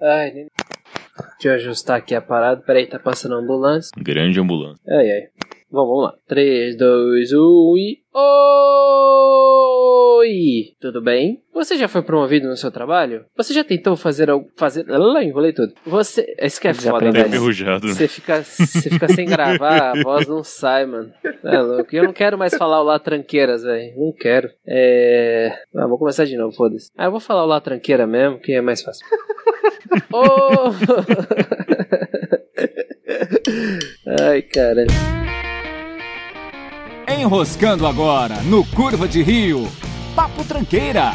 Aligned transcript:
Ai, 0.00 0.30
nem... 0.32 0.46
Deixa 1.38 1.48
eu 1.48 1.54
ajustar 1.54 1.98
aqui 1.98 2.14
a 2.14 2.20
parada. 2.20 2.60
Peraí, 2.62 2.86
tá 2.86 2.98
passando 2.98 3.34
a 3.34 3.38
ambulância. 3.38 3.90
Grande 3.96 4.38
ambulância. 4.38 4.82
Ai, 4.88 5.10
ai. 5.10 5.22
Bom, 5.70 5.86
vamos 5.86 6.04
lá. 6.04 6.14
3, 6.26 6.76
2, 6.76 7.32
1 7.32 7.76
e. 7.78 8.02
Oi! 10.18 10.72
Tudo 10.80 11.02
bem? 11.02 11.42
Você 11.52 11.76
já 11.76 11.88
foi 11.88 12.00
promovido 12.00 12.48
no 12.48 12.56
seu 12.56 12.70
trabalho? 12.70 13.26
Você 13.36 13.52
já 13.52 13.62
tentou 13.62 13.94
fazer 13.96 14.30
algo. 14.30 14.48
Fazer. 14.56 14.86
Ah, 14.90 15.22
enrolei 15.22 15.52
tudo. 15.52 15.74
Você. 15.84 16.34
Esse 16.38 16.58
que 16.58 16.68
é 16.68 16.74
foda, 16.74 17.12
velho. 17.12 17.26
enferrujado. 17.26 17.88
Você 17.88 18.08
fica, 18.08 18.42
você 18.42 18.88
fica 18.88 19.08
sem 19.08 19.26
gravar, 19.26 19.92
a 19.98 20.02
voz 20.02 20.26
não 20.26 20.42
sai, 20.42 20.86
mano. 20.86 21.12
É 21.44 21.58
louco. 21.58 21.94
E 21.94 21.98
eu 21.98 22.04
não 22.04 22.14
quero 22.14 22.38
mais 22.38 22.54
falar 22.54 22.80
o 22.80 22.84
Lá 22.84 22.98
Tranqueiras, 22.98 23.62
velho. 23.62 23.92
Não 23.96 24.10
quero. 24.12 24.48
É. 24.66 25.52
Ah, 25.76 25.86
vou 25.86 25.98
começar 25.98 26.24
de 26.24 26.36
novo, 26.36 26.56
foda-se. 26.56 26.90
Ah, 26.96 27.04
eu 27.06 27.10
vou 27.10 27.20
falar 27.20 27.44
o 27.44 27.46
Lá 27.48 27.60
Tranqueira 27.60 28.06
mesmo, 28.06 28.38
que 28.38 28.52
é 28.52 28.62
mais 28.62 28.80
fácil. 28.80 29.06
Ô! 30.12 30.22
Ai, 34.24 34.40
caralho. 34.42 34.86
Enroscando 37.20 37.86
agora 37.86 38.36
no 38.42 38.64
Curva 38.64 39.06
de 39.06 39.22
Rio. 39.22 39.66
Papo 40.16 40.42
Tranqueira. 40.44 41.12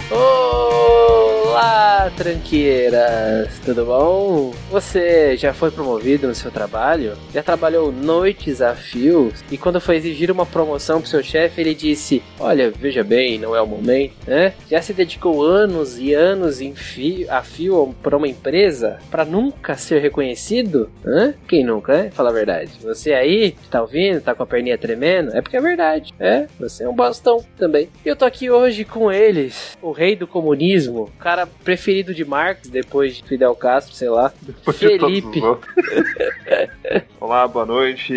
Olá, 1.51 2.09
tranqueiras! 2.15 3.59
Tudo 3.65 3.83
bom? 3.83 4.53
Você 4.71 5.35
já 5.35 5.53
foi 5.53 5.69
promovido 5.69 6.25
no 6.25 6.33
seu 6.33 6.49
trabalho? 6.49 7.17
Já 7.33 7.43
trabalhou 7.43 7.91
noites 7.91 8.61
a 8.61 8.73
fio? 8.73 9.33
E 9.51 9.57
quando 9.57 9.81
foi 9.81 9.97
exigir 9.97 10.31
uma 10.31 10.45
promoção 10.45 11.01
pro 11.01 11.09
seu 11.09 11.21
chefe, 11.21 11.59
ele 11.59 11.75
disse: 11.75 12.23
Olha, 12.39 12.71
veja 12.71 13.03
bem, 13.03 13.37
não 13.37 13.53
é 13.53 13.61
o 13.61 13.67
momento, 13.67 14.13
né? 14.25 14.53
Já 14.69 14.81
se 14.81 14.93
dedicou 14.93 15.45
anos 15.45 15.99
e 15.99 16.13
anos 16.13 16.61
em 16.61 16.73
fio, 16.73 17.29
a 17.29 17.43
fio 17.43 17.93
para 18.01 18.15
uma 18.15 18.29
empresa 18.29 18.99
para 19.11 19.25
nunca 19.25 19.75
ser 19.75 20.01
reconhecido? 20.01 20.89
Hã? 21.05 21.33
Quem 21.49 21.65
nunca, 21.65 22.03
né? 22.03 22.11
Fala 22.11 22.29
a 22.29 22.33
verdade. 22.33 22.71
Você 22.81 23.11
aí, 23.11 23.51
que 23.51 23.67
tá 23.67 23.81
ouvindo, 23.81 24.21
tá 24.21 24.33
com 24.33 24.43
a 24.43 24.47
perninha 24.47 24.77
tremendo, 24.77 25.35
é 25.35 25.41
porque 25.41 25.57
é 25.57 25.61
verdade. 25.61 26.13
É, 26.17 26.47
você 26.57 26.85
é 26.85 26.89
um 26.89 26.95
bastão 26.95 27.43
também. 27.57 27.89
Eu 28.05 28.15
tô 28.15 28.23
aqui 28.23 28.49
hoje 28.49 28.85
com 28.85 29.11
eles, 29.11 29.77
o 29.81 29.91
rei 29.91 30.15
do 30.15 30.25
comunismo, 30.25 31.01
o 31.01 31.11
cara 31.19 31.40
preferido 31.45 32.13
de 32.13 32.25
Marx 32.25 32.67
depois 32.67 33.15
de 33.15 33.23
Fidel 33.23 33.55
Castro, 33.55 33.93
sei 33.93 34.09
lá. 34.09 34.31
Depois 34.41 34.77
Felipe. 34.77 35.41
Olá, 37.19 37.47
boa 37.47 37.65
noite. 37.65 38.13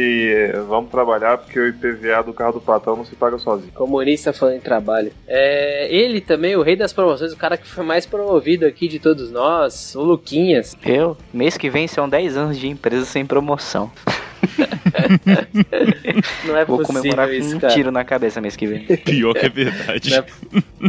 Vamos 0.66 0.90
trabalhar 0.90 1.38
porque 1.38 1.58
o 1.58 1.68
IPVA 1.68 2.22
do 2.22 2.32
carro 2.32 2.54
do 2.54 2.60
patrão 2.60 2.96
não 2.96 3.04
se 3.04 3.14
paga 3.14 3.38
sozinho. 3.38 3.72
Comunista 3.72 4.32
falando 4.32 4.56
em 4.56 4.60
trabalho. 4.60 5.12
É, 5.26 5.94
ele 5.94 6.20
também, 6.20 6.56
o 6.56 6.62
rei 6.62 6.76
das 6.76 6.92
promoções, 6.92 7.32
o 7.32 7.36
cara 7.36 7.56
que 7.56 7.66
foi 7.66 7.84
mais 7.84 8.06
promovido 8.06 8.66
aqui 8.66 8.88
de 8.88 8.98
todos 8.98 9.30
nós, 9.30 9.94
o 9.94 10.02
Luquinhas. 10.02 10.76
Eu, 10.84 11.16
mês 11.32 11.56
que 11.56 11.68
vem 11.68 11.86
são 11.86 12.08
10 12.08 12.36
anos 12.36 12.58
de 12.58 12.68
empresa 12.68 13.04
sem 13.04 13.26
promoção. 13.26 13.90
Não 16.44 16.56
é 16.56 16.64
Vou 16.64 16.78
possível 16.78 17.00
comemorar 17.02 17.28
com 17.28 17.34
isso, 17.34 17.56
um 17.56 17.60
cara. 17.60 17.74
tiro 17.74 17.90
na 17.90 18.04
cabeça 18.04 18.40
mês 18.40 18.56
que 18.56 18.66
vem. 18.66 18.84
Pior 18.84 19.34
que 19.34 19.46
é 19.46 19.48
verdade. 19.48 20.10
Não 20.10 20.18
é, 20.18 20.24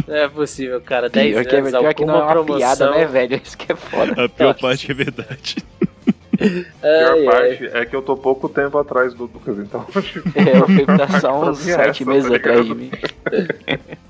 não 0.08 0.16
é 0.16 0.28
possível, 0.28 0.80
cara. 0.80 1.08
10 1.08 1.26
Pior 1.28 1.36
anos, 1.38 1.48
que, 1.50 1.56
é, 1.56 1.62
pior 1.80 1.94
que 1.94 2.04
não 2.04 2.14
é 2.14 2.18
uma 2.22 2.32
promoção. 2.32 2.56
piada, 2.56 2.90
né, 2.90 3.06
velho? 3.06 3.40
Isso 3.42 3.56
que 3.56 3.72
é 3.72 3.76
foda. 3.76 4.24
A 4.24 4.28
pior 4.28 4.48
Nossa. 4.48 4.60
parte 4.60 4.90
é 4.90 4.94
verdade. 4.94 5.56
A 6.36 6.38
pior 6.38 6.64
Ai, 6.82 7.18
ai. 7.18 7.24
parte 7.24 7.66
é 7.72 7.86
que 7.86 7.96
eu 7.96 8.02
tô 8.02 8.14
pouco 8.14 8.46
tempo 8.46 8.76
atrás 8.76 9.14
do 9.14 9.22
Lucas, 9.24 9.58
então. 9.58 9.86
É, 10.36 10.58
eu 10.58 10.66
fico 10.66 10.96
tá 10.98 11.18
só 11.20 11.50
uns 11.50 11.64
Pra 11.64 11.64
mim 11.64 11.72
é 11.72 11.76
7 11.86 12.02
essa, 12.02 12.10
meses 12.10 12.28
tá 12.30 12.36
atrás 12.36 12.66
de 12.66 12.74
mim. 12.74 12.90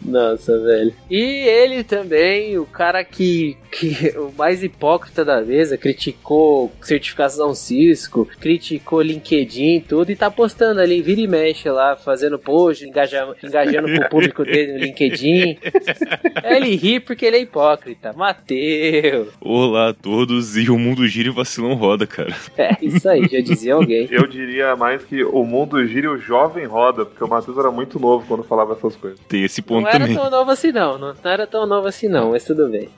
Nossa, 0.06 0.58
velho. 0.60 0.94
E 1.10 1.20
ele 1.20 1.82
também, 1.82 2.56
o 2.58 2.64
cara 2.64 3.04
que, 3.04 3.56
que 3.70 4.14
o 4.16 4.32
mais 4.36 4.62
hipócrita 4.62 5.24
da 5.24 5.40
mesa, 5.40 5.76
criticou 5.76 6.72
certificação 6.80 7.54
Cisco, 7.54 8.28
criticou 8.40 9.02
LinkedIn 9.02 9.76
e 9.76 9.80
tudo, 9.80 10.10
e 10.10 10.16
tá 10.16 10.30
postando 10.30 10.80
ali, 10.80 11.02
vira 11.02 11.20
e 11.20 11.26
mexe 11.26 11.68
lá, 11.68 11.96
fazendo 11.96 12.38
post, 12.38 12.84
engaja, 12.84 13.26
engajando 13.42 13.88
com 13.88 14.04
o 14.04 14.08
público 14.08 14.44
dele 14.44 14.74
no 14.74 14.78
LinkedIn. 14.78 15.58
ele 16.44 16.76
ri 16.76 17.00
porque 17.00 17.26
ele 17.26 17.36
é 17.36 17.40
hipócrita. 17.40 18.12
Mateus. 18.12 19.28
Olá 19.40 19.90
a 19.90 19.94
todos 19.94 20.56
e 20.56 20.70
o 20.70 20.78
mundo 20.78 21.06
gira 21.08 21.28
e 21.28 21.30
o 21.30 21.34
vacilão 21.34 21.74
roda, 21.74 22.06
cara. 22.06 22.34
É, 22.56 22.74
isso 22.80 23.08
aí, 23.08 23.28
já 23.28 23.40
dizia 23.40 23.74
alguém. 23.74 24.08
Eu 24.10 24.26
diria 24.26 24.74
mais 24.76 25.04
que 25.04 25.22
o 25.22 25.44
mundo 25.44 25.84
gira 25.86 26.06
e 26.06 26.08
o 26.08 26.18
jovem 26.18 26.64
roda, 26.64 27.04
porque 27.04 27.22
o 27.22 27.28
Matheus 27.28 27.58
era 27.58 27.70
muito 27.70 28.00
novo 28.00 28.24
quando 28.26 28.42
falava 28.42 28.72
essas 28.72 28.96
coisas. 28.96 29.20
Tem 29.28 29.44
esse 29.44 29.60
ponto 29.60 29.86
Não 29.98 30.06
era 30.06 30.14
também. 30.14 30.16
tão 30.16 30.30
novo 30.38 30.50
assim 30.50 30.72
não, 30.72 30.98
não, 30.98 31.14
era 31.24 31.46
tão 31.46 31.66
novo 31.66 31.86
assim 31.88 32.08
não, 32.08 32.30
mas 32.30 32.44
tudo 32.44 32.68
bem. 32.68 32.88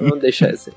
Vamos 0.00 0.20
deixar 0.20 0.50
assim. 0.50 0.70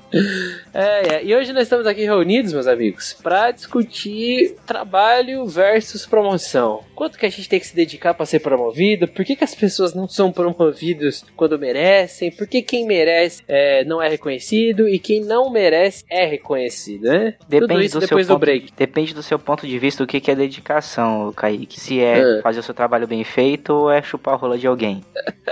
É, 0.74 1.14
é, 1.16 1.24
e 1.24 1.34
hoje 1.34 1.52
nós 1.52 1.64
estamos 1.64 1.86
aqui 1.86 2.02
reunidos, 2.04 2.52
meus 2.52 2.66
amigos, 2.66 3.12
para 3.22 3.50
discutir 3.50 4.56
trabalho 4.66 5.46
versus 5.46 6.06
promoção. 6.06 6.80
Quanto 6.94 7.18
que 7.18 7.26
a 7.26 7.30
gente 7.30 7.48
tem 7.48 7.58
que 7.60 7.66
se 7.66 7.74
dedicar 7.74 8.14
para 8.14 8.26
ser 8.26 8.40
promovido? 8.40 9.08
Por 9.08 9.24
que, 9.24 9.34
que 9.36 9.44
as 9.44 9.54
pessoas 9.54 9.94
não 9.94 10.08
são 10.08 10.30
promovidas 10.32 11.24
quando 11.36 11.58
merecem? 11.58 12.30
Por 12.30 12.46
que 12.46 12.62
quem 12.62 12.86
merece 12.86 13.42
é, 13.48 13.84
não 13.84 14.00
é 14.00 14.08
reconhecido 14.08 14.88
e 14.88 14.98
quem 14.98 15.20
não 15.24 15.50
merece 15.50 16.04
é 16.10 16.24
reconhecido, 16.26 17.04
né? 17.08 17.34
Tudo 17.40 17.48
Depende 17.60 17.86
isso 17.86 17.96
do, 17.96 18.00
seu 18.00 18.08
depois 18.08 18.26
do 18.26 18.34
ponto, 18.34 18.40
break. 18.40 18.72
depende 18.76 19.14
do 19.14 19.22
seu 19.22 19.38
ponto 19.38 19.66
de 19.66 19.78
vista 19.78 20.02
o 20.02 20.06
que, 20.06 20.20
que 20.20 20.30
é 20.30 20.34
dedicação, 20.34 21.32
Kaique. 21.32 21.80
Se 21.80 22.00
é, 22.00 22.38
É. 22.38 22.42
fazer 22.42 22.60
o 22.60 22.62
seu 22.62 22.74
trabalho 22.74 23.06
bem 23.06 23.24
feito 23.24 23.70
ou 23.72 23.90
é 23.90 24.00
chupar 24.02 24.34
a 24.34 24.36
rola 24.36 24.56
de 24.58 24.66
alguém. 24.66 25.02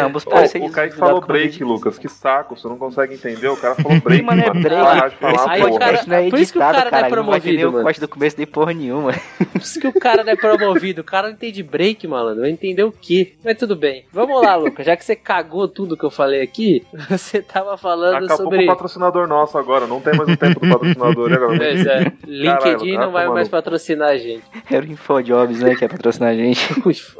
Ambos 0.00 0.24
ser 0.48 0.62
o 0.62 0.70
Kaique 0.70 0.96
falou 0.96 1.20
break. 1.20 1.62
Lucas. 1.62 1.98
Que 1.98 2.08
saco, 2.08 2.56
você 2.56 2.68
não 2.68 2.76
consegue 2.76 3.14
entender. 3.14 3.48
O 3.48 3.56
cara 3.56 3.74
falou 3.74 3.98
break, 4.00 4.22
Mano, 4.22 4.42
é 4.42 4.50
break. 4.50 5.16
Falar, 5.16 5.50
Aí, 5.50 5.78
cara, 5.78 6.04
não 6.06 6.16
é 6.16 6.30
por 6.30 6.38
isso 6.38 6.52
que 6.52 6.58
o 6.58 6.62
editado, 6.62 6.76
cara 6.76 6.90
não 6.90 6.98
é 6.98 7.00
vai 7.00 7.02
nem 7.02 7.10
promovido, 7.10 7.68
o 7.68 7.72
mano. 7.72 7.84
corte 7.84 8.00
do 8.00 8.08
começo 8.08 8.36
nem 8.38 8.46
porra 8.46 8.72
nenhuma. 8.72 9.12
Por 9.52 9.60
isso 9.60 9.80
que 9.80 9.86
o 9.88 9.92
cara 9.92 10.24
não 10.24 10.32
é 10.32 10.36
promovido. 10.36 11.00
O 11.02 11.04
cara 11.04 11.26
não 11.28 11.34
entende 11.34 11.62
break, 11.62 12.06
malandro. 12.06 12.42
Vai 12.42 12.50
entender 12.50 12.82
o 12.82 12.92
quê? 12.92 13.34
Mas 13.44 13.58
tudo 13.58 13.76
bem. 13.76 14.04
Vamos 14.12 14.40
lá, 14.40 14.54
Lucas. 14.56 14.86
Já 14.86 14.96
que 14.96 15.04
você 15.04 15.14
cagou 15.14 15.68
tudo 15.68 15.96
que 15.96 16.04
eu 16.04 16.10
falei 16.10 16.40
aqui, 16.40 16.84
você 17.10 17.42
tava 17.42 17.76
falando 17.76 18.24
Acabou 18.24 18.36
sobre. 18.44 18.58
com 18.58 18.64
o 18.64 18.66
patrocinador 18.68 19.26
nosso 19.26 19.58
agora. 19.58 19.86
Não 19.86 20.00
tem 20.00 20.14
mais 20.16 20.28
o 20.28 20.36
tempo 20.36 20.60
do 20.60 20.68
patrocinador. 20.68 21.32
Agora? 21.32 21.58
Pois 21.58 21.86
é. 21.86 22.12
LinkedIn 22.26 22.96
não 22.96 23.10
vai 23.10 23.26
tá 23.26 23.32
mais 23.32 23.48
patrocinar 23.48 24.10
a 24.10 24.16
gente. 24.16 24.42
Era 24.70 24.84
o 24.84 24.88
Infojobs, 24.88 25.60
né, 25.60 25.74
que 25.74 25.84
ia 25.84 25.88
patrocinar 25.88 26.30
a 26.30 26.34
gente. 26.34 26.60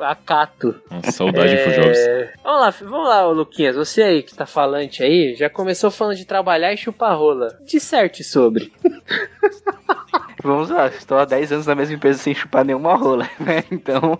A 0.00 0.14
Cato. 0.14 0.74
Nossa, 0.90 1.12
saudade 1.12 1.54
de 1.54 1.60
Infojobs. 1.60 1.99
É... 2.00 2.32
Vamos 2.42 2.60
lá, 2.60 2.70
vamos 2.70 3.08
lá, 3.08 3.26
Luquinhas. 3.26 3.76
Você 3.76 4.02
aí 4.02 4.22
que 4.22 4.34
tá 4.34 4.46
falante 4.46 5.02
aí, 5.02 5.34
já 5.34 5.50
começou 5.50 5.90
falando 5.90 6.16
de 6.16 6.24
trabalhar 6.24 6.72
e 6.72 6.76
chupar 6.76 7.16
rola. 7.16 7.58
Disserte 7.64 8.24
sobre. 8.24 8.72
Vamos 10.42 10.70
lá, 10.70 10.86
estou 10.88 11.18
há 11.18 11.24
10 11.24 11.52
anos 11.52 11.66
na 11.66 11.74
mesma 11.74 11.94
empresa 11.94 12.18
sem 12.18 12.34
chupar 12.34 12.64
nenhuma 12.64 12.94
rola, 12.94 13.28
né? 13.40 13.62
Então, 13.70 14.18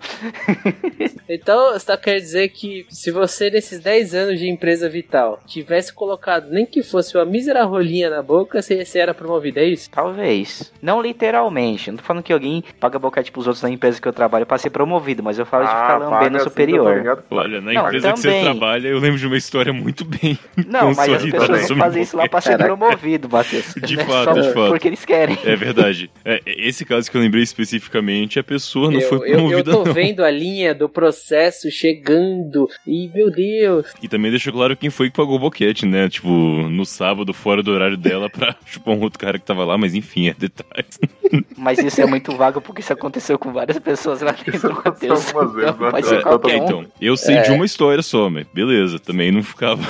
Então, 1.29 1.73
você 1.73 1.87
tá 1.87 1.97
quer 1.97 2.17
dizer 2.17 2.49
que 2.49 2.87
se 2.89 3.11
você, 3.11 3.51
nesses 3.51 3.81
10 3.81 4.15
anos 4.15 4.39
de 4.39 4.49
empresa 4.49 4.89
vital, 4.89 5.39
tivesse 5.47 5.93
colocado 5.93 6.51
nem 6.51 6.67
que 6.67 6.83
fosse 6.83 7.17
uma 7.17 7.25
mísera 7.25 7.65
rolinha 7.65 8.11
na 8.11 8.23
boca, 8.23 8.61
você, 8.61 8.85
você 8.85 8.99
era 8.99 9.15
promovido, 9.15 9.59
é 9.61 9.65
isso? 9.65 9.89
talvez. 9.91 10.73
Não 10.83 11.01
literalmente. 11.01 11.91
Não 11.91 11.99
tô 11.99 12.05
falando 12.05 12.23
que 12.23 12.33
alguém 12.33 12.63
paga 12.79 12.99
boquete 12.99 13.31
pros 13.31 13.47
outros 13.47 13.63
na 13.63 13.71
empresa 13.71 14.01
que 14.01 14.09
eu 14.09 14.13
trabalho 14.13 14.45
pra 14.47 14.59
ser 14.59 14.71
promovido, 14.71 15.23
mas 15.23 15.39
eu 15.39 15.47
falo 15.47 15.65
de 15.65 15.71
ficar 15.71 15.99
lambendo 15.99 16.37
assim, 16.37 16.45
superior. 16.49 17.19
Olha, 17.31 17.61
na 17.61 17.73
Não, 17.73 17.85
empresa 17.87 18.13
que 18.13 18.19
você 18.19 18.29
também. 18.29 18.45
trabalha, 18.45 18.89
eu 18.89 18.99
lembro 18.99 19.19
de 19.19 19.27
uma 19.27 19.37
história 19.37 19.73
muito 19.73 20.05
bem 20.05 20.39
Não, 20.67 20.93
mas 20.95 21.13
as 21.13 21.23
pessoas 21.25 21.49
não 21.49 21.59
sobre 21.69 21.83
fazem 21.83 22.03
isso 22.03 22.17
lá 22.17 22.29
pra 22.29 22.41
ser 22.41 22.59
promovido, 22.59 23.29
Matheus. 23.29 23.75
De 23.75 23.97
Né? 23.97 24.05
fato, 24.05 24.25
Só 24.25 24.33
de 24.33 24.53
fato. 24.53 24.69
Porque 24.71 24.89
eles 24.89 25.05
querem. 25.05 25.39
É 25.45 25.55
verdade. 25.57 26.10
É, 26.23 26.39
esse 26.47 26.85
caso 26.85 27.11
que 27.11 27.17
eu 27.17 27.21
lembrei 27.21 27.43
especificamente, 27.43 28.39
a 28.39 28.45
pessoa 28.45 28.91
não 28.91 29.01
eu, 29.01 29.09
foi 29.09 29.19
eu, 29.21 29.25
eu 29.25 29.33
promovida, 29.39 29.73
tô 29.73 29.85
não. 29.85 29.93
vendo 29.95 30.23
a 30.23 30.31
linha 30.31 30.75
do 30.75 30.87
processo 30.87 31.71
chegando 31.71 32.69
e, 32.87 33.09
meu 33.09 33.31
Deus, 33.31 33.87
E 34.03 34.07
também 34.09 34.31
deixou 34.31 34.53
claro 34.53 34.77
quem 34.77 34.91
foi 34.91 35.09
que 35.11 35.17
pagou 35.17 35.37
o 35.37 35.39
boquete, 35.39 35.87
né? 35.87 36.09
Tipo, 36.11 36.29
no 36.29 36.85
sábado, 36.85 37.33
fora 37.33 37.63
do 37.63 37.71
horário 37.71 37.97
dela, 37.97 38.29
pra 38.29 38.55
chupar 38.67 38.95
um 38.95 39.01
outro 39.01 39.19
cara 39.19 39.39
que 39.39 39.47
tava 39.47 39.65
lá, 39.65 39.79
mas 39.79 39.95
enfim, 39.95 40.29
é 40.29 40.35
detalhes. 40.35 40.99
Mas 41.57 41.79
isso 41.79 42.01
é 42.01 42.07
muito 42.07 42.35
vago 42.37 42.61
porque 42.61 42.81
isso 42.81 42.93
aconteceu 42.93 43.39
com 43.39 43.53
várias 43.53 43.79
pessoas 43.79 44.21
lá 44.21 44.33
dentro, 44.33 44.73
aconteceu 44.73 45.15
Matheus. 45.15 45.27
algumas 45.35 45.55
vezes, 45.55 45.71
Então, 45.77 45.91
pode 45.93 46.07
ser 46.09 46.15
É, 46.19 46.23
qualquer 46.23 46.61
um. 46.61 46.65
então, 46.65 46.87
eu 47.01 47.17
sei 47.17 47.41
de 47.43 47.53
uma 47.53 47.65
história 47.65 48.03
só, 48.03 48.29
mas 48.29 48.47
beleza, 48.53 48.99
também 48.99 49.31
não 49.31 49.41
ficava, 49.43 49.81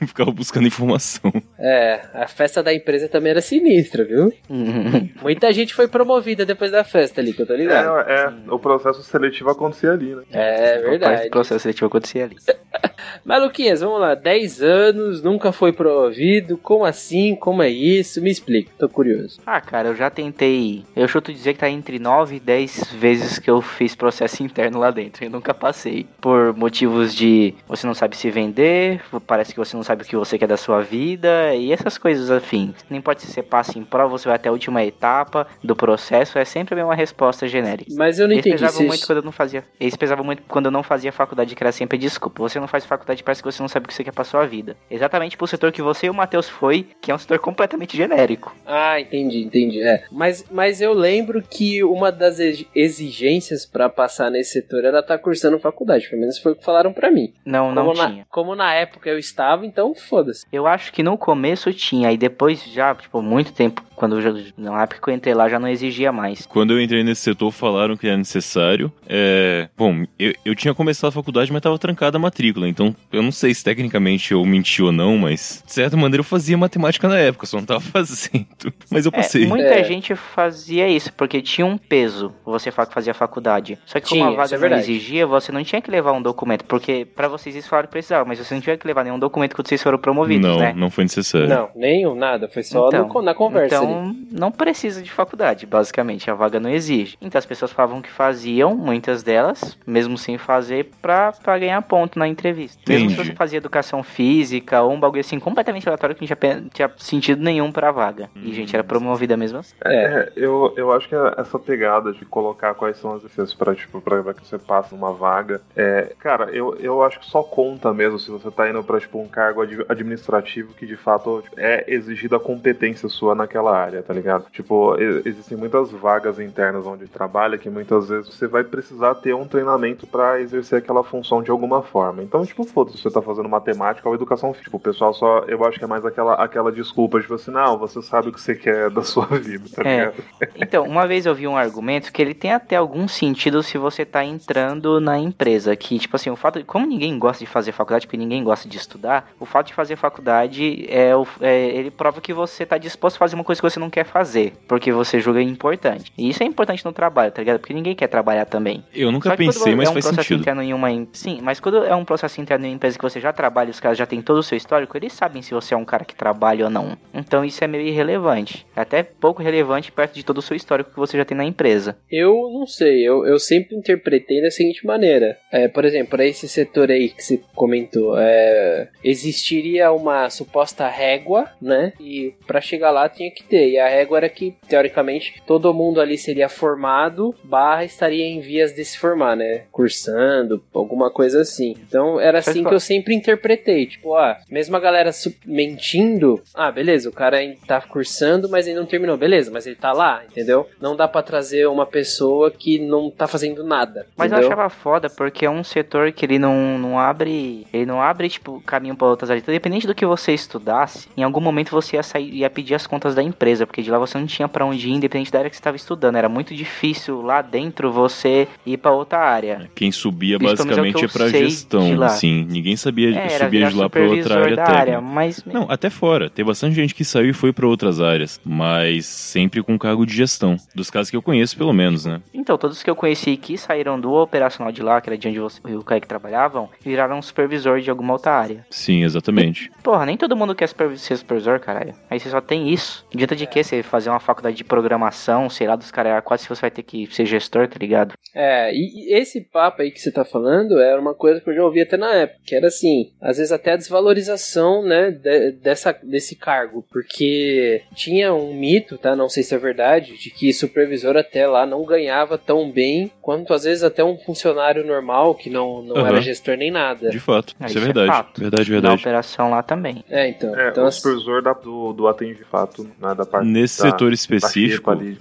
ficava 0.06 0.30
buscando 0.30 0.66
informação. 0.66 1.32
é, 1.58 2.00
a 2.14 2.26
festa 2.26 2.62
da 2.62 2.72
empresa 2.74 3.08
também 3.08 3.30
era 3.30 3.40
sinistra, 3.40 4.04
viu? 4.04 4.32
Uhum. 4.48 5.10
Muita 5.22 5.52
gente 5.52 5.74
foi 5.74 5.88
promovida 5.88 6.44
depois 6.44 6.70
da 6.70 6.84
festa 6.84 7.20
ali, 7.20 7.32
que 7.32 7.42
eu 7.42 7.46
tô 7.46 7.54
ligado. 7.54 8.08
É, 8.08 8.24
é, 8.24 8.52
o 8.52 8.58
processo 8.58 9.02
seletivo 9.02 9.50
acontecia 9.50 9.92
ali, 9.92 10.14
né? 10.14 10.22
É, 10.32 10.66
Rapaz, 10.74 10.82
verdade. 10.82 11.26
O 11.28 11.30
processo 11.30 11.60
seletivo 11.60 11.86
acontecia 11.86 12.24
ali. 12.24 12.36
Mas, 13.24 13.42
Luquinhas, 13.42 13.80
vamos 13.80 14.00
lá. 14.00 14.14
10 14.14 14.62
anos, 14.62 15.22
nunca 15.22 15.52
foi 15.52 15.72
promovido. 15.72 16.56
Como 16.58 16.84
assim? 16.84 17.34
Como 17.36 17.62
é 17.62 17.68
isso? 17.68 18.20
Me 18.22 18.30
explica, 18.30 18.70
tô 18.78 18.88
curioso. 18.88 19.40
Ah, 19.46 19.60
cara, 19.60 19.88
eu 19.88 19.94
já 19.94 20.08
tentei. 20.10 20.84
Eu 20.94 21.06
chuto 21.08 21.32
dizer 21.32 21.54
que 21.54 21.60
tá 21.60 21.68
entre 21.68 21.98
9 21.98 22.36
e 22.36 22.40
10 22.40 22.92
vezes 22.92 23.38
que 23.38 23.50
eu 23.50 23.60
fiz 23.60 23.94
processo 23.94 24.42
interno 24.44 24.78
lá 24.78 24.90
dentro. 24.90 25.24
Eu 25.24 25.30
nunca 25.30 25.52
passei. 25.54 26.06
Por 26.20 26.54
motivos 26.56 27.14
de 27.14 27.54
você 27.68 27.86
não 27.86 27.94
sabe 27.94 28.16
se 28.16 28.30
vender, 28.30 29.00
parece 29.26 29.52
que 29.52 29.58
você 29.58 29.76
não 29.76 29.82
sabe 29.82 30.02
o 30.02 30.06
que 30.06 30.16
você 30.16 30.38
quer 30.38 30.46
da 30.48 30.56
sua 30.56 30.80
vida 30.82 31.54
e 31.54 31.72
essas 31.72 31.98
coisas 31.98 32.30
afins. 32.30 32.74
Não 32.88 32.96
importa 32.96 33.20
se 33.22 33.32
você 33.32 33.42
passa 33.42 33.78
em 33.78 33.84
prova, 33.84 34.08
você 34.18 34.26
vai 34.28 34.36
até 34.36 34.48
a 34.48 34.52
última 34.52 34.82
etapa 34.84 35.46
do 35.62 35.76
processo, 35.76 36.38
é 36.38 36.44
sempre 36.44 36.74
a 36.74 36.76
mesma 36.78 36.94
resposta 36.94 37.46
genérica. 37.46 37.92
Mas 37.96 38.18
eu 38.18 38.26
não 38.26 38.34
Eles 38.34 38.46
entendi. 38.46 38.56
pesavam 38.62 38.80
se- 38.80 38.86
muito 38.86 39.06
quando 39.06 39.18
eu 39.18 39.24
não 39.24 39.32
fazia. 39.32 39.64
Eles 39.78 39.96
pesavam 39.96 40.24
muito 40.24 40.42
quando 40.48 40.66
eu 40.66 40.70
não 40.72 40.82
fazia 40.82 41.12
faculdade, 41.12 41.54
que 41.54 41.62
era 41.62 41.72
sempre 41.72 41.98
desculpa. 41.98 42.42
Você 42.42 42.58
não 42.60 42.68
faz 42.68 42.85
faculdade, 42.86 43.22
parece 43.22 43.42
que 43.42 43.50
você 43.50 43.62
não 43.62 43.68
sabe 43.68 43.84
o 43.84 43.88
que 43.88 43.94
você 43.94 44.04
quer 44.04 44.12
pra 44.12 44.24
sua 44.24 44.46
vida. 44.46 44.76
Exatamente 44.90 45.36
pro 45.36 45.46
setor 45.46 45.72
que 45.72 45.82
você 45.82 46.06
e 46.06 46.10
o 46.10 46.14
Matheus 46.14 46.48
foi, 46.48 46.86
que 47.00 47.10
é 47.10 47.14
um 47.14 47.18
setor 47.18 47.38
completamente 47.38 47.96
genérico. 47.96 48.54
Ah, 48.64 49.00
entendi, 49.00 49.42
entendi. 49.42 49.82
É. 49.82 50.04
Mas, 50.10 50.44
mas 50.50 50.80
eu 50.80 50.92
lembro 50.92 51.42
que 51.42 51.82
uma 51.84 52.10
das 52.12 52.38
ex- 52.40 52.64
exigências 52.74 53.66
pra 53.66 53.88
passar 53.88 54.30
nesse 54.30 54.52
setor 54.52 54.84
era 54.84 55.00
estar 55.00 55.18
cursando 55.18 55.58
faculdade. 55.58 56.08
Pelo 56.08 56.20
menos 56.20 56.38
foi 56.38 56.52
o 56.52 56.56
que 56.56 56.64
falaram 56.64 56.92
pra 56.92 57.10
mim. 57.10 57.32
Não, 57.44 57.72
não 57.74 57.86
como, 57.86 57.94
tinha. 57.94 58.08
na, 58.18 58.24
como 58.30 58.54
na 58.54 58.74
época 58.74 59.08
eu 59.10 59.18
estava, 59.18 59.66
então 59.66 59.94
foda-se. 59.94 60.46
Eu 60.52 60.66
acho 60.66 60.92
que 60.92 61.02
no 61.02 61.16
começo 61.18 61.72
tinha, 61.72 62.12
e 62.12 62.16
depois 62.16 62.62
já, 62.64 62.94
tipo, 62.94 63.20
muito 63.22 63.52
tempo, 63.52 63.82
quando 63.96 64.16
eu 64.16 64.22
já, 64.22 64.32
na 64.56 64.82
época 64.82 65.00
que 65.02 65.10
eu 65.10 65.14
entrei 65.14 65.34
lá, 65.34 65.48
já 65.48 65.58
não 65.58 65.68
exigia 65.68 66.12
mais. 66.12 66.46
Quando 66.46 66.72
eu 66.72 66.80
entrei 66.80 67.02
nesse 67.02 67.22
setor, 67.22 67.50
falaram 67.50 67.96
que 67.96 68.06
era 68.06 68.16
necessário. 68.16 68.92
É... 69.08 69.68
Bom, 69.76 70.04
eu, 70.18 70.32
eu 70.44 70.54
tinha 70.54 70.74
começado 70.74 71.08
a 71.08 71.12
faculdade, 71.12 71.52
mas 71.52 71.62
tava 71.62 71.78
trancada 71.78 72.16
a 72.16 72.20
matrícula. 72.20 72.68
Então, 72.68 72.94
eu 73.12 73.22
não 73.22 73.32
sei 73.32 73.54
se 73.54 73.64
tecnicamente 73.64 74.32
eu 74.32 74.44
menti 74.44 74.82
ou 74.82 74.92
não, 74.92 75.16
mas 75.16 75.62
de 75.66 75.72
certa 75.72 75.96
maneira 75.96 76.20
eu 76.20 76.24
fazia 76.24 76.56
matemática 76.56 77.08
na 77.08 77.18
época, 77.18 77.46
só 77.46 77.56
não 77.56 77.64
tava 77.64 77.80
fazendo. 78.06 78.46
Mas 78.90 79.06
eu 79.06 79.12
É, 79.14 79.16
passei. 79.16 79.46
muita 79.46 79.66
É. 79.68 79.84
gente 79.84 80.14
fazia 80.14 80.88
isso, 80.88 81.12
porque 81.12 81.40
tinha 81.40 81.66
um 81.66 81.78
peso 81.78 82.32
você 82.44 82.70
fa- 82.70 82.86
fazia 82.86 83.14
faculdade. 83.14 83.78
Só 83.86 83.98
que 84.00 84.08
como 84.08 84.20
Tinha, 84.20 84.26
a 84.28 84.44
isso 84.44 84.52
vaga 84.54 84.66
é 84.66 84.68
não 84.70 84.76
exigia, 84.78 85.26
você 85.26 85.50
não 85.52 85.64
tinha 85.64 85.80
que 85.80 85.90
levar 85.90 86.12
um 86.12 86.22
documento, 86.22 86.64
porque 86.64 87.04
pra 87.04 87.28
vocês 87.28 87.54
isso 87.56 87.68
falaram 87.68 87.86
que 87.88 87.92
precisava, 87.92 88.24
mas 88.24 88.38
você 88.38 88.54
não 88.54 88.60
tinha 88.60 88.76
que 88.76 88.86
levar 88.86 89.04
nenhum 89.04 89.18
documento 89.18 89.54
quando 89.54 89.68
vocês 89.68 89.82
foram 89.82 89.98
promovidos, 89.98 90.46
não, 90.46 90.58
né? 90.58 90.72
não 90.76 90.90
foi 90.90 91.04
necessário. 91.04 91.48
Não, 91.48 91.68
nenhum, 91.74 92.14
nada. 92.14 92.48
Foi 92.48 92.62
só 92.62 92.88
Então, 92.88 93.08
no- 93.08 93.22
na 93.22 93.34
conversa 93.34 93.78
ali. 93.78 93.85
Então, 93.90 94.16
não 94.32 94.50
precisa 94.52 95.02
de 95.02 95.10
faculdade, 95.10 95.66
basicamente. 95.66 96.30
A 96.30 96.34
vaga 96.34 96.58
não 96.60 96.70
exige. 96.70 97.16
Então, 97.20 97.38
as 97.38 97.46
pessoas 97.46 97.72
falavam 97.72 98.02
que 98.02 98.10
faziam, 98.10 98.74
muitas 98.76 99.22
delas, 99.22 99.78
mesmo 99.86 100.16
sem 100.18 100.38
fazer, 100.38 100.90
pra, 101.00 101.32
pra 101.32 101.58
ganhar 101.58 101.80
ponto 101.82 102.18
na 102.18 102.28
entrevista. 102.28 102.80
Mesmo 102.88 103.08
se 103.08 103.14
Entendi. 103.14 103.30
você 103.30 103.36
fazia 103.36 103.58
educação 103.58 104.02
física 104.02 104.82
ou 104.82 104.92
um 104.92 105.00
bagulho 105.00 105.20
assim 105.20 105.38
completamente 105.38 105.88
aleatório 105.88 106.14
que 106.16 106.22
não 106.22 106.26
tinha, 106.36 106.64
tinha 106.72 106.90
sentido 106.96 107.42
nenhum 107.42 107.70
pra 107.72 107.90
vaga. 107.90 108.28
E, 108.36 108.52
gente, 108.52 108.74
era 108.74 108.84
promovida 108.84 109.36
mesmo 109.36 109.58
assim. 109.58 109.74
É, 109.84 110.32
eu, 110.36 110.72
eu 110.76 110.92
acho 110.92 111.08
que 111.08 111.14
essa 111.14 111.58
pegada 111.58 112.12
de 112.12 112.24
colocar 112.24 112.74
quais 112.74 112.96
são 112.98 113.14
as 113.14 113.22
licenças 113.22 113.54
pra, 113.54 113.74
tipo, 113.74 114.00
pra, 114.00 114.22
pra 114.22 114.34
que 114.34 114.46
você 114.46 114.58
passe 114.58 114.94
numa 114.94 115.12
vaga, 115.12 115.60
é, 115.76 116.12
cara, 116.18 116.50
eu, 116.50 116.76
eu 116.80 117.02
acho 117.02 117.20
que 117.20 117.26
só 117.26 117.42
conta 117.42 117.92
mesmo 117.92 118.18
se 118.18 118.30
você 118.30 118.50
tá 118.50 118.68
indo 118.68 118.82
pra, 118.82 119.00
tipo, 119.00 119.20
um 119.20 119.28
cargo 119.28 119.62
ad- 119.62 119.84
administrativo 119.88 120.74
que 120.74 120.86
de 120.86 120.96
fato 120.96 121.42
tipo, 121.42 121.58
é 121.58 121.84
exigida 121.88 122.36
a 122.36 122.40
competência 122.40 123.08
sua 123.08 123.34
naquela 123.34 123.75
área, 123.76 124.02
tá 124.02 124.12
ligado? 124.12 124.46
Tipo, 124.52 124.96
existem 125.24 125.56
muitas 125.56 125.90
vagas 125.90 126.38
internas 126.40 126.86
onde 126.86 127.06
trabalha 127.06 127.58
que 127.58 127.68
muitas 127.70 128.08
vezes 128.08 128.34
você 128.34 128.46
vai 128.46 128.64
precisar 128.64 129.14
ter 129.16 129.34
um 129.34 129.46
treinamento 129.46 130.06
pra 130.06 130.40
exercer 130.40 130.78
aquela 130.78 131.02
função 131.04 131.42
de 131.42 131.50
alguma 131.50 131.82
forma. 131.82 132.22
Então, 132.22 132.44
tipo, 132.44 132.64
foda-se 132.64 132.96
se 132.96 133.02
você 133.04 133.10
tá 133.10 133.22
fazendo 133.22 133.48
matemática 133.48 134.08
ou 134.08 134.14
educação 134.14 134.50
física. 134.52 134.64
Tipo, 134.66 134.76
o 134.78 134.80
pessoal 134.80 135.12
só, 135.14 135.40
eu 135.46 135.64
acho 135.64 135.78
que 135.78 135.84
é 135.84 135.88
mais 135.88 136.04
aquela, 136.04 136.34
aquela 136.34 136.72
desculpa, 136.72 137.20
tipo 137.20 137.34
assim, 137.34 137.50
não, 137.50 137.78
você 137.78 138.00
sabe 138.02 138.28
o 138.28 138.32
que 138.32 138.40
você 138.40 138.54
quer 138.54 138.90
da 138.90 139.02
sua 139.02 139.26
vida, 139.38 139.64
tá 139.74 139.82
É. 139.88 139.96
ligado? 139.98 140.14
Então, 140.56 140.84
uma 140.84 141.06
vez 141.06 141.26
eu 141.26 141.34
vi 141.34 141.46
um 141.46 141.56
argumento 141.56 142.12
que 142.12 142.20
ele 142.20 142.34
tem 142.34 142.52
até 142.52 142.76
algum 142.76 143.06
sentido 143.06 143.62
se 143.62 143.78
você 143.78 144.04
tá 144.04 144.24
entrando 144.24 145.00
na 145.00 145.18
empresa. 145.18 145.76
Que, 145.76 145.98
tipo 145.98 146.16
assim, 146.16 146.30
o 146.30 146.36
fato 146.36 146.58
de. 146.58 146.64
Como 146.64 146.86
ninguém 146.86 147.18
gosta 147.18 147.44
de 147.44 147.50
fazer 147.50 147.72
faculdade, 147.72 148.06
porque 148.06 148.16
ninguém 148.16 148.42
gosta 148.42 148.68
de 148.68 148.76
estudar, 148.76 149.30
o 149.38 149.44
fato 149.46 149.66
de 149.68 149.74
fazer 149.74 149.96
faculdade 149.96 150.86
é, 150.88 151.10
é- 151.40 151.66
ele 151.76 151.90
prova 151.90 152.20
que 152.20 152.32
você 152.32 152.64
tá 152.66 152.78
disposto 152.78 153.16
a 153.16 153.18
fazer 153.18 153.34
uma 153.34 153.44
coisa 153.44 153.60
que 153.60 153.65
você 153.70 153.78
não 153.80 153.90
quer 153.90 154.04
fazer. 154.04 154.52
Porque 154.68 154.90
você 154.92 155.20
julga 155.20 155.40
importante. 155.42 156.12
E 156.16 156.28
isso 156.28 156.42
é 156.42 156.46
importante 156.46 156.84
no 156.84 156.92
trabalho, 156.92 157.32
tá 157.32 157.40
ligado? 157.42 157.58
Porque 157.58 157.74
ninguém 157.74 157.94
quer 157.94 158.06
trabalhar 158.08 158.44
também. 158.44 158.84
Eu 158.94 159.10
nunca 159.12 159.36
pensei, 159.36 159.74
mas 159.74 159.88
é 159.88 159.90
um 159.90 159.94
faz 159.94 160.04
processo 160.06 160.28
sentido. 160.28 160.40
interno 160.40 160.62
em 160.62 160.72
uma 160.72 160.90
em- 160.90 161.08
sim, 161.12 161.40
mas 161.42 161.60
quando 161.60 161.84
é 161.84 161.94
um 161.94 162.04
processo 162.04 162.40
interno 162.40 162.64
em 162.66 162.70
uma 162.70 162.76
empresa 162.76 162.96
que 162.98 163.02
você 163.02 163.20
já 163.20 163.32
trabalha, 163.32 163.70
os 163.70 163.80
caras 163.80 163.98
já 163.98 164.06
têm 164.06 164.22
todo 164.22 164.38
o 164.38 164.42
seu 164.42 164.56
histórico, 164.56 164.96
eles 164.96 165.12
sabem 165.12 165.42
se 165.42 165.52
você 165.54 165.74
é 165.74 165.76
um 165.76 165.84
cara 165.84 166.04
que 166.04 166.14
trabalha 166.14 166.64
ou 166.64 166.70
não. 166.70 166.96
Então 167.14 167.44
isso 167.44 167.62
é 167.62 167.66
meio 167.66 167.86
irrelevante, 167.86 168.66
É 168.76 168.80
até 168.80 169.02
pouco 169.02 169.42
relevante 169.42 169.90
perto 169.92 170.14
de 170.14 170.24
todo 170.24 170.38
o 170.38 170.42
seu 170.42 170.56
histórico 170.56 170.90
que 170.90 170.96
você 170.98 171.16
já 171.16 171.24
tem 171.24 171.36
na 171.36 171.44
empresa. 171.44 171.96
Eu 172.10 172.34
não 172.52 172.66
sei, 172.66 173.06
eu, 173.06 173.26
eu 173.26 173.38
sempre 173.38 173.76
interpretei 173.76 174.40
da 174.42 174.50
seguinte 174.50 174.86
maneira. 174.86 175.38
É, 175.52 175.68
por 175.68 175.84
exemplo, 175.84 176.10
para 176.10 176.24
esse 176.26 176.48
setor 176.48 176.90
aí 176.90 177.08
que 177.08 177.22
você 177.22 177.40
comentou, 177.54 178.14
é, 178.18 178.88
existiria 179.02 179.90
uma 179.92 180.28
suposta 180.30 180.86
régua, 180.88 181.48
né? 181.60 181.92
E 182.00 182.34
para 182.46 182.60
chegar 182.60 182.90
lá 182.90 183.08
tinha 183.08 183.30
que 183.30 183.42
ter. 183.44 183.55
E 183.56 183.78
a 183.78 183.88
régua 183.88 184.18
era 184.18 184.28
que, 184.28 184.54
teoricamente, 184.68 185.42
todo 185.46 185.72
mundo 185.74 186.00
ali 186.00 186.18
seria 186.18 186.48
formado, 186.48 187.34
barra 187.42 187.84
estaria 187.84 188.24
em 188.24 188.40
vias 188.40 188.74
de 188.74 188.84
se 188.84 188.98
formar, 188.98 189.36
né? 189.36 189.62
Cursando, 189.72 190.62
alguma 190.74 191.10
coisa 191.10 191.40
assim. 191.40 191.74
Então 191.88 192.20
era 192.20 192.38
assim 192.38 192.62
que 192.62 192.74
eu 192.74 192.80
sempre 192.80 193.14
interpretei. 193.14 193.86
Tipo, 193.86 194.14
ah, 194.14 194.38
mesmo 194.50 194.76
a 194.76 194.80
galera 194.80 195.10
mentindo, 195.44 196.40
ah, 196.54 196.70
beleza, 196.70 197.08
o 197.08 197.12
cara 197.12 197.38
tá 197.66 197.80
cursando, 197.80 198.48
mas 198.48 198.66
ele 198.66 198.78
não 198.78 198.86
terminou, 198.86 199.16
beleza, 199.16 199.50
mas 199.50 199.66
ele 199.66 199.76
tá 199.76 199.92
lá, 199.92 200.22
entendeu? 200.30 200.68
Não 200.80 200.94
dá 200.94 201.08
pra 201.08 201.22
trazer 201.22 201.66
uma 201.66 201.86
pessoa 201.86 202.50
que 202.50 202.78
não 202.78 203.10
tá 203.10 203.26
fazendo 203.26 203.64
nada. 203.64 204.06
Mas 204.16 204.30
eu 204.30 204.38
entendeu? 204.38 204.52
achava 204.52 204.70
foda 204.70 205.08
porque 205.08 205.46
é 205.46 205.50
um 205.50 205.64
setor 205.64 206.12
que 206.12 206.24
ele 206.24 206.38
não, 206.38 206.78
não 206.78 206.98
abre. 206.98 207.66
Ele 207.72 207.86
não 207.86 208.00
abre, 208.00 208.28
tipo, 208.28 208.60
caminho 208.60 208.96
pra 208.96 209.08
outras 209.08 209.30
áreas. 209.30 209.42
Então, 209.42 209.54
independente 209.54 209.86
do 209.86 209.94
que 209.94 210.04
você 210.04 210.32
estudasse, 210.32 211.08
em 211.16 211.22
algum 211.22 211.40
momento 211.40 211.70
você 211.70 211.96
ia 211.96 212.02
sair 212.02 212.36
ia 212.36 212.50
pedir 212.50 212.74
as 212.74 212.86
contas 212.86 213.14
da 213.14 213.22
empresa, 213.22 213.45
porque 213.66 213.82
de 213.82 213.90
lá 213.90 213.98
você 213.98 214.18
não 214.18 214.26
tinha 214.26 214.48
pra 214.48 214.64
onde 214.64 214.88
ir, 214.88 214.92
independente 214.92 215.30
da 215.30 215.38
área 215.38 215.50
que 215.50 215.56
você 215.56 215.60
estava 215.60 215.76
estudando. 215.76 216.16
Era 216.16 216.28
muito 216.28 216.54
difícil 216.54 217.22
lá 217.22 217.42
dentro 217.42 217.92
você 217.92 218.48
ir 218.64 218.76
pra 218.76 218.90
outra 218.92 219.18
área. 219.18 219.70
Quem 219.74 219.92
subia 219.92 220.36
Isso, 220.36 220.44
é 220.44 220.48
basicamente 220.48 221.04
é 221.04 221.08
sei 221.08 221.32
de 221.32 221.38
gestão, 221.50 222.02
assim. 222.02 222.46
Ninguém 222.48 222.76
sabia 222.76 223.16
É, 223.18 223.28
subia 223.28 223.68
de 223.68 223.76
lá 223.76 223.88
pra 223.88 224.02
outra 224.02 224.34
área 224.42 224.56
técnica. 224.56 224.80
área, 224.80 225.00
mas 225.00 225.44
Não, 225.44 225.66
até 225.70 225.90
fora. 225.90 226.28
Tem 226.30 226.44
bastante 226.44 226.74
gente 226.74 226.94
que 226.94 227.04
saiu 227.04 227.30
e 227.30 227.32
foi 227.32 227.52
pra 227.52 227.66
outras 227.66 228.00
áreas, 228.00 228.40
mas 228.44 229.06
sempre 229.06 229.62
com 229.62 229.78
cargo 229.78 230.06
de 230.06 230.14
gestão. 230.14 230.56
Dos 230.74 230.90
casos 230.90 231.10
que 231.10 231.16
eu 231.16 231.22
conheço, 231.22 231.56
pelo 231.56 231.72
menos, 231.72 232.04
né? 232.06 232.20
Então, 232.32 232.56
todos 232.58 232.82
que 232.82 232.90
eu 232.90 232.96
conheci 232.96 233.36
que 233.36 233.56
saíram 233.56 233.98
do 234.00 234.12
operacional 234.12 234.72
de 234.72 234.82
lá, 234.82 235.00
que 235.00 235.08
era 235.08 235.18
de 235.18 235.28
onde 235.28 235.38
você 235.38 235.60
e 235.66 235.74
o 235.74 235.82
Kaique 235.82 236.06
trabalhavam, 236.06 236.68
viraram 236.84 237.20
supervisor 237.22 237.80
de 237.80 237.90
alguma 237.90 238.12
outra 238.14 238.32
área. 238.32 238.66
Sim, 238.70 239.04
exatamente. 239.04 239.70
Porra, 239.82 240.06
nem 240.06 240.16
todo 240.16 240.36
mundo 240.36 240.54
quer 240.54 240.68
ser 240.96 241.16
supervisor, 241.16 241.60
caralho. 241.60 241.94
Aí 242.10 242.18
você 242.18 242.30
só 242.30 242.40
tem 242.40 242.72
isso. 242.72 243.04
Adianta 243.26 243.36
de 243.36 243.46
quê? 243.46 243.62
Você 243.64 243.82
fazer 243.82 244.08
uma 244.10 244.20
faculdade 244.20 244.56
de 244.56 244.62
programação, 244.64 245.50
sei 245.50 245.66
lá, 245.66 245.74
dos 245.76 245.90
caras, 245.90 246.22
quase 246.24 246.44
se 246.44 246.48
você 246.48 246.60
vai 246.60 246.70
ter 246.70 246.82
que 246.82 247.06
ser 247.12 247.26
gestor, 247.26 247.66
tá 247.68 247.76
ligado? 247.78 248.14
É, 248.34 248.72
e, 248.72 249.10
e 249.10 249.14
esse 249.14 249.40
papo 249.40 249.82
aí 249.82 249.90
que 249.90 250.00
você 250.00 250.10
tá 250.12 250.24
falando 250.24 250.78
era 250.80 251.00
uma 251.00 251.14
coisa 251.14 251.40
que 251.40 251.50
eu 251.50 251.54
já 251.54 251.64
ouvi 251.64 251.80
até 251.80 251.96
na 251.96 252.12
época, 252.12 252.40
que 252.44 252.54
era 252.54 252.68
assim, 252.68 253.10
às 253.20 253.36
vezes 253.38 253.50
até 253.52 253.72
a 253.72 253.76
desvalorização, 253.76 254.82
né, 254.84 255.10
de- 255.10 255.52
dessa, 255.52 255.92
desse 256.02 256.36
cargo, 256.36 256.84
porque 256.90 257.82
tinha 257.94 258.32
um 258.32 258.54
mito, 258.54 258.96
tá, 258.98 259.16
não 259.16 259.28
sei 259.28 259.42
se 259.42 259.54
é 259.54 259.58
verdade, 259.58 260.16
de 260.18 260.30
que 260.30 260.52
supervisor 260.52 261.16
até 261.16 261.46
lá 261.46 261.66
não 261.66 261.84
ganhava 261.84 262.38
tão 262.38 262.70
bem 262.70 263.10
quanto 263.20 263.52
às 263.52 263.64
vezes 263.64 263.82
até 263.82 264.04
um 264.04 264.16
funcionário 264.18 264.86
normal 264.86 265.34
que 265.34 265.50
não, 265.50 265.82
não 265.82 265.96
Aham. 265.96 266.08
era 266.08 266.20
gestor 266.20 266.56
nem 266.56 266.70
nada. 266.70 267.10
De 267.10 267.18
fato. 267.18 267.54
Ah, 267.58 267.66
isso 267.66 267.78
é 267.78 267.80
isso 267.80 267.90
é 267.90 267.92
verdade. 267.92 268.06
fato. 268.08 268.40
verdade, 268.40 268.70
Na 268.70 268.74
verdade. 268.74 269.00
operação 269.02 269.50
lá 269.50 269.62
também. 269.62 270.04
É, 270.08 270.28
então. 270.28 270.54
É, 270.58 270.68
então 270.70 270.84
o 270.86 270.92
supervisor 270.92 271.42
da, 271.42 271.52
do, 271.52 271.92
do 271.92 272.06
atende 272.06 272.34
de 272.36 272.44
fato, 272.44 272.84
né, 273.00 273.14
da 273.16 273.26
parte 273.26 273.46
Nesse 273.48 273.82
da, 273.82 273.90
setor 273.90 274.12
específico, 274.12 274.90
xepa 274.90 274.92
ali. 274.92 275.16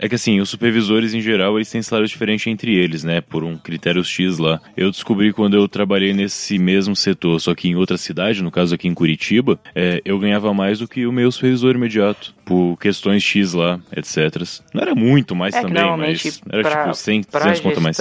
É 0.00 0.08
que 0.08 0.14
assim, 0.14 0.40
os 0.40 0.48
supervisores 0.48 1.12
em 1.14 1.20
geral, 1.20 1.56
eles 1.58 1.70
têm 1.70 1.82
salários 1.82 2.10
diferentes 2.10 2.46
entre 2.46 2.74
eles, 2.74 3.04
né? 3.04 3.20
Por 3.20 3.44
um 3.44 3.56
critério 3.58 4.02
X 4.04 4.38
lá. 4.38 4.60
Eu 4.76 4.90
descobri 4.90 5.32
quando 5.32 5.54
eu 5.56 5.68
trabalhei 5.68 6.12
nesse 6.12 6.58
mesmo 6.58 6.94
setor, 6.96 7.40
só 7.40 7.54
que 7.54 7.68
em 7.68 7.74
outra 7.76 7.96
cidade, 7.98 8.42
no 8.42 8.50
caso 8.50 8.74
aqui 8.74 8.88
em 8.88 8.94
Curitiba, 8.94 9.58
é, 9.74 10.00
eu 10.04 10.18
ganhava 10.18 10.52
mais 10.54 10.78
do 10.78 10.88
que 10.88 11.06
o 11.06 11.12
meu 11.12 11.30
supervisor 11.32 11.74
imediato. 11.74 12.34
Por 12.44 12.76
questões 12.78 13.22
X 13.22 13.52
lá, 13.52 13.78
etc. 13.96 14.42
Não 14.74 14.82
era 14.82 14.92
muito 14.92 15.36
mais 15.36 15.54
É 15.54 15.62
também, 15.62 15.96
mas 15.96 16.40
era 16.50 16.62
pra- 16.62 16.82
tipo 16.82 16.94
100, 16.94 17.22
Pra 17.22 17.40
200 17.40 17.60
conto 17.60 17.78
a 17.78 17.80
mais. 17.80 17.96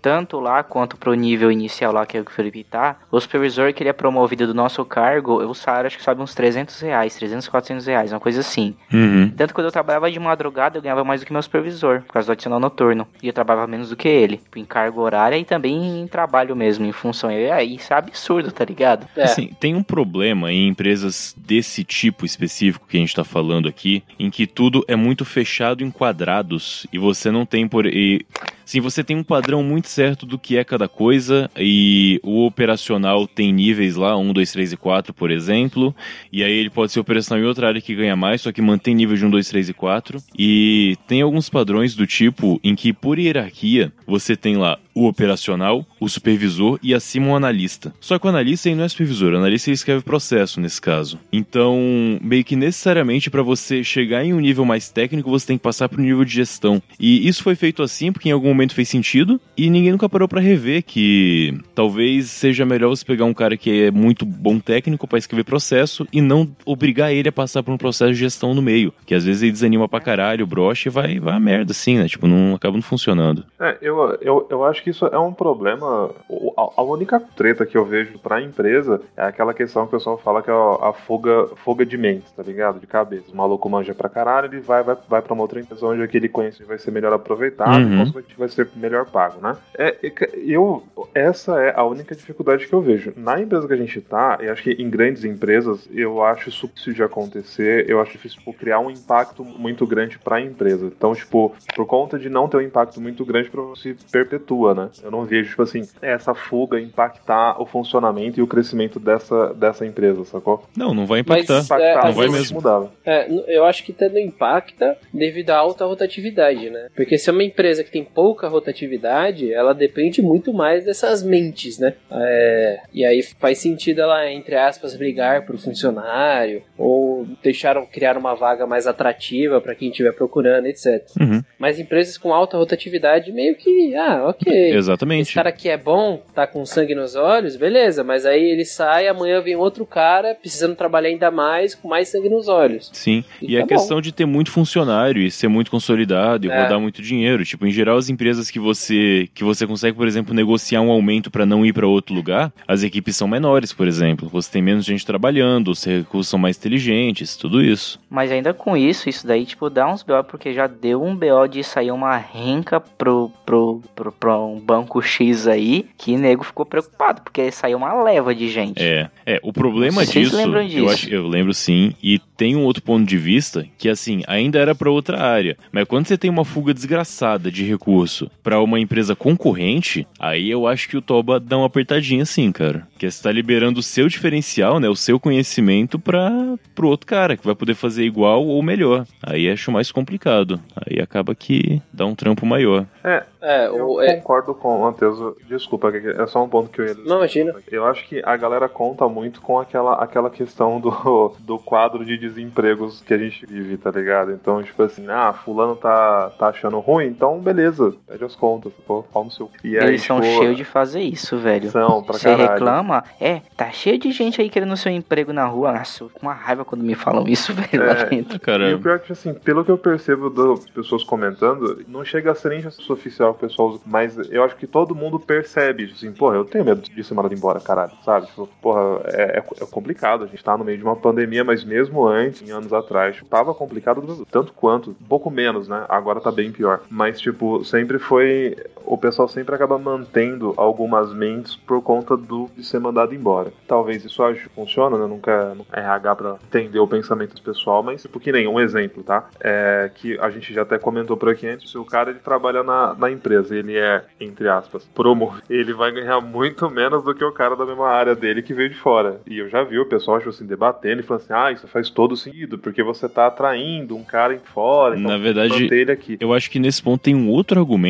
tanto 0.00 0.40
lá 0.40 0.62
quanto 0.62 0.96
pro 0.96 1.12
nível 1.12 1.52
inicial 1.52 1.92
lá 1.92 2.06
que 2.06 2.16
é 2.16 2.20
o 2.20 2.24
que 2.24 2.30
o 2.30 2.34
Felipe 2.34 2.64
tá, 2.64 2.96
o 3.10 3.20
supervisor 3.20 3.72
que 3.74 3.82
ele 3.82 3.90
é 3.90 3.92
promovido 3.92 4.46
do 4.46 4.54
nosso 4.54 4.82
cargo, 4.84 5.42
o 5.44 5.54
salário 5.54 5.88
acho 5.88 5.98
que 5.98 6.02
sobe 6.02 6.22
uns 6.22 6.34
300 6.34 6.80
reais, 6.80 7.14
300, 7.16 7.46
400 7.48 7.86
reais, 7.86 8.12
uma 8.12 8.20
coisa 8.20 8.40
assim. 8.40 8.74
Uhum. 8.92 9.30
Tanto 9.30 9.48
que 9.48 9.54
quando 9.54 9.66
eu 9.66 9.72
trabalhava 9.72 10.10
de 10.10 10.18
madrugada, 10.18 10.78
eu 10.78 10.82
ganhava 10.82 11.04
mais 11.04 11.20
do 11.20 11.26
que 11.26 11.32
meu 11.32 11.42
supervisor, 11.42 12.02
por 12.02 12.12
causa 12.12 12.26
do 12.26 12.32
adicional 12.32 12.60
noturno. 12.60 13.06
E 13.22 13.26
eu 13.26 13.32
trabalhava 13.32 13.66
menos 13.66 13.90
do 13.90 13.96
que 13.96 14.08
ele, 14.08 14.40
em 14.56 14.64
carga 14.64 15.00
horária 15.00 15.36
e 15.36 15.44
também 15.44 16.00
em 16.00 16.06
trabalho 16.06 16.54
mesmo, 16.54 16.84
em 16.84 16.92
função. 16.92 17.30
E 17.30 17.50
aí, 17.50 17.76
isso 17.76 17.92
é 17.92 17.96
absurdo, 17.96 18.52
tá 18.52 18.64
ligado? 18.64 19.06
É. 19.16 19.24
Assim, 19.24 19.50
tem 19.58 19.74
um 19.74 19.82
problema 19.82 20.52
em 20.52 20.68
empresas 20.68 21.34
desse 21.36 21.84
tipo 21.84 22.24
específico 22.24 22.86
que 22.88 22.96
a 22.96 23.00
gente 23.00 23.14
tá 23.14 23.24
falando 23.24 23.68
aqui, 23.68 24.02
em 24.18 24.30
que 24.30 24.46
tudo 24.46 24.84
é 24.88 24.96
muito 24.96 25.24
fechado 25.24 25.82
em 25.82 25.90
quadrados 25.90 26.86
e 26.92 26.98
você 26.98 27.30
não 27.30 27.46
tem 27.46 27.66
por. 27.66 27.86
E, 27.86 28.26
sim, 28.64 28.80
você 28.80 29.02
tem 29.02 29.16
um 29.16 29.24
padrão 29.24 29.62
muito 29.62 29.88
certo 29.88 30.26
do 30.26 30.38
que 30.38 30.56
é 30.56 30.64
cada 30.64 30.88
coisa 30.88 31.50
e 31.56 32.20
o 32.22 32.44
operacional 32.46 33.26
tem 33.26 33.52
níveis 33.52 33.96
lá, 33.96 34.16
1, 34.16 34.32
2, 34.32 34.52
3 34.52 34.72
e 34.72 34.76
4, 34.76 35.14
por 35.14 35.30
exemplo, 35.30 35.94
e 36.32 36.42
aí 36.42 36.52
ele 36.52 36.70
pode 36.70 36.92
ser 36.92 37.00
operacional 37.00 37.44
em 37.44 37.46
outra 37.46 37.68
área 37.68 37.80
que 37.80 37.94
ganha 37.94 38.16
mais, 38.16 38.42
só 38.42 38.52
que 38.52 38.62
mantém 38.62 38.94
nível 38.94 39.16
de 39.16 39.24
1, 39.24 39.30
2, 39.30 39.48
3 39.48 39.68
e 39.68 39.74
4. 39.74 40.22
E 40.38 40.96
tem 41.06 41.22
alguns 41.22 41.48
padrões 41.48 41.94
do 41.94 42.06
tipo 42.06 42.60
em 42.62 42.74
que, 42.74 42.92
por 42.92 43.18
hierarquia, 43.18 43.92
você 44.06 44.36
tem 44.36 44.56
lá 44.56 44.78
o 44.94 45.06
operacional, 45.06 45.86
o 45.98 46.08
supervisor 46.08 46.78
e 46.82 46.94
acima 46.94 47.28
o 47.28 47.36
analista. 47.36 47.94
Só 48.00 48.18
que 48.18 48.26
o 48.26 48.28
analista 48.28 48.68
ele 48.68 48.76
não 48.76 48.84
é 48.84 48.88
supervisor, 48.88 49.32
o 49.32 49.36
analista 49.38 49.70
ele 49.70 49.74
escreve 49.74 50.02
processo 50.02 50.60
nesse 50.60 50.80
caso. 50.80 51.18
Então, 51.32 51.78
meio 52.20 52.44
que 52.44 52.56
necessariamente 52.56 53.30
para 53.30 53.42
você 53.42 53.82
chegar 53.82 54.24
em 54.24 54.32
um 54.34 54.40
nível 54.40 54.64
mais 54.64 54.90
técnico, 54.90 55.30
você 55.30 55.46
tem 55.46 55.56
que 55.56 55.62
passar 55.62 55.88
para 55.88 56.00
o 56.00 56.04
nível 56.04 56.24
de 56.24 56.32
gestão. 56.32 56.82
E 57.00 57.26
isso 57.26 57.42
foi 57.42 57.54
feito 57.54 57.82
assim 57.82 58.12
porque 58.12 58.28
em 58.28 58.32
algum 58.32 58.48
momento 58.48 58.61
fez 58.70 58.88
sentido 58.88 59.40
e 59.56 59.68
ninguém 59.68 59.92
nunca 59.92 60.08
parou 60.08 60.28
para 60.28 60.40
rever 60.40 60.82
que 60.82 61.58
talvez 61.74 62.30
seja 62.30 62.64
melhor 62.64 62.90
você 62.90 63.04
pegar 63.04 63.24
um 63.24 63.34
cara 63.34 63.56
que 63.56 63.84
é 63.84 63.90
muito 63.90 64.24
bom 64.24 64.58
técnico 64.58 65.06
para 65.06 65.18
escrever 65.18 65.44
processo 65.44 66.06
e 66.12 66.20
não 66.20 66.48
obrigar 66.64 67.12
ele 67.12 67.28
a 67.28 67.32
passar 67.32 67.62
por 67.62 67.72
um 67.72 67.78
processo 67.78 68.12
de 68.12 68.18
gestão 68.18 68.54
no 68.54 68.62
meio, 68.62 68.92
que 69.06 69.14
às 69.14 69.24
vezes 69.24 69.42
ele 69.42 69.52
desanima 69.52 69.88
pra 69.88 70.00
caralho, 70.00 70.46
brocha 70.46 70.88
e 70.88 70.92
vai, 70.92 71.18
vai 71.18 71.34
a 71.34 71.40
merda 71.40 71.72
assim, 71.72 71.98
né? 71.98 72.06
Tipo, 72.06 72.26
não 72.26 72.54
acaba 72.54 72.74
não 72.76 72.82
funcionando. 72.82 73.44
É, 73.60 73.78
eu, 73.82 74.16
eu, 74.20 74.46
eu 74.50 74.64
acho 74.64 74.82
que 74.82 74.90
isso 74.90 75.06
é 75.06 75.18
um 75.18 75.32
problema. 75.32 76.10
A, 76.56 76.80
a 76.80 76.82
única 76.82 77.20
treta 77.20 77.66
que 77.66 77.76
eu 77.76 77.84
vejo 77.84 78.18
pra 78.18 78.40
empresa 78.42 79.00
é 79.16 79.22
aquela 79.24 79.52
questão 79.54 79.86
que 79.86 79.94
o 79.94 79.98
pessoal 79.98 80.18
fala 80.18 80.42
que 80.42 80.50
é 80.50 80.52
a, 80.52 80.92
fuga, 80.92 81.48
fuga 81.64 81.84
de 81.84 81.96
mentes, 81.96 82.30
tá 82.32 82.42
ligado? 82.42 82.78
De 82.80 82.86
cabeça. 82.86 83.32
O 83.32 83.36
maluco 83.36 83.68
manja 83.68 83.94
pra 83.94 84.08
caralho, 84.08 84.46
ele 84.46 84.60
vai, 84.60 84.82
vai, 84.82 84.96
vai 85.08 85.22
pra 85.22 85.34
uma 85.34 85.42
outra 85.42 85.60
empresa 85.60 85.86
onde 85.86 86.02
aquele 86.02 86.28
conhecimento 86.28 86.68
vai 86.68 86.78
ser 86.78 86.90
melhor 86.90 87.12
aproveitado 87.12 87.82
Uhum. 87.82 87.98
consequentemente 87.98 88.38
vai 88.42 88.48
ser 88.48 88.68
melhor 88.76 89.06
pago, 89.06 89.40
né? 89.40 89.56
É, 89.78 89.96
é 90.02 90.12
eu, 90.46 90.82
essa 91.14 91.60
é 91.62 91.72
a 91.76 91.84
única 91.84 92.14
dificuldade 92.14 92.66
que 92.66 92.72
eu 92.72 92.80
vejo. 92.82 93.12
Na 93.16 93.40
empresa 93.40 93.66
que 93.66 93.72
a 93.74 93.76
gente 93.76 94.00
tá, 94.00 94.38
eu 94.40 94.52
acho 94.52 94.62
que 94.62 94.70
em 94.72 94.90
grandes 94.90 95.24
empresas, 95.24 95.88
eu 95.92 96.22
acho 96.22 96.48
isso 96.48 96.66
difícil 96.68 96.92
de 96.94 97.02
acontecer, 97.02 97.88
eu 97.88 98.00
acho 98.00 98.12
difícil 98.12 98.38
tipo, 98.38 98.52
criar 98.52 98.80
um 98.80 98.90
impacto 98.90 99.44
muito 99.44 99.86
grande 99.86 100.18
pra 100.18 100.40
empresa. 100.40 100.86
Então, 100.86 101.14
tipo, 101.14 101.54
por 101.74 101.86
conta 101.86 102.18
de 102.18 102.28
não 102.28 102.48
ter 102.48 102.56
um 102.56 102.60
impacto 102.60 103.00
muito 103.00 103.24
grande, 103.24 103.50
pra 103.50 103.62
você 103.62 103.94
perpetua, 104.10 104.74
né? 104.74 104.90
Eu 105.02 105.10
não 105.10 105.24
vejo, 105.24 105.50
tipo 105.50 105.62
assim, 105.62 105.82
essa 106.00 106.34
fuga 106.34 106.80
impactar 106.80 107.60
o 107.60 107.66
funcionamento 107.66 108.38
e 108.40 108.42
o 108.42 108.46
crescimento 108.46 108.98
dessa, 108.98 109.52
dessa 109.54 109.86
empresa, 109.86 110.24
sacou? 110.24 110.64
Não, 110.76 110.92
não 110.94 111.06
vai 111.06 111.22
Mas, 111.26 111.44
impactar. 111.44 111.80
é, 111.80 111.92
Impactar, 111.92 111.98
às 112.00 112.04
não 112.06 112.12
vai 112.12 112.26
mas 112.28 112.38
mesmo. 112.40 112.56
mudava. 112.56 112.92
É, 113.04 113.26
eu 113.56 113.64
acho 113.64 113.84
que 113.84 113.92
também 113.92 114.26
impacta 114.26 114.96
devido 115.12 115.50
à 115.50 115.56
alta 115.58 115.84
rotatividade, 115.84 116.70
né? 116.70 116.88
Porque 116.94 117.16
se 117.18 117.28
é 117.30 117.32
uma 117.32 117.44
empresa 117.44 117.84
que 117.84 117.90
tem 117.90 118.04
pouca 118.32 118.48
rotatividade, 118.48 119.52
ela 119.52 119.74
depende 119.74 120.22
muito 120.22 120.54
mais 120.54 120.86
dessas 120.86 121.22
mentes, 121.22 121.78
né? 121.78 121.92
É, 122.10 122.80
e 122.92 123.04
aí 123.04 123.22
faz 123.22 123.58
sentido 123.58 124.00
ela, 124.00 124.30
entre 124.30 124.56
aspas, 124.56 124.96
brigar 124.96 125.44
pro 125.44 125.58
funcionário, 125.58 126.62
ou 126.78 127.26
deixaram 127.42 127.84
criar 127.84 128.16
uma 128.16 128.34
vaga 128.34 128.66
mais 128.66 128.86
atrativa 128.86 129.60
para 129.60 129.74
quem 129.74 129.90
estiver 129.90 130.12
procurando, 130.12 130.66
etc. 130.66 131.06
Uhum. 131.20 131.42
Mas 131.58 131.78
empresas 131.78 132.16
com 132.16 132.32
alta 132.32 132.56
rotatividade 132.56 133.30
meio 133.32 133.54
que, 133.54 133.94
ah, 133.94 134.28
ok. 134.28 134.50
Esse 134.70 134.76
Exatamente. 134.78 135.34
cara 135.34 135.50
aqui 135.50 135.68
é 135.68 135.76
bom, 135.76 136.22
tá 136.34 136.46
com 136.46 136.64
sangue 136.64 136.94
nos 136.94 137.14
olhos, 137.14 137.54
beleza, 137.56 138.02
mas 138.02 138.24
aí 138.24 138.42
ele 138.42 138.64
sai, 138.64 139.08
amanhã 139.08 139.42
vem 139.42 139.56
outro 139.56 139.84
cara 139.84 140.34
precisando 140.34 140.74
trabalhar 140.74 141.10
ainda 141.10 141.30
mais, 141.30 141.74
com 141.74 141.86
mais 141.86 142.08
sangue 142.08 142.30
nos 142.30 142.48
olhos. 142.48 142.88
Sim, 142.94 143.22
E 143.42 143.54
e, 143.54 143.58
tá 143.58 143.64
a 143.64 143.66
questão 143.66 144.00
de 144.00 144.10
ter 144.10 144.24
muito 144.24 144.50
funcionário 144.50 145.20
e 145.20 145.30
ser 145.30 145.48
muito 145.48 145.70
consolidado 145.70 146.46
e 146.46 146.50
É. 146.50 146.62
rodar 146.62 146.80
muito 146.80 147.02
dinheiro. 147.02 147.44
Tipo, 147.44 147.66
em 147.66 147.70
geral, 147.70 147.98
as 147.98 148.08
empresas 148.08 148.21
que 148.50 148.58
você 148.58 149.28
que 149.34 149.44
você 149.44 149.66
consegue, 149.66 149.96
por 149.96 150.06
exemplo, 150.06 150.34
negociar 150.34 150.80
um 150.80 150.90
aumento 150.90 151.30
para 151.30 151.46
não 151.46 151.64
ir 151.64 151.72
para 151.72 151.86
outro 151.86 152.14
lugar, 152.14 152.52
as 152.66 152.82
equipes 152.82 153.16
são 153.16 153.28
menores, 153.28 153.72
por 153.72 153.86
exemplo. 153.86 154.28
Você 154.28 154.50
tem 154.50 154.62
menos 154.62 154.84
gente 154.84 155.04
trabalhando, 155.06 155.70
os 155.70 155.84
recursos 155.84 156.28
são 156.28 156.38
mais 156.38 156.56
inteligentes, 156.56 157.36
tudo 157.36 157.62
isso. 157.62 158.00
Mas 158.08 158.30
ainda 158.30 158.52
com 158.52 158.76
isso, 158.76 159.08
isso 159.08 159.26
daí, 159.26 159.44
tipo, 159.44 159.68
dá 159.70 159.88
uns 159.88 160.02
BO, 160.02 160.24
porque 160.24 160.52
já 160.52 160.66
deu 160.66 161.02
um 161.02 161.14
BO 161.14 161.46
de 161.50 161.62
sair 161.62 161.90
uma 161.90 162.16
renca 162.16 162.80
pro, 162.80 163.30
pro, 163.44 163.82
pro, 163.94 164.12
pro 164.12 164.46
um 164.46 164.60
banco 164.60 165.00
X 165.00 165.46
aí, 165.46 165.86
que 165.96 166.16
nego 166.16 166.44
ficou 166.44 166.64
preocupado, 166.64 167.22
porque 167.22 167.50
saiu 167.50 167.78
uma 167.78 168.02
leva 168.02 168.34
de 168.34 168.48
gente. 168.48 168.82
É, 168.82 169.10
é, 169.26 169.40
o 169.42 169.52
problema 169.52 170.04
Vocês 170.04 170.26
disso, 170.26 170.36
lembram 170.36 170.62
eu 170.62 170.68
disso? 170.68 170.88
acho, 170.88 171.10
eu 171.10 171.26
lembro 171.26 171.54
sim, 171.54 171.94
e 172.02 172.18
tem 172.36 172.56
um 172.56 172.64
outro 172.64 172.82
ponto 172.82 173.06
de 173.06 173.16
vista 173.16 173.66
que 173.78 173.88
assim, 173.88 174.22
ainda 174.26 174.58
era 174.58 174.74
para 174.74 174.90
outra 174.90 175.22
área, 175.22 175.56
mas 175.70 175.84
quando 175.86 176.06
você 176.06 176.16
tem 176.16 176.30
uma 176.30 176.44
fuga 176.44 176.74
desgraçada 176.74 177.50
de 177.50 177.64
recurso 178.12 178.30
para 178.42 178.60
uma 178.60 178.78
empresa 178.78 179.16
concorrente, 179.16 180.06
aí 180.18 180.50
eu 180.50 180.66
acho 180.66 180.88
que 180.88 180.96
o 180.96 181.02
Toba 181.02 181.40
dá 181.40 181.56
uma 181.56 181.66
apertadinha 181.66 182.22
assim, 182.22 182.52
cara, 182.52 182.86
que 182.98 183.10
você 183.10 183.22
tá 183.22 183.32
liberando 183.32 183.80
o 183.80 183.82
seu 183.82 184.08
diferencial, 184.08 184.78
né, 184.78 184.88
o 184.88 184.96
seu 184.96 185.18
conhecimento 185.18 185.98
para 185.98 186.30
pro 186.74 186.88
outro 186.88 187.06
cara 187.06 187.36
que 187.36 187.44
vai 187.44 187.54
poder 187.54 187.74
fazer 187.74 188.04
igual 188.04 188.44
ou 188.44 188.62
melhor. 188.62 189.06
Aí 189.22 189.48
acho 189.48 189.72
mais 189.72 189.90
complicado. 189.90 190.60
Aí 190.76 191.00
acaba 191.00 191.34
que 191.34 191.80
dá 191.92 192.04
um 192.04 192.14
trampo 192.14 192.44
maior. 192.44 192.86
É, 193.02 193.22
É, 193.42 193.66
eu 193.66 193.94
o, 193.94 194.00
é, 194.00 194.14
concordo 194.14 194.54
com 194.54 194.76
o 194.76 194.82
Matheus. 194.82 195.36
Desculpa, 195.48 195.90
é 195.90 196.26
só 196.28 196.44
um 196.44 196.48
ponto 196.48 196.70
que 196.70 196.80
eu 196.80 196.86
ia 196.86 196.94
Não, 196.94 197.16
imagina. 197.16 197.52
Eu 197.70 197.84
acho 197.84 198.06
que 198.06 198.22
a 198.24 198.36
galera 198.36 198.68
conta 198.68 199.08
muito 199.08 199.40
com 199.40 199.58
aquela, 199.58 199.94
aquela 199.94 200.30
questão 200.30 200.80
do, 200.80 201.34
do 201.40 201.58
quadro 201.58 202.04
de 202.04 202.16
desempregos 202.16 203.02
que 203.02 203.12
a 203.12 203.18
gente 203.18 203.44
vive, 203.44 203.76
tá 203.76 203.90
ligado? 203.90 204.30
Então, 204.32 204.62
tipo 204.62 204.80
assim, 204.84 205.06
ah, 205.08 205.32
fulano 205.32 205.74
tá, 205.74 206.30
tá 206.38 206.48
achando 206.48 206.78
ruim, 206.78 207.06
então 207.06 207.40
beleza, 207.40 207.92
pede 208.06 208.24
as 208.24 208.34
contas, 208.36 208.72
pô, 208.86 209.02
pau 209.02 209.24
no 209.24 209.30
seu. 209.30 209.50
E 209.64 209.78
aí, 209.78 209.88
Eles 209.88 210.02
são 210.02 210.20
tipo, 210.20 210.38
cheios 210.38 210.56
de 210.56 210.64
fazer 210.64 211.00
isso, 211.00 211.38
velho. 211.38 211.70
São, 211.70 212.02
pra 212.02 212.14
Você 212.18 212.28
caralho. 212.30 212.50
reclama, 212.52 213.04
é, 213.20 213.40
tá 213.56 213.70
cheio 213.70 213.98
de 213.98 214.10
gente 214.12 214.40
aí 214.40 214.48
querendo 214.50 214.76
seu 214.76 214.92
emprego 214.92 215.32
na 215.32 215.46
rua. 215.46 215.72
Nossa, 215.72 216.02
eu 216.04 216.08
fico 216.08 216.20
com 216.20 216.26
uma 216.26 216.34
raiva 216.34 216.64
quando 216.64 216.82
me 216.82 216.94
falam 216.94 217.26
isso, 217.26 217.52
velho, 217.54 217.86
lá 217.86 217.92
É. 217.92 218.04
dentro. 218.06 218.36
E 218.36 218.40
Cara, 218.40 218.74
o 218.76 218.80
pior 218.80 218.96
é 218.96 218.98
que, 218.98 219.12
assim, 219.12 219.32
pelo 219.34 219.64
que 219.64 219.70
eu 219.70 219.78
percebo 219.78 220.28
das 220.30 220.68
pessoas 220.70 221.02
comentando, 221.04 221.82
não 221.88 222.04
chega 222.04 222.32
a 222.32 222.34
ser 222.34 222.50
nem 222.50 222.60
justiça 222.60 222.92
oficial 222.92 223.34
que 223.34 223.44
o 223.44 223.48
pessoal 223.48 223.68
usa, 223.70 223.80
mas 223.86 224.16
eu 224.30 224.42
acho 224.44 224.56
que 224.56 224.66
todo 224.66 224.94
mundo 224.94 225.18
percebe 225.18 225.90
assim, 225.94 226.12
porra, 226.12 226.36
eu 226.36 226.44
tenho 226.44 226.64
medo 226.64 226.82
de 226.82 227.04
ser 227.04 227.14
mandado 227.14 227.34
embora, 227.34 227.60
caralho, 227.60 227.92
sabe? 228.04 228.26
Tipo, 228.26 228.46
porra, 228.60 229.00
é, 229.06 229.38
é- 229.38 229.62
é 229.62 229.66
complicado, 229.66 230.24
a 230.24 230.26
gente 230.26 230.42
tá 230.42 230.56
no 230.56 230.64
meio 230.64 230.78
de 230.78 230.84
uma 230.84 230.96
pandemia, 230.96 231.44
mas 231.44 231.64
mesmo 231.64 232.06
antes, 232.06 232.42
em 232.42 232.52
anos 232.52 232.72
atrás, 232.72 233.16
tipo, 233.16 233.28
tava 233.28 233.54
complicado 233.54 234.02
tanto 234.30 234.52
quanto, 234.52 234.90
um 234.90 235.06
pouco 235.08 235.30
menos, 235.30 235.68
né? 235.68 235.84
Agora 235.88 236.20
tá 236.20 236.30
bem 236.30 236.50
pior. 236.52 236.80
Mas, 236.90 237.20
tipo, 237.20 237.64
sempre 237.64 237.91
foi. 237.98 238.56
O 238.84 238.98
pessoal 238.98 239.28
sempre 239.28 239.54
acaba 239.54 239.78
mantendo 239.78 240.54
algumas 240.56 241.14
mentes 241.14 241.54
por 241.54 241.80
conta 241.82 242.16
do 242.16 242.50
de 242.56 242.64
ser 242.64 242.80
mandado 242.80 243.14
embora. 243.14 243.52
Talvez 243.66 244.04
isso 244.04 244.22
acho 244.22 244.48
que 244.48 244.54
funciona, 244.54 244.98
né? 244.98 245.06
Nunca 245.06 245.56
é 245.72 245.80
RH 245.80 246.16
pra 246.16 246.36
entender 246.46 246.80
o 246.80 246.86
pensamento 246.86 247.34
do 247.34 247.42
pessoal, 247.42 247.82
mas, 247.82 248.02
tipo, 248.02 248.18
que 248.18 248.32
nem 248.32 248.48
um 248.48 248.60
exemplo, 248.60 249.02
tá? 249.02 249.28
É 249.40 249.90
que 249.94 250.18
a 250.18 250.30
gente 250.30 250.52
já 250.52 250.62
até 250.62 250.78
comentou 250.78 251.16
por 251.16 251.28
aqui 251.28 251.46
antes, 251.46 251.70
se 251.70 251.78
o 251.78 251.84
cara 251.84 252.10
ele 252.10 252.18
trabalha 252.18 252.62
na, 252.62 252.94
na 252.94 253.10
empresa, 253.10 253.56
ele 253.56 253.76
é, 253.76 254.04
entre 254.20 254.48
aspas, 254.48 254.84
promovido, 254.94 255.42
ele 255.48 255.72
vai 255.72 255.92
ganhar 255.92 256.20
muito 256.20 256.68
menos 256.70 257.04
do 257.04 257.14
que 257.14 257.24
o 257.24 257.32
cara 257.32 257.56
da 257.56 257.64
mesma 257.64 257.88
área 257.88 258.14
dele 258.14 258.42
que 258.42 258.54
veio 258.54 258.68
de 258.68 258.76
fora. 258.76 259.20
E 259.26 259.38
eu 259.38 259.48
já 259.48 259.62
vi 259.62 259.78
o 259.78 259.86
pessoal, 259.86 260.18
tipo 260.18 260.30
assim, 260.30 260.46
debatendo 260.46 261.00
e 261.00 261.04
falando 261.04 261.22
assim, 261.22 261.32
ah, 261.32 261.52
isso 261.52 261.68
faz 261.68 261.88
todo 261.88 262.16
sentido, 262.16 262.58
porque 262.58 262.82
você 262.82 263.08
tá 263.08 263.26
atraindo 263.26 263.96
um 263.96 264.04
cara 264.04 264.34
em 264.34 264.40
fora, 264.40 264.96
então 264.98 265.10
Na 265.10 265.18
verdade, 265.18 265.68
ele 265.72 265.92
aqui. 265.92 266.16
Eu 266.20 266.32
acho 266.32 266.50
que 266.50 266.58
nesse 266.58 266.82
ponto 266.82 267.02
tem 267.02 267.14
um 267.14 267.28
outro 267.28 267.60
argumento 267.60 267.81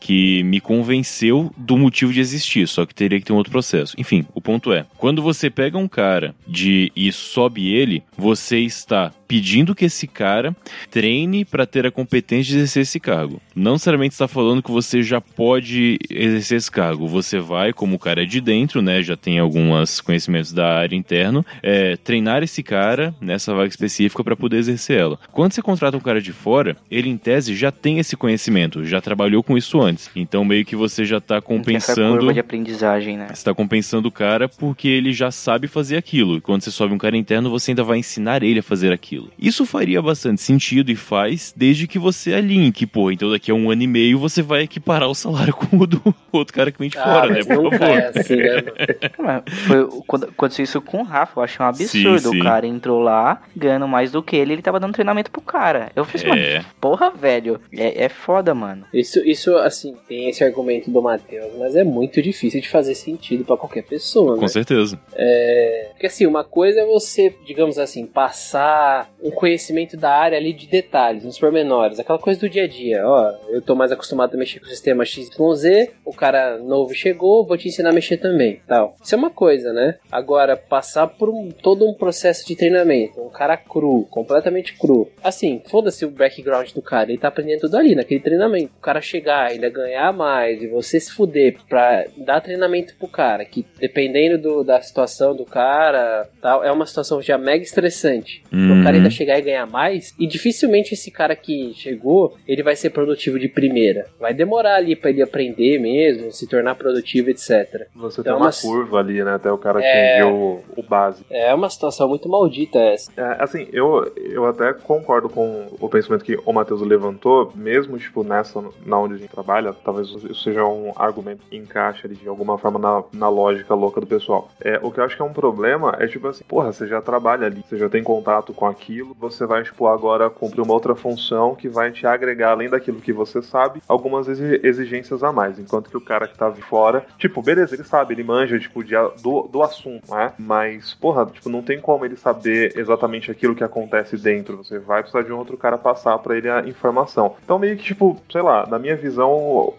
que 0.00 0.42
me 0.44 0.60
convenceu 0.60 1.52
do 1.56 1.76
motivo 1.76 2.12
de 2.12 2.20
existir, 2.20 2.66
só 2.68 2.84
que 2.86 2.94
teria 2.94 3.18
que 3.18 3.24
ter 3.24 3.32
um 3.32 3.36
outro 3.36 3.52
processo. 3.52 3.94
Enfim, 3.98 4.24
o 4.34 4.40
ponto 4.40 4.72
é, 4.72 4.86
quando 4.96 5.22
você 5.22 5.50
pega 5.50 5.78
um 5.78 5.88
cara 5.88 6.34
de 6.46 6.92
e 6.94 7.10
sobe 7.12 7.72
ele, 7.74 8.02
você 8.16 8.58
está 8.58 9.12
pedindo 9.26 9.74
que 9.74 9.84
esse 9.84 10.06
cara 10.06 10.54
treine 10.90 11.44
para 11.44 11.66
ter 11.66 11.86
a 11.86 11.90
competência 11.90 12.52
de 12.52 12.58
exercer 12.58 12.82
esse 12.82 13.00
cargo. 13.00 13.40
não 13.54 13.72
necessariamente 13.72 14.12
está 14.12 14.28
falando 14.28 14.62
que 14.62 14.70
você 14.70 15.02
já 15.02 15.20
pode 15.20 15.98
exercer 16.10 16.58
esse 16.58 16.70
cargo. 16.70 17.06
Você 17.08 17.38
vai, 17.38 17.72
como 17.72 17.96
o 17.96 17.98
cara 17.98 18.22
é 18.22 18.26
de 18.26 18.40
dentro, 18.40 18.80
né, 18.80 19.02
já 19.02 19.16
tem 19.16 19.38
alguns 19.38 20.00
conhecimentos 20.00 20.52
da 20.52 20.78
área 20.78 20.96
interno, 20.96 21.44
é, 21.62 21.96
treinar 21.96 22.42
esse 22.42 22.62
cara 22.62 23.14
nessa 23.20 23.54
vaga 23.54 23.68
específica 23.68 24.22
para 24.22 24.36
poder 24.36 24.58
exercer 24.58 24.98
ela. 24.98 25.18
Quando 25.32 25.52
você 25.52 25.62
contrata 25.62 25.96
um 25.96 26.00
cara 26.00 26.20
de 26.20 26.32
fora, 26.32 26.76
ele 26.90 27.08
em 27.08 27.16
tese 27.16 27.54
já 27.54 27.70
tem 27.72 27.98
esse 27.98 28.16
conhecimento, 28.16 28.84
já 28.84 29.00
trabalhou 29.00 29.35
com 29.42 29.56
isso 29.56 29.80
antes. 29.80 30.10
Então 30.14 30.44
meio 30.44 30.64
que 30.64 30.76
você 30.76 31.04
já 31.04 31.18
está 31.18 31.40
compensando. 31.40 32.24
Essa 32.24 32.34
de 32.34 32.40
aprendizagem, 32.40 33.16
né? 33.16 33.26
Você 33.28 33.34
está 33.34 33.54
compensando 33.54 34.08
o 34.08 34.12
cara 34.12 34.48
porque 34.48 34.88
ele 34.88 35.12
já 35.12 35.30
sabe 35.30 35.68
fazer 35.68 35.96
aquilo. 35.96 36.36
E 36.36 36.40
quando 36.40 36.62
você 36.62 36.70
sobe 36.70 36.94
um 36.94 36.98
cara 36.98 37.16
interno, 37.16 37.50
você 37.50 37.70
ainda 37.70 37.82
vai 37.82 37.98
ensinar 37.98 38.42
ele 38.42 38.60
a 38.60 38.62
fazer 38.62 38.92
aquilo. 38.92 39.30
Isso 39.38 39.64
faria 39.64 40.00
bastante 40.00 40.40
sentido 40.40 40.90
e 40.90 40.96
faz 40.96 41.52
desde 41.56 41.86
que 41.86 41.98
você 41.98 42.34
alinhe 42.34 42.72
que, 42.72 42.86
pô, 42.86 43.10
então 43.10 43.30
daqui 43.30 43.50
a 43.50 43.54
um 43.54 43.70
ano 43.70 43.82
e 43.82 43.86
meio 43.86 44.18
você 44.18 44.42
vai 44.42 44.62
equiparar 44.62 45.08
o 45.08 45.14
salário 45.14 45.54
com 45.56 45.76
o 45.78 45.86
do 45.86 46.14
outro 46.32 46.54
cara 46.54 46.70
que 46.70 46.78
vem 46.78 46.88
de 46.88 46.98
ah, 46.98 47.02
fora, 47.02 47.32
né? 47.32 47.44
Por 47.44 47.70
favor. 47.70 47.98
É 47.98 48.12
assim, 48.18 48.36
né? 48.36 49.42
Foi, 49.66 50.02
quando 50.06 50.24
aconteceu 50.24 50.64
isso 50.64 50.80
com 50.80 51.00
o 51.00 51.04
Rafa, 51.04 51.40
eu 51.40 51.44
achei 51.44 51.64
um 51.64 51.68
absurdo. 51.68 52.18
Sim, 52.18 52.30
sim. 52.30 52.40
O 52.40 52.42
cara 52.42 52.66
entrou 52.66 53.00
lá, 53.00 53.42
ganhando 53.54 53.88
mais 53.88 54.12
do 54.12 54.22
que 54.22 54.36
ele, 54.36 54.54
ele 54.54 54.62
tava 54.62 54.80
dando 54.80 54.92
treinamento 54.92 55.30
pro 55.30 55.40
cara. 55.40 55.90
Eu 55.94 56.04
fiz, 56.04 56.24
é. 56.24 56.64
porra, 56.80 57.10
velho, 57.10 57.60
é, 57.72 58.04
é 58.04 58.08
foda, 58.08 58.54
mano. 58.54 58.84
Isso, 58.92 59.20
isso, 59.26 59.56
assim, 59.56 59.96
tem 60.08 60.28
esse 60.28 60.44
argumento 60.44 60.90
do 60.90 61.02
Matheus, 61.02 61.52
mas 61.58 61.74
é 61.74 61.82
muito 61.82 62.22
difícil 62.22 62.60
de 62.60 62.68
fazer 62.68 62.94
sentido 62.94 63.44
para 63.44 63.56
qualquer 63.56 63.82
pessoa, 63.82 64.36
Com 64.36 64.42
né? 64.42 64.48
certeza. 64.48 64.98
É... 65.14 65.88
Porque 65.92 66.06
assim, 66.06 66.26
uma 66.26 66.44
coisa 66.44 66.80
é 66.80 66.84
você, 66.84 67.34
digamos 67.44 67.78
assim, 67.78 68.06
passar 68.06 69.10
um 69.22 69.30
conhecimento 69.30 69.96
da 69.96 70.10
área 70.10 70.38
ali 70.38 70.52
de 70.52 70.66
detalhes, 70.66 71.24
nos 71.24 71.38
pormenores, 71.38 71.98
aquela 71.98 72.18
coisa 72.18 72.38
do 72.38 72.48
dia 72.48 72.64
a 72.64 72.68
dia. 72.68 73.02
Ó, 73.04 73.32
eu 73.48 73.60
tô 73.60 73.74
mais 73.74 73.90
acostumado 73.90 74.34
a 74.34 74.38
mexer 74.38 74.60
com 74.60 74.66
o 74.66 74.68
sistema 74.68 75.04
XYZ, 75.04 75.90
o 76.04 76.12
cara 76.12 76.58
novo 76.58 76.94
chegou, 76.94 77.44
vou 77.46 77.56
te 77.56 77.68
ensinar 77.68 77.90
a 77.90 77.94
mexer 77.94 78.18
também, 78.18 78.60
tal. 78.66 78.94
Isso 79.02 79.14
é 79.14 79.18
uma 79.18 79.30
coisa, 79.30 79.72
né? 79.72 79.96
Agora, 80.12 80.56
passar 80.56 81.06
por 81.08 81.28
um, 81.28 81.50
todo 81.50 81.88
um 81.88 81.94
processo 81.94 82.46
de 82.46 82.54
treinamento, 82.54 83.20
um 83.20 83.30
cara 83.30 83.56
cru, 83.56 84.06
completamente 84.10 84.76
cru. 84.78 85.10
Assim, 85.24 85.62
foda-se 85.66 86.04
o 86.04 86.10
background 86.10 86.70
do 86.72 86.82
cara, 86.82 87.10
ele 87.10 87.18
tá 87.18 87.28
aprendendo 87.28 87.62
tudo 87.62 87.76
ali, 87.76 87.94
naquele 87.94 88.20
treinamento. 88.20 88.72
O 88.76 88.80
cara 88.80 89.00
chegar, 89.16 89.50
ainda 89.50 89.68
ganhar 89.70 90.12
mais 90.12 90.62
e 90.62 90.66
você 90.66 91.00
se 91.00 91.12
fuder 91.12 91.56
pra 91.68 92.04
dar 92.16 92.40
treinamento 92.40 92.94
pro 92.96 93.08
cara, 93.08 93.44
que 93.44 93.64
dependendo 93.78 94.40
do, 94.40 94.64
da 94.64 94.80
situação 94.80 95.34
do 95.34 95.44
cara, 95.44 96.28
tal, 96.40 96.62
é 96.62 96.70
uma 96.70 96.86
situação 96.86 97.20
já 97.22 97.38
mega 97.38 97.62
estressante. 97.62 98.42
Uhum. 98.52 98.80
O 98.80 98.84
cara 98.84 98.96
ainda 98.96 99.10
chegar 99.10 99.38
e 99.38 99.42
ganhar 99.42 99.66
mais, 99.66 100.14
e 100.18 100.26
dificilmente 100.26 100.94
esse 100.94 101.10
cara 101.10 101.34
que 101.34 101.72
chegou, 101.74 102.36
ele 102.46 102.62
vai 102.62 102.76
ser 102.76 102.90
produtivo 102.90 103.38
de 103.38 103.48
primeira. 103.48 104.06
Vai 104.20 104.34
demorar 104.34 104.76
ali 104.76 104.94
para 104.94 105.10
ele 105.10 105.22
aprender 105.22 105.78
mesmo, 105.78 106.30
se 106.32 106.46
tornar 106.46 106.74
produtivo, 106.74 107.30
etc. 107.30 107.86
Você 107.94 108.20
então, 108.20 108.24
tem 108.24 108.32
uma, 108.32 108.46
uma 108.46 108.52
curva 108.52 108.98
ali, 108.98 109.24
né, 109.24 109.34
até 109.34 109.50
o 109.50 109.58
cara 109.58 109.82
é... 109.82 110.18
atingir 110.18 110.32
o, 110.32 110.60
o 110.76 110.82
básico. 110.82 111.26
É 111.30 111.54
uma 111.54 111.70
situação 111.70 112.08
muito 112.08 112.28
maldita 112.28 112.78
essa. 112.78 113.10
É, 113.16 113.42
assim, 113.42 113.66
eu, 113.72 114.12
eu 114.16 114.46
até 114.46 114.72
concordo 114.72 115.28
com 115.28 115.66
o 115.80 115.88
pensamento 115.88 116.24
que 116.24 116.36
o 116.44 116.52
Matheus 116.52 116.82
levantou, 116.82 117.52
mesmo, 117.54 117.98
tipo, 117.98 118.22
nessa, 118.22 118.62
na 118.84 118.96
onde 119.06 119.14
a 119.14 119.18
gente 119.18 119.30
trabalha, 119.30 119.72
talvez 119.72 120.08
isso 120.08 120.34
seja 120.42 120.64
um 120.64 120.92
argumento 120.96 121.42
que 121.48 121.56
encaixa 121.56 122.06
ali 122.06 122.16
de 122.16 122.28
alguma 122.28 122.58
forma 122.58 122.78
na, 122.78 123.02
na 123.12 123.28
lógica 123.28 123.74
louca 123.74 124.00
do 124.00 124.06
pessoal. 124.06 124.48
É, 124.60 124.78
o 124.82 124.90
que 124.90 125.00
eu 125.00 125.04
acho 125.04 125.16
que 125.16 125.22
é 125.22 125.24
um 125.24 125.32
problema 125.32 125.96
é, 125.98 126.06
tipo 126.06 126.28
assim, 126.28 126.44
porra, 126.44 126.72
você 126.72 126.86
já 126.86 127.00
trabalha 127.00 127.46
ali, 127.46 127.62
você 127.66 127.76
já 127.76 127.88
tem 127.88 128.02
contato 128.02 128.52
com 128.52 128.66
aquilo, 128.66 129.16
você 129.18 129.46
vai, 129.46 129.62
tipo, 129.62 129.86
agora 129.86 130.30
cumprir 130.30 130.62
uma 130.62 130.74
outra 130.74 130.94
função 130.94 131.54
que 131.54 131.68
vai 131.68 131.90
te 131.90 132.06
agregar, 132.06 132.50
além 132.50 132.68
daquilo 132.68 133.00
que 133.00 133.12
você 133.12 133.42
sabe, 133.42 133.82
algumas 133.88 134.28
exigências 134.28 135.22
a 135.22 135.32
mais. 135.32 135.58
Enquanto 135.58 135.90
que 135.90 135.96
o 135.96 136.00
cara 136.00 136.26
que 136.26 136.36
tá 136.36 136.50
fora, 136.56 137.04
tipo, 137.18 137.42
beleza, 137.42 137.74
ele 137.74 137.84
sabe, 137.84 138.14
ele 138.14 138.24
manja, 138.24 138.58
tipo, 138.58 138.82
de, 138.82 138.94
do, 139.22 139.42
do 139.42 139.62
assunto, 139.62 140.10
né? 140.10 140.32
Mas, 140.38 140.94
porra, 140.94 141.26
tipo, 141.26 141.48
não 141.48 141.62
tem 141.62 141.80
como 141.80 142.04
ele 142.04 142.16
saber 142.16 142.72
exatamente 142.76 143.30
aquilo 143.30 143.54
que 143.54 143.64
acontece 143.64 144.16
dentro. 144.16 144.58
Você 144.58 144.78
vai 144.78 145.02
precisar 145.02 145.22
de 145.22 145.32
um 145.32 145.38
outro 145.38 145.56
cara 145.56 145.76
passar 145.76 146.18
para 146.18 146.36
ele 146.36 146.48
a 146.48 146.60
informação. 146.60 147.36
Então, 147.44 147.58
meio 147.58 147.76
que, 147.76 147.84
tipo, 147.84 148.20
sei 148.30 148.42
lá, 148.42 148.66
na 148.66 148.78
minha 148.78 148.95
visão, 148.96 149.72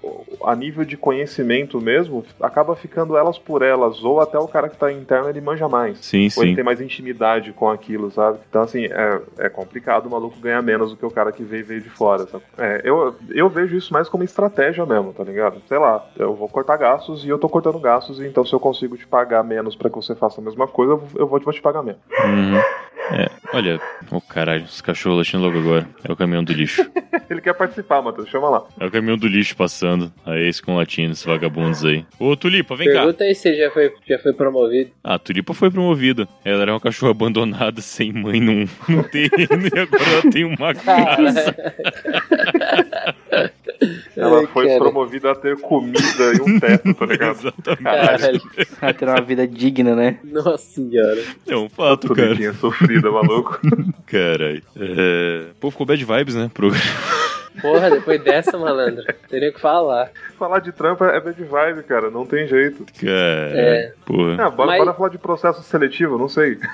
a 0.43 0.55
nível 0.55 0.85
de 0.85 0.95
conhecimento 0.95 1.79
mesmo, 1.81 2.23
acaba 2.41 2.75
ficando 2.75 3.17
elas 3.17 3.37
por 3.37 3.61
elas, 3.61 4.03
ou 4.03 4.19
até 4.21 4.37
o 4.37 4.47
cara 4.47 4.69
que 4.69 4.77
tá 4.77 4.91
interno 4.91 5.29
ele 5.29 5.41
manja 5.41 5.67
mais. 5.67 5.99
Sim, 5.99 6.25
ou 6.25 6.29
sim. 6.29 6.41
ele 6.41 6.55
tem 6.55 6.63
mais 6.63 6.81
intimidade 6.81 7.51
com 7.53 7.69
aquilo, 7.69 8.11
sabe? 8.11 8.39
Então, 8.49 8.61
assim, 8.61 8.85
é, 8.85 9.21
é 9.39 9.49
complicado 9.49 10.05
o 10.07 10.11
maluco 10.11 10.39
ganhar 10.39 10.61
menos 10.61 10.91
do 10.91 10.97
que 10.97 11.05
o 11.05 11.11
cara 11.11 11.31
que 11.31 11.43
veio, 11.43 11.65
veio 11.65 11.81
de 11.81 11.89
fora, 11.89 12.25
sabe? 12.27 12.43
É, 12.57 12.81
eu, 12.83 13.15
eu 13.29 13.49
vejo 13.49 13.75
isso 13.75 13.93
mais 13.93 14.07
como 14.07 14.23
estratégia 14.23 14.85
mesmo, 14.85 15.13
tá 15.13 15.23
ligado? 15.23 15.61
Sei 15.67 15.77
lá, 15.77 16.05
eu 16.17 16.33
vou 16.33 16.47
cortar 16.47 16.77
gastos 16.77 17.23
e 17.25 17.29
eu 17.29 17.37
tô 17.37 17.49
cortando 17.49 17.79
gastos, 17.79 18.21
então 18.21 18.45
se 18.45 18.53
eu 18.53 18.59
consigo 18.59 18.97
te 18.97 19.07
pagar 19.07 19.43
menos 19.43 19.75
para 19.75 19.89
que 19.89 19.95
você 19.95 20.15
faça 20.15 20.41
a 20.41 20.43
mesma 20.43 20.67
coisa, 20.67 20.93
eu 20.93 21.27
vou, 21.27 21.39
vou 21.39 21.53
te 21.53 21.61
pagar 21.61 21.81
menos. 21.81 22.01
Uhum. 22.23 22.61
É, 23.11 23.29
olha, 23.53 23.79
o 24.11 24.17
oh, 24.17 24.21
caralho, 24.21 24.65
os 24.65 24.81
cachorros 24.81 25.19
latindo 25.19 25.43
logo 25.43 25.57
agora. 25.57 25.87
É 26.03 26.11
o 26.11 26.15
caminhão 26.15 26.43
do 26.43 26.51
lixo. 26.51 26.89
Ele 27.29 27.41
quer 27.41 27.53
participar, 27.53 28.01
Matheus, 28.01 28.29
chama 28.29 28.49
lá. 28.49 28.65
É 28.79 28.85
o 28.85 28.91
caminhão 28.91 29.06
do 29.15 29.27
lixo 29.27 29.55
passando. 29.55 30.11
Aí 30.25 30.47
esse 30.47 30.61
com 30.61 30.75
latindo, 30.75 31.13
esses 31.13 31.23
vagabundos 31.23 31.85
aí. 31.85 32.03
Ô, 32.19 32.35
Tulipa, 32.35 32.75
vem 32.75 32.87
Pergunta 32.87 32.99
cá. 32.99 33.05
Pergunta 33.05 33.23
aí 33.23 33.35
se 33.35 33.55
já 33.55 33.71
foi, 33.71 33.93
já 34.07 34.19
foi 34.19 34.33
promovido. 34.33 34.91
Ah, 35.03 35.19
Tulipa 35.19 35.53
foi 35.53 35.69
promovida. 35.69 36.27
Ela 36.43 36.63
era 36.63 36.73
uma 36.73 36.79
cachorra 36.79 37.11
abandonada, 37.11 37.81
sem 37.81 38.11
mãe 38.11 38.41
num, 38.41 38.65
num 38.89 39.03
terreno, 39.03 39.67
e 39.73 39.79
agora 39.79 40.03
ela 40.03 40.31
tem 40.31 40.43
uma 40.43 40.73
casa. 40.73 41.55
Ela 44.15 44.39
Ai, 44.39 44.47
foi 44.47 44.67
cara. 44.67 44.79
promovida 44.79 45.31
a 45.31 45.35
ter 45.35 45.59
comida 45.59 46.33
e 46.35 46.41
um 46.41 46.59
teto, 46.59 46.93
tá 46.93 47.05
ligado? 47.05 47.37
Exatamente. 47.39 48.45
A 48.81 48.93
ter 48.93 49.07
uma 49.07 49.21
vida 49.21 49.47
digna, 49.47 49.95
né? 49.95 50.19
Nossa 50.23 50.57
senhora. 50.57 51.23
É 51.47 51.55
um 51.55 51.69
fato, 51.69 52.13
cara. 52.13 52.53
sofrida, 52.53 53.11
maluco. 53.11 53.59
Caralho. 54.07 54.63
É... 54.75 55.45
Pô, 55.59 55.69
ficou 55.69 55.85
bad 55.85 56.03
vibes, 56.03 56.35
né? 56.35 56.49
Pro... 56.53 56.71
Porra, 57.61 57.89
depois 57.89 58.21
dessa, 58.23 58.57
malandro, 58.57 59.03
teria 59.29 59.51
que 59.51 59.59
falar. 59.59 60.11
Falar 60.37 60.59
de 60.59 60.71
trampa 60.71 61.05
é 61.05 61.19
bad 61.19 61.43
vibe, 61.43 61.83
cara, 61.83 62.09
não 62.09 62.25
tem 62.25 62.47
jeito. 62.47 62.85
Cara, 62.99 63.59
é. 63.59 63.93
porra. 64.05 64.33
É, 64.33 64.51
bora, 64.51 64.67
Mas... 64.67 64.77
bora 64.79 64.93
falar 64.93 65.09
de 65.09 65.17
processo 65.17 65.63
seletivo, 65.63 66.17
não 66.17 66.27
sei. 66.27 66.57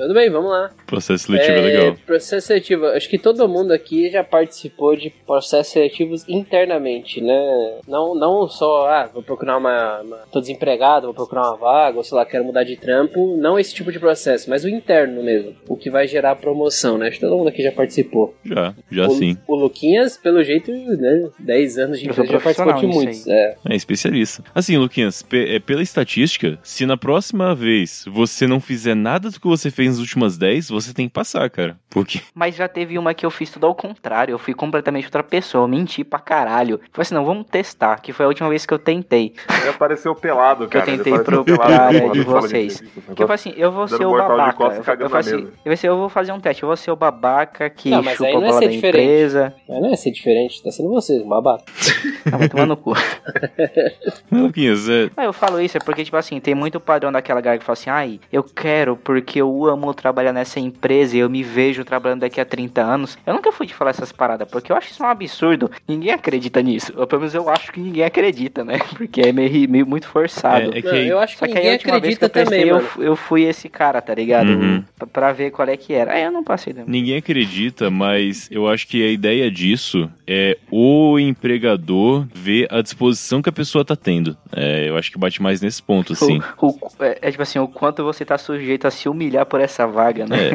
Tudo 0.00 0.14
bem, 0.14 0.30
vamos 0.30 0.50
lá. 0.50 0.70
Processo 0.86 1.26
seletivo 1.26 1.52
é, 1.52 1.58
é 1.58 1.60
legal. 1.60 1.96
Processo 2.06 2.46
seletivo, 2.46 2.86
acho 2.86 3.06
que 3.06 3.18
todo 3.18 3.46
mundo 3.46 3.70
aqui 3.70 4.10
já 4.10 4.24
participou 4.24 4.96
de 4.96 5.10
processos 5.10 5.74
seletivos 5.74 6.26
internamente, 6.26 7.20
né? 7.20 7.80
Não, 7.86 8.14
não 8.14 8.48
só, 8.48 8.88
ah, 8.88 9.10
vou 9.12 9.22
procurar 9.22 9.58
uma, 9.58 10.00
uma. 10.00 10.16
tô 10.32 10.40
desempregado, 10.40 11.06
vou 11.06 11.14
procurar 11.14 11.48
uma 11.48 11.56
vaga, 11.58 11.98
ou 11.98 12.02
sei 12.02 12.16
lá, 12.16 12.24
quero 12.24 12.44
mudar 12.44 12.64
de 12.64 12.78
trampo. 12.78 13.36
Não 13.36 13.58
esse 13.58 13.74
tipo 13.74 13.92
de 13.92 14.00
processo, 14.00 14.48
mas 14.48 14.64
o 14.64 14.70
interno 14.70 15.22
mesmo. 15.22 15.54
O 15.68 15.76
que 15.76 15.90
vai 15.90 16.06
gerar 16.06 16.34
promoção, 16.36 16.96
né? 16.96 17.08
Acho 17.08 17.20
que 17.20 17.26
todo 17.26 17.36
mundo 17.36 17.48
aqui 17.48 17.62
já 17.62 17.70
participou. 17.70 18.34
Já, 18.42 18.74
já 18.90 19.06
o, 19.06 19.10
sim. 19.10 19.36
O 19.46 19.54
Luquinhas, 19.54 20.09
pelo 20.16 20.42
jeito, 20.42 20.70
né? 20.72 21.28
10 21.38 21.78
anos 21.78 22.00
de 22.00 22.08
empresa 22.08 22.32
já 22.32 22.40
participou 22.40 22.72
de 22.74 22.86
muitos. 22.86 23.26
É. 23.26 23.56
é 23.68 23.76
especialista. 23.76 24.44
Assim, 24.54 24.76
Luquinhas, 24.76 25.24
é, 25.32 25.58
pela 25.58 25.82
estatística, 25.82 26.58
se 26.62 26.86
na 26.86 26.96
próxima 26.96 27.54
vez 27.54 28.04
você 28.08 28.46
não 28.46 28.60
fizer 28.60 28.94
nada 28.94 29.30
do 29.30 29.40
que 29.40 29.46
você 29.46 29.70
fez 29.70 29.90
nas 29.90 29.98
últimas 29.98 30.36
10, 30.36 30.68
você 30.70 30.92
tem 30.92 31.08
que 31.08 31.12
passar, 31.12 31.48
cara. 31.50 31.76
Porque. 31.90 32.20
Mas 32.34 32.54
já 32.54 32.68
teve 32.68 32.98
uma 32.98 33.12
que 33.12 33.26
eu 33.26 33.30
fiz 33.30 33.50
tudo 33.50 33.66
ao 33.66 33.74
contrário. 33.74 34.32
Eu 34.32 34.38
fui 34.38 34.54
completamente 34.54 35.06
outra 35.06 35.22
pessoa. 35.22 35.64
Eu 35.64 35.68
menti 35.68 36.04
pra 36.04 36.18
caralho. 36.18 36.80
Falei 36.92 37.02
assim, 37.02 37.14
não, 37.14 37.24
vamos 37.24 37.46
testar. 37.50 38.00
Que 38.00 38.12
foi 38.12 38.24
a 38.24 38.28
última 38.28 38.48
vez 38.48 38.64
que 38.64 38.72
eu 38.72 38.78
tentei. 38.78 39.34
Ele 39.60 39.68
apareceu 39.68 40.14
pelado, 40.14 40.68
cara. 40.68 40.84
Que 40.84 40.90
eu 40.90 40.96
tentei 40.96 41.18
pro 41.18 41.44
cara 41.58 42.08
de 42.10 42.20
vocês. 42.22 42.80
Que 43.14 43.22
eu 43.22 43.26
falei 43.26 43.34
assim, 43.34 43.54
eu 43.56 43.72
vou 43.72 43.88
ser 43.88 44.06
o 44.06 44.12
babaca. 44.12 44.64
Eu, 44.64 45.08
eu, 45.08 45.16
assim, 45.16 45.48
eu, 45.64 45.72
assim, 45.72 45.86
eu 45.86 45.96
vou 45.96 46.08
fazer 46.08 46.32
um 46.32 46.40
teste. 46.40 46.62
Eu 46.62 46.68
vou 46.68 46.76
ser 46.76 46.90
o 46.90 46.96
babaca 46.96 47.68
que 47.68 47.90
não, 47.90 48.02
chupa 48.04 48.28
a 48.28 48.32
bola 48.32 48.60
da 48.60 48.66
diferente. 48.66 48.76
empresa. 48.76 49.54
Mas 49.68 49.80
não 49.80 49.90
é 49.90 49.96
ser 50.00 50.10
diferente. 50.10 50.62
Tá 50.62 50.70
sendo 50.70 50.88
você, 50.88 51.22
babaca. 51.22 51.64
ah, 52.32 52.36
vai 52.36 52.48
tomar 52.48 52.66
no 52.66 52.76
cu. 52.76 52.92
Luquinhas, 54.30 54.88
é... 54.88 55.10
eu 55.18 55.32
falo 55.32 55.60
isso 55.60 55.76
é 55.76 55.80
porque, 55.80 56.04
tipo 56.04 56.16
assim, 56.16 56.40
tem 56.40 56.54
muito 56.54 56.80
padrão 56.80 57.12
daquela 57.12 57.40
galera 57.40 57.58
que 57.58 57.64
fala 57.64 57.74
assim, 57.74 57.90
ai, 57.90 58.20
eu 58.32 58.42
quero 58.42 58.96
porque 58.96 59.40
eu 59.40 59.66
amo 59.66 59.92
trabalhar 59.94 60.32
nessa 60.32 60.58
empresa 60.58 61.16
e 61.16 61.20
eu 61.20 61.30
me 61.30 61.42
vejo 61.42 61.84
trabalhando 61.84 62.20
daqui 62.20 62.40
a 62.40 62.44
30 62.44 62.82
anos. 62.82 63.18
Eu 63.26 63.34
nunca 63.34 63.52
fui 63.52 63.66
de 63.66 63.74
falar 63.74 63.90
essas 63.90 64.12
paradas, 64.12 64.48
porque 64.48 64.72
eu 64.72 64.76
acho 64.76 64.90
isso 64.90 65.02
um 65.02 65.06
absurdo. 65.06 65.70
Ninguém 65.86 66.12
acredita 66.12 66.62
nisso. 66.62 66.92
Ou 66.96 67.06
pelo 67.06 67.20
menos 67.20 67.34
eu 67.34 67.48
acho 67.48 67.72
que 67.72 67.80
ninguém 67.80 68.04
acredita, 68.04 68.64
né? 68.64 68.78
Porque 68.96 69.20
é 69.20 69.32
meio, 69.32 69.68
meio 69.68 69.86
muito 69.86 70.06
forçado. 70.06 70.74
É, 70.74 70.78
é 70.78 70.82
que... 70.82 70.88
Não, 70.88 70.96
eu 70.96 71.18
acho 71.18 71.34
que 71.34 71.40
Só 71.40 71.46
que 71.46 71.54
ninguém 71.54 71.74
acredita 71.74 72.28
que 72.28 72.44
também, 72.44 72.66
eu, 72.66 72.82
eu, 72.98 73.16
fui 73.16 73.42
esse 73.42 73.68
cara, 73.68 74.00
tá 74.00 74.14
ligado? 74.14 74.48
Uhum. 74.50 74.84
Pra, 74.96 75.06
pra 75.06 75.32
ver 75.32 75.50
qual 75.50 75.68
é 75.68 75.76
que 75.76 75.92
era. 75.92 76.12
Aí 76.12 76.22
eu 76.22 76.32
não 76.32 76.44
passei. 76.44 76.74
Ninguém 76.86 77.16
acredita, 77.16 77.90
mas 77.90 78.48
eu 78.50 78.68
acho 78.68 78.86
que 78.86 79.02
a 79.02 79.10
ideia 79.10 79.50
disso 79.50 79.89
disso 79.90 80.10
é 80.26 80.56
o 80.70 81.18
empregador 81.18 82.24
ver 82.32 82.68
a 82.70 82.80
disposição 82.80 83.42
que 83.42 83.48
a 83.48 83.52
pessoa 83.52 83.84
tá 83.84 83.96
tendo. 83.96 84.36
É, 84.54 84.88
eu 84.88 84.96
acho 84.96 85.10
que 85.10 85.18
bate 85.18 85.42
mais 85.42 85.60
nesse 85.60 85.82
ponto, 85.82 86.12
assim. 86.12 86.40
O, 86.60 86.68
o, 86.68 86.90
é, 87.00 87.18
é, 87.22 87.30
tipo 87.30 87.42
assim, 87.42 87.58
o 87.58 87.66
quanto 87.66 88.04
você 88.04 88.24
tá 88.24 88.38
sujeito 88.38 88.86
a 88.86 88.90
se 88.90 89.08
humilhar 89.08 89.44
por 89.46 89.60
essa 89.60 89.86
vaga, 89.86 90.26
né? 90.26 90.54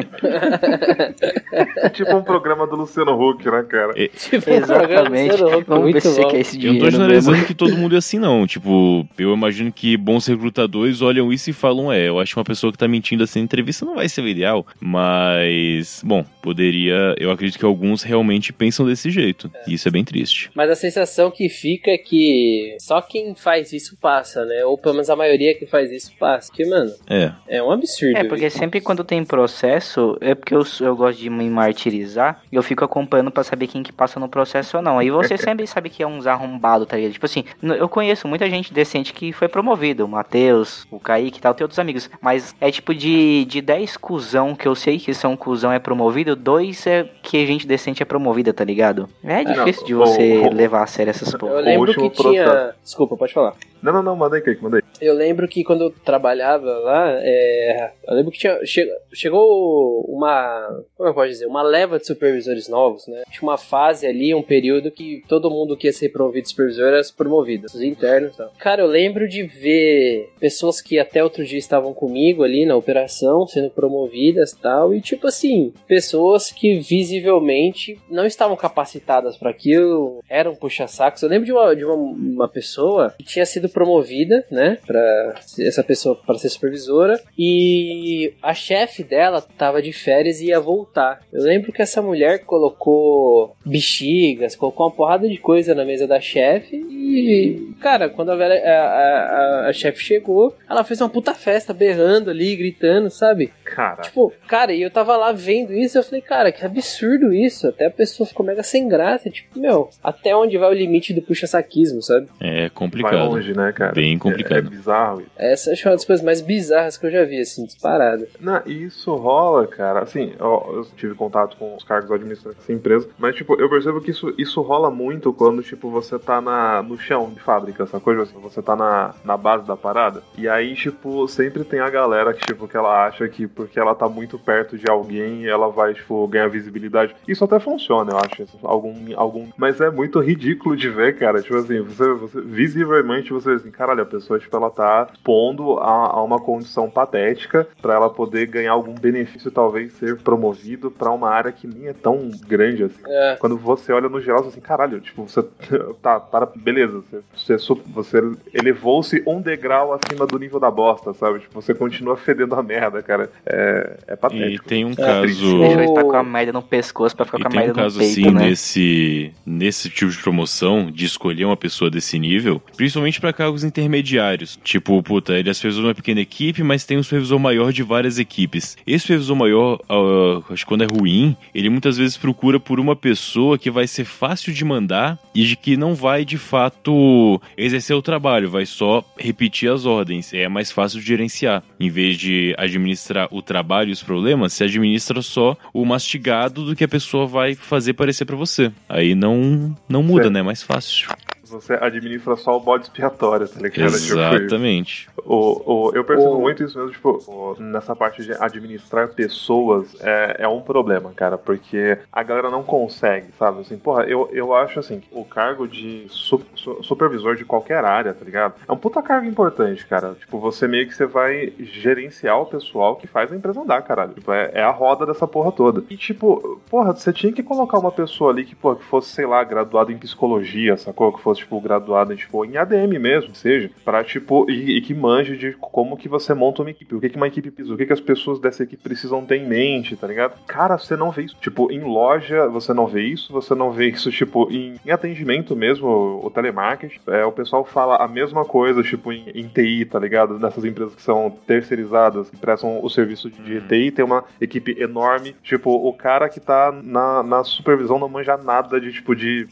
É. 1.52 1.88
tipo 1.90 2.16
um 2.16 2.22
programa 2.22 2.66
do 2.66 2.76
Luciano 2.76 3.12
Huck, 3.12 3.44
né, 3.44 3.62
cara? 3.64 3.92
É. 3.96 4.08
Tipo 4.08 4.50
Exatamente. 4.50 5.44
Um 5.44 5.64
Vamos 5.66 5.92
ver 5.92 6.00
se 6.00 6.08
você 6.08 6.24
quer 6.24 6.40
esse 6.40 6.56
dinheiro. 6.56 6.78
Eu 6.78 6.82
não 6.82 6.86
tô 6.86 6.90
generalizando 6.90 7.44
que 7.44 7.54
todo 7.54 7.76
mundo 7.76 7.94
é 7.94 7.98
assim, 7.98 8.18
não. 8.18 8.46
Tipo, 8.46 9.06
eu 9.18 9.34
imagino 9.34 9.70
que 9.70 9.96
bons 9.96 10.26
recrutadores 10.26 11.02
olham 11.02 11.32
isso 11.32 11.50
e 11.50 11.52
falam, 11.52 11.92
é, 11.92 12.08
eu 12.08 12.18
acho 12.18 12.32
que 12.32 12.38
uma 12.38 12.44
pessoa 12.44 12.72
que 12.72 12.78
tá 12.78 12.88
mentindo 12.88 13.24
assim 13.24 13.40
na 13.40 13.44
entrevista 13.44 13.84
não 13.84 13.96
vai 13.96 14.08
ser 14.08 14.22
o 14.22 14.28
ideal. 14.28 14.66
Mas, 14.80 16.02
bom, 16.04 16.24
poderia. 16.42 17.14
Eu 17.18 17.30
acredito 17.30 17.58
que 17.58 17.64
alguns 17.64 18.02
realmente 18.02 18.52
pensam 18.52 18.86
desse 18.86 19.10
jeito. 19.10 19.25
É. 19.54 19.70
E 19.70 19.74
isso 19.74 19.88
é 19.88 19.90
bem 19.90 20.04
triste. 20.04 20.50
Mas 20.54 20.70
a 20.70 20.74
sensação 20.74 21.30
que 21.30 21.48
fica 21.48 21.90
é 21.90 21.98
que 21.98 22.76
só 22.80 23.00
quem 23.00 23.34
faz 23.34 23.72
isso 23.72 23.96
passa, 24.00 24.44
né? 24.44 24.64
Ou 24.64 24.76
pelo 24.76 24.94
menos 24.94 25.10
a 25.10 25.16
maioria 25.16 25.54
que 25.54 25.66
faz 25.66 25.90
isso 25.90 26.12
passa. 26.18 26.48
Porque, 26.48 26.66
mano, 26.66 26.92
é, 27.08 27.32
é 27.48 27.62
um 27.62 27.70
absurdo. 27.70 28.16
É, 28.16 28.24
porque 28.24 28.46
isso. 28.46 28.58
sempre 28.58 28.80
quando 28.80 29.02
tem 29.02 29.24
processo, 29.24 30.16
é 30.20 30.34
porque 30.34 30.54
eu, 30.54 30.62
eu 30.80 30.96
gosto 30.96 31.18
de 31.18 31.30
me 31.30 31.48
martirizar, 31.48 32.42
eu 32.52 32.62
fico 32.62 32.84
acompanhando 32.84 33.30
para 33.30 33.42
saber 33.42 33.66
quem 33.66 33.82
que 33.82 33.92
passa 33.92 34.20
no 34.20 34.28
processo 34.28 34.76
ou 34.76 34.82
não. 34.82 34.98
Aí 34.98 35.10
você 35.10 35.36
sempre 35.38 35.66
sabe 35.66 35.90
que 35.90 36.02
é 36.02 36.06
uns 36.06 36.26
arrombados, 36.26 36.86
tá 36.86 36.96
ligado? 36.96 37.12
Tipo 37.12 37.26
assim, 37.26 37.44
eu 37.62 37.88
conheço 37.88 38.28
muita 38.28 38.48
gente 38.50 38.72
decente 38.72 39.12
que 39.12 39.32
foi 39.32 39.48
promovido, 39.48 40.04
o 40.04 40.08
Matheus, 40.08 40.86
o 40.90 41.00
Kaique 41.00 41.38
e 41.38 41.40
tal, 41.40 41.54
tem 41.54 41.64
outros 41.64 41.78
amigos. 41.78 42.10
Mas 42.20 42.54
é 42.60 42.70
tipo 42.70 42.94
de, 42.94 43.44
de 43.46 43.60
10 43.60 43.96
cuzão 43.96 44.54
que 44.54 44.68
eu 44.68 44.74
sei 44.74 44.98
que 44.98 45.14
são 45.14 45.36
cuzão 45.36 45.72
é 45.72 45.78
promovido, 45.78 46.36
dois 46.36 46.86
é 46.86 47.04
que 47.22 47.46
gente 47.46 47.66
decente 47.66 48.02
é 48.02 48.06
promovida, 48.06 48.52
tá 48.52 48.64
ligado? 48.64 49.05
É 49.22 49.44
difícil 49.44 49.82
não, 49.82 49.86
de 49.86 49.94
você 49.94 50.38
o, 50.38 50.46
o, 50.46 50.54
levar 50.54 50.82
a 50.82 50.86
sério 50.86 51.10
essas 51.10 51.34
porra. 51.34 51.54
Eu 51.54 51.60
lembro 51.60 51.94
que 51.94 52.10
tinha. 52.10 52.74
Desculpa, 52.82 53.16
pode 53.16 53.32
falar. 53.32 53.54
Não, 53.82 53.92
não, 53.92 54.02
não, 54.02 54.16
manda 54.16 54.36
aí, 54.36 54.42
Kaique, 54.42 54.62
manda 54.62 54.78
aí. 54.78 54.82
Eu 55.00 55.14
lembro 55.14 55.46
que 55.46 55.62
quando 55.62 55.82
eu 55.84 55.90
trabalhava 55.90 56.78
lá, 56.78 57.12
é, 57.20 57.92
eu 58.08 58.14
lembro 58.14 58.32
que 58.32 58.38
tinha, 58.38 58.58
che, 58.64 58.84
chegou 59.12 60.04
uma, 60.08 60.82
como 60.96 61.08
eu 61.08 61.14
posso 61.14 61.28
dizer, 61.28 61.46
uma 61.46 61.62
leva 61.62 61.98
de 61.98 62.06
supervisores 62.06 62.68
novos, 62.68 63.06
né? 63.06 63.22
Tinha 63.30 63.42
uma 63.42 63.58
fase 63.58 64.06
ali, 64.06 64.34
um 64.34 64.42
período 64.42 64.90
que 64.90 65.22
todo 65.28 65.50
mundo 65.50 65.76
que 65.76 65.86
ia 65.86 65.92
ser 65.92 66.08
promovido 66.08 66.48
supervisor 66.48 66.86
era 66.86 67.00
promovido, 67.16 67.66
os 67.66 67.82
internos 67.82 68.34
e 68.34 68.36
tal. 68.38 68.52
Cara, 68.58 68.82
eu 68.82 68.86
lembro 68.86 69.28
de 69.28 69.42
ver 69.42 70.30
pessoas 70.40 70.80
que 70.80 70.98
até 70.98 71.22
outro 71.22 71.44
dia 71.44 71.58
estavam 71.58 71.92
comigo 71.92 72.42
ali 72.42 72.64
na 72.64 72.76
operação, 72.76 73.46
sendo 73.46 73.70
promovidas 73.70 74.52
e 74.52 74.58
tal, 74.58 74.94
e 74.94 75.00
tipo 75.00 75.26
assim, 75.26 75.72
pessoas 75.86 76.50
que 76.50 76.78
visivelmente 76.78 78.00
não 78.10 78.26
estavam 78.26 78.56
capacitadas 78.56 78.95
para 79.00 79.50
aquilo, 79.50 80.22
eram 80.28 80.54
puxa-sacos. 80.54 81.22
Eu 81.22 81.28
lembro 81.28 81.46
de 81.46 81.52
uma, 81.52 81.74
de 81.74 81.84
uma, 81.84 81.94
uma 81.94 82.48
pessoa 82.48 83.14
que 83.18 83.24
tinha 83.24 83.46
sido 83.46 83.68
promovida, 83.68 84.44
né, 84.50 84.78
para 84.86 85.34
essa 85.58 85.82
pessoa 85.82 86.16
para 86.16 86.38
ser 86.38 86.48
supervisora 86.48 87.20
e 87.38 88.32
a 88.42 88.54
chefe 88.54 89.02
dela 89.02 89.40
tava 89.40 89.82
de 89.82 89.92
férias 89.92 90.40
e 90.40 90.46
ia 90.46 90.60
voltar. 90.60 91.20
Eu 91.32 91.42
lembro 91.42 91.72
que 91.72 91.82
essa 91.82 92.02
mulher 92.02 92.44
colocou 92.44 93.56
bexigas, 93.64 94.56
colocou 94.56 94.86
uma 94.86 94.92
porrada 94.92 95.28
de 95.28 95.38
coisa 95.38 95.74
na 95.74 95.84
mesa 95.84 96.06
da 96.06 96.20
chefe 96.20 96.76
e, 96.76 97.74
cara, 97.80 98.08
quando 98.08 98.30
a, 98.30 98.34
a, 98.34 98.46
a, 98.46 99.68
a 99.68 99.72
chefe 99.72 100.02
chegou, 100.02 100.54
ela 100.68 100.84
fez 100.84 101.00
uma 101.00 101.08
puta 101.08 101.34
festa 101.34 101.72
berrando 101.72 102.30
ali, 102.30 102.56
gritando, 102.56 103.10
sabe? 103.10 103.52
Cara. 103.66 104.02
Tipo, 104.02 104.32
cara, 104.46 104.72
e 104.72 104.80
eu 104.80 104.90
tava 104.90 105.16
lá 105.16 105.32
vendo 105.32 105.72
isso, 105.72 105.98
eu 105.98 106.02
falei, 106.02 106.20
cara, 106.20 106.52
que 106.52 106.64
absurdo 106.64 107.32
isso. 107.32 107.68
Até 107.68 107.86
a 107.86 107.90
pessoa 107.90 108.26
ficou 108.26 108.46
mega 108.46 108.62
sem 108.62 108.88
graça. 108.88 109.28
Tipo, 109.28 109.58
meu, 109.58 109.90
até 110.02 110.34
onde 110.34 110.56
vai 110.56 110.70
o 110.70 110.74
limite 110.74 111.12
do 111.12 111.22
puxa-saquismo, 111.22 112.02
sabe? 112.02 112.28
É 112.40 112.68
complicado. 112.70 113.12
Vai 113.12 113.26
longe, 113.26 113.54
né, 113.54 113.72
cara? 113.72 113.92
Bem 113.92 114.18
complicado. 114.18 114.56
É, 114.56 114.58
é 114.58 114.62
bizarro. 114.62 115.22
Essa 115.36 115.72
é 115.72 115.76
uma 115.84 115.92
das 115.92 116.04
coisas 116.04 116.24
mais 116.24 116.40
bizarras 116.40 116.96
que 116.96 117.06
eu 117.06 117.10
já 117.10 117.24
vi, 117.24 117.40
assim, 117.40 117.64
disparada. 117.66 118.26
Não, 118.40 118.62
isso 118.66 119.14
rola, 119.14 119.66
cara. 119.66 120.00
Assim, 120.00 120.32
eu, 120.38 120.72
eu 120.74 120.86
tive 120.96 121.14
contato 121.14 121.56
com 121.56 121.74
os 121.74 121.84
cargos 121.84 122.10
administrativos 122.10 122.56
dessa 122.56 122.72
empresa, 122.72 123.08
mas, 123.18 123.34
tipo, 123.34 123.60
eu 123.60 123.68
percebo 123.68 124.00
que 124.00 124.10
isso, 124.10 124.32
isso 124.38 124.62
rola 124.62 124.90
muito 124.90 125.32
quando, 125.32 125.62
tipo, 125.62 125.90
você 125.90 126.18
tá 126.18 126.40
na, 126.40 126.82
no 126.82 126.98
chão 126.98 127.30
de 127.30 127.40
fábrica, 127.40 127.82
essa 127.82 128.00
coisa 128.00 128.22
assim, 128.22 128.38
você 128.40 128.62
tá 128.62 128.76
na, 128.76 129.14
na 129.24 129.36
base 129.36 129.66
da 129.66 129.76
parada. 129.76 130.22
E 130.38 130.48
aí, 130.48 130.74
tipo, 130.74 131.26
sempre 131.28 131.64
tem 131.64 131.80
a 131.80 131.90
galera 131.90 132.32
que, 132.32 132.46
tipo, 132.46 132.68
que 132.68 132.76
ela 132.76 133.06
acha 133.06 133.28
que 133.28 133.46
porque 133.56 133.80
ela 133.80 133.94
tá 133.94 134.08
muito 134.08 134.38
perto 134.38 134.76
de 134.76 134.88
alguém, 134.88 135.46
ela 135.46 135.68
vai, 135.68 135.94
tipo, 135.94 136.28
ganhar 136.28 136.48
visibilidade. 136.48 137.16
Isso 137.26 137.42
até 137.42 137.58
funciona, 137.58 138.12
eu 138.12 138.18
acho. 138.18 138.46
Algum, 138.62 138.94
algum... 139.16 139.48
Mas 139.56 139.80
é 139.80 139.90
muito 139.90 140.20
ridículo 140.20 140.76
de 140.76 140.90
ver, 140.90 141.18
cara. 141.18 141.40
Tipo 141.40 141.56
assim, 141.56 141.80
você, 141.80 142.12
você 142.12 142.40
visivelmente 142.40 143.32
você 143.32 143.52
assim, 143.52 143.70
caralho, 143.70 144.02
a 144.02 144.06
pessoa, 144.06 144.38
tipo, 144.38 144.54
ela 144.54 144.70
tá 144.70 145.08
pondo 145.24 145.78
a, 145.78 146.12
a 146.12 146.22
uma 146.22 146.38
condição 146.38 146.90
patética 146.90 147.66
para 147.80 147.94
ela 147.94 148.10
poder 148.10 148.46
ganhar 148.46 148.72
algum 148.72 148.94
benefício, 148.94 149.50
talvez 149.50 149.92
ser 149.94 150.18
promovido 150.18 150.90
para 150.90 151.10
uma 151.10 151.30
área 151.30 151.50
que 151.50 151.66
nem 151.66 151.88
é 151.88 151.92
tão 151.92 152.30
grande 152.46 152.84
assim. 152.84 153.02
É. 153.06 153.36
Quando 153.40 153.56
você 153.56 153.92
olha 153.92 154.08
no 154.08 154.20
geral, 154.20 154.42
você 154.42 154.48
assim, 154.48 154.60
caralho, 154.60 155.00
tipo, 155.00 155.26
você 155.26 155.42
tá, 156.02 156.20
para, 156.20 156.46
beleza, 156.46 157.02
você, 157.34 157.58
você, 157.58 157.82
você 157.86 158.18
elevou-se 158.52 159.22
um 159.26 159.40
degrau 159.40 159.92
acima 159.92 160.26
do 160.26 160.38
nível 160.38 160.60
da 160.60 160.70
bosta, 160.70 161.14
sabe? 161.14 161.40
Tipo, 161.40 161.60
você 161.60 161.74
continua 161.74 162.16
fedendo 162.16 162.54
a 162.54 162.62
merda, 162.62 163.02
cara. 163.02 163.30
É, 163.48 163.96
é 164.08 164.16
patético. 164.16 164.64
E 164.64 164.68
tem 164.68 164.84
um 164.84 164.92
é 164.92 164.96
caso. 164.96 165.58
Deixa 165.60 165.80
eu 165.80 165.84
estar 165.84 166.02
com 166.02 166.16
a 166.16 166.22
merda 166.24 166.52
no 166.52 166.62
pescoço 166.62 167.14
pra 167.14 167.24
ficar 167.24 167.38
e 167.38 167.42
com 167.42 167.48
a 167.48 167.50
merda 167.50 167.72
um 167.72 167.76
caso, 167.76 167.98
no 167.98 168.04
peito, 168.04 168.20
assim, 168.20 168.30
né? 168.30 168.48
nesse, 168.48 169.32
nesse 169.44 169.88
tipo 169.88 170.10
de 170.10 170.18
promoção, 170.18 170.90
de 170.90 171.04
escolher 171.04 171.44
uma 171.44 171.56
pessoa 171.56 171.88
desse 171.88 172.18
nível, 172.18 172.60
principalmente 172.76 173.20
para 173.20 173.32
cargos 173.32 173.62
intermediários. 173.62 174.58
Tipo, 174.64 175.00
puta, 175.02 175.34
ele 175.34 175.48
é 175.48 175.54
supervisor 175.54 175.82
de 175.82 175.88
uma 175.88 175.94
pequena 175.94 176.20
equipe, 176.20 176.62
mas 176.62 176.84
tem 176.84 176.98
um 176.98 177.02
supervisor 177.02 177.38
maior 177.38 177.72
de 177.72 177.82
várias 177.82 178.18
equipes. 178.18 178.76
Esse 178.86 179.02
supervisor 179.02 179.36
maior, 179.36 179.80
uh, 179.88 180.44
acho 180.50 180.64
que 180.64 180.68
quando 180.68 180.82
é 180.82 180.86
ruim, 180.86 181.36
ele 181.54 181.68
muitas 181.70 181.96
vezes 181.96 182.16
procura 182.16 182.58
por 182.58 182.80
uma 182.80 182.96
pessoa 182.96 183.56
que 183.56 183.70
vai 183.70 183.86
ser 183.86 184.04
fácil 184.04 184.52
de 184.52 184.64
mandar 184.64 185.18
e 185.34 185.44
de 185.44 185.56
que 185.56 185.76
não 185.76 185.94
vai 185.94 186.24
de 186.24 186.38
fato 186.38 187.40
exercer 187.56 187.94
o 187.94 188.02
trabalho, 188.02 188.50
vai 188.50 188.66
só 188.66 189.04
repetir 189.16 189.70
as 189.70 189.86
ordens. 189.86 190.32
É 190.34 190.48
mais 190.48 190.72
fácil 190.72 191.00
de 191.00 191.06
gerenciar. 191.06 191.62
Em 191.78 191.90
vez 191.90 192.16
de 192.16 192.54
administrar 192.58 193.28
o 193.38 193.42
trabalho 193.42 193.90
e 193.90 193.92
os 193.92 194.02
problemas, 194.02 194.52
se 194.52 194.64
administra 194.64 195.22
só 195.22 195.56
o 195.72 195.84
mastigado 195.84 196.64
do 196.64 196.74
que 196.76 196.84
a 196.84 196.88
pessoa 196.88 197.26
vai 197.26 197.54
fazer 197.54 197.94
parecer 197.94 198.24
para 198.24 198.36
você. 198.36 198.72
Aí 198.88 199.14
não 199.14 199.76
não 199.88 200.02
muda, 200.02 200.24
certo. 200.24 200.34
né? 200.34 200.40
É 200.40 200.42
mais 200.42 200.62
fácil 200.62 201.08
você 201.50 201.74
administra 201.74 202.36
só 202.36 202.56
o 202.56 202.60
bode 202.60 202.84
expiatório, 202.84 203.48
tá 203.48 203.60
ligado? 203.60 203.92
Tipo, 203.92 204.14
Exatamente. 204.14 205.08
Tipo, 205.08 205.22
o, 205.24 205.88
o, 205.88 205.92
eu 205.94 206.04
percebo 206.04 206.36
o... 206.36 206.40
muito 206.40 206.62
isso 206.62 206.78
mesmo, 206.78 206.92
tipo, 206.92 207.22
o, 207.26 207.56
nessa 207.60 207.94
parte 207.94 208.22
de 208.22 208.32
administrar 208.32 209.08
pessoas 209.08 209.96
é, 210.00 210.36
é 210.40 210.48
um 210.48 210.60
problema, 210.60 211.12
cara, 211.14 211.38
porque 211.38 211.98
a 212.12 212.22
galera 212.22 212.50
não 212.50 212.62
consegue, 212.62 213.28
sabe? 213.38 213.60
Assim, 213.60 213.78
porra, 213.78 214.04
eu, 214.04 214.28
eu 214.32 214.54
acho 214.54 214.78
assim, 214.80 215.02
o 215.10 215.24
cargo 215.24 215.66
de 215.66 216.06
su, 216.08 216.40
su, 216.54 216.82
supervisor 216.82 217.36
de 217.36 217.44
qualquer 217.44 217.84
área, 217.84 218.12
tá 218.12 218.24
ligado? 218.24 218.54
É 218.66 218.72
um 218.72 218.76
puta 218.76 219.02
cargo 219.02 219.26
importante, 219.26 219.86
cara. 219.86 220.14
Tipo, 220.14 220.38
você 220.38 220.66
meio 220.66 220.86
que 220.86 220.94
você 220.94 221.06
vai 221.06 221.52
gerenciar 221.58 222.40
o 222.40 222.46
pessoal 222.46 222.96
que 222.96 223.06
faz 223.06 223.32
a 223.32 223.36
empresa 223.36 223.60
andar, 223.60 223.82
caralho. 223.82 224.14
Tipo, 224.14 224.32
é, 224.32 224.50
é 224.54 224.62
a 224.62 224.70
roda 224.70 225.06
dessa 225.06 225.26
porra 225.26 225.52
toda. 225.52 225.82
E, 225.90 225.96
tipo, 225.96 226.60
porra, 226.70 226.92
você 226.92 227.12
tinha 227.12 227.32
que 227.32 227.42
colocar 227.42 227.78
uma 227.78 227.92
pessoa 227.92 228.30
ali 228.30 228.44
que, 228.44 228.54
porra, 228.54 228.76
que 228.76 228.84
fosse, 228.84 229.10
sei 229.10 229.26
lá, 229.26 229.42
graduada 229.44 229.92
em 229.92 229.98
psicologia, 229.98 230.76
sacou? 230.76 231.12
Que 231.12 231.22
fosse 231.22 231.35
tipo, 231.38 231.60
graduada 231.60 232.14
tipo, 232.16 232.44
em 232.44 232.56
ADM 232.56 232.98
mesmo, 232.98 233.34
seja, 233.34 233.70
para 233.84 234.02
tipo, 234.04 234.50
e, 234.50 234.78
e, 234.78 234.80
que 234.80 234.94
manje 234.94 235.36
de 235.36 235.52
como 235.52 235.96
que 235.96 236.08
você 236.08 236.34
monta 236.34 236.62
uma 236.62 236.70
equipe, 236.70 236.94
o 236.94 237.00
que, 237.00 237.08
que 237.08 237.16
uma 237.16 237.28
equipe 237.28 237.50
precisa, 237.50 237.74
o 237.74 237.76
que, 237.76 237.86
que 237.86 237.92
as 237.92 238.00
pessoas 238.00 238.38
dessa 238.38 238.62
equipe 238.62 238.82
precisam 238.82 239.24
ter 239.24 239.36
em 239.36 239.46
mente, 239.46 239.96
tá 239.96 240.06
ligado? 240.06 240.38
Cara, 240.46 240.78
você 240.78 240.96
não 240.96 241.10
vê 241.10 241.22
isso. 241.22 241.36
Tipo, 241.40 241.70
em 241.70 241.80
loja, 241.80 242.48
você 242.48 242.72
não 242.72 242.86
vê 242.86 243.02
isso, 243.02 243.32
você 243.32 243.54
não 243.54 243.70
vê 243.70 243.88
isso, 243.88 244.10
tipo, 244.10 244.50
em, 244.50 244.76
em 244.84 244.90
atendimento 244.90 245.54
mesmo, 245.56 246.20
o, 246.24 246.30
telemarketing, 246.30 247.00
é, 247.08 247.24
o 247.24 247.32
pessoal 247.32 247.64
fala 247.64 247.96
a 247.96 248.08
mesma 248.08 248.44
coisa, 248.44 248.82
tipo, 248.82 249.12
em, 249.12 249.28
em, 249.34 249.48
TI, 249.48 249.84
tá 249.84 249.98
ligado? 249.98 250.38
Nessas 250.38 250.64
empresas 250.64 250.94
que 250.94 251.02
são 251.02 251.30
terceirizadas, 251.46 252.30
que 252.30 252.36
prestam 252.36 252.82
o 252.82 252.90
serviço 252.90 253.30
de, 253.30 253.42
de 253.42 253.58
uhum. 253.58 253.68
TI, 253.68 253.90
tem 253.90 254.04
uma 254.04 254.24
equipe 254.40 254.76
enorme, 254.80 255.34
tipo, 255.42 255.70
o 255.70 255.92
cara 255.92 256.28
que 256.28 256.40
tá 256.40 256.72
na, 256.82 257.22
na 257.22 257.44
supervisão 257.44 257.98
não 257.98 258.08
manja 258.08 258.36
nada 258.36 258.80
de, 258.80 258.92
tipo, 258.92 259.14
de 259.14 259.46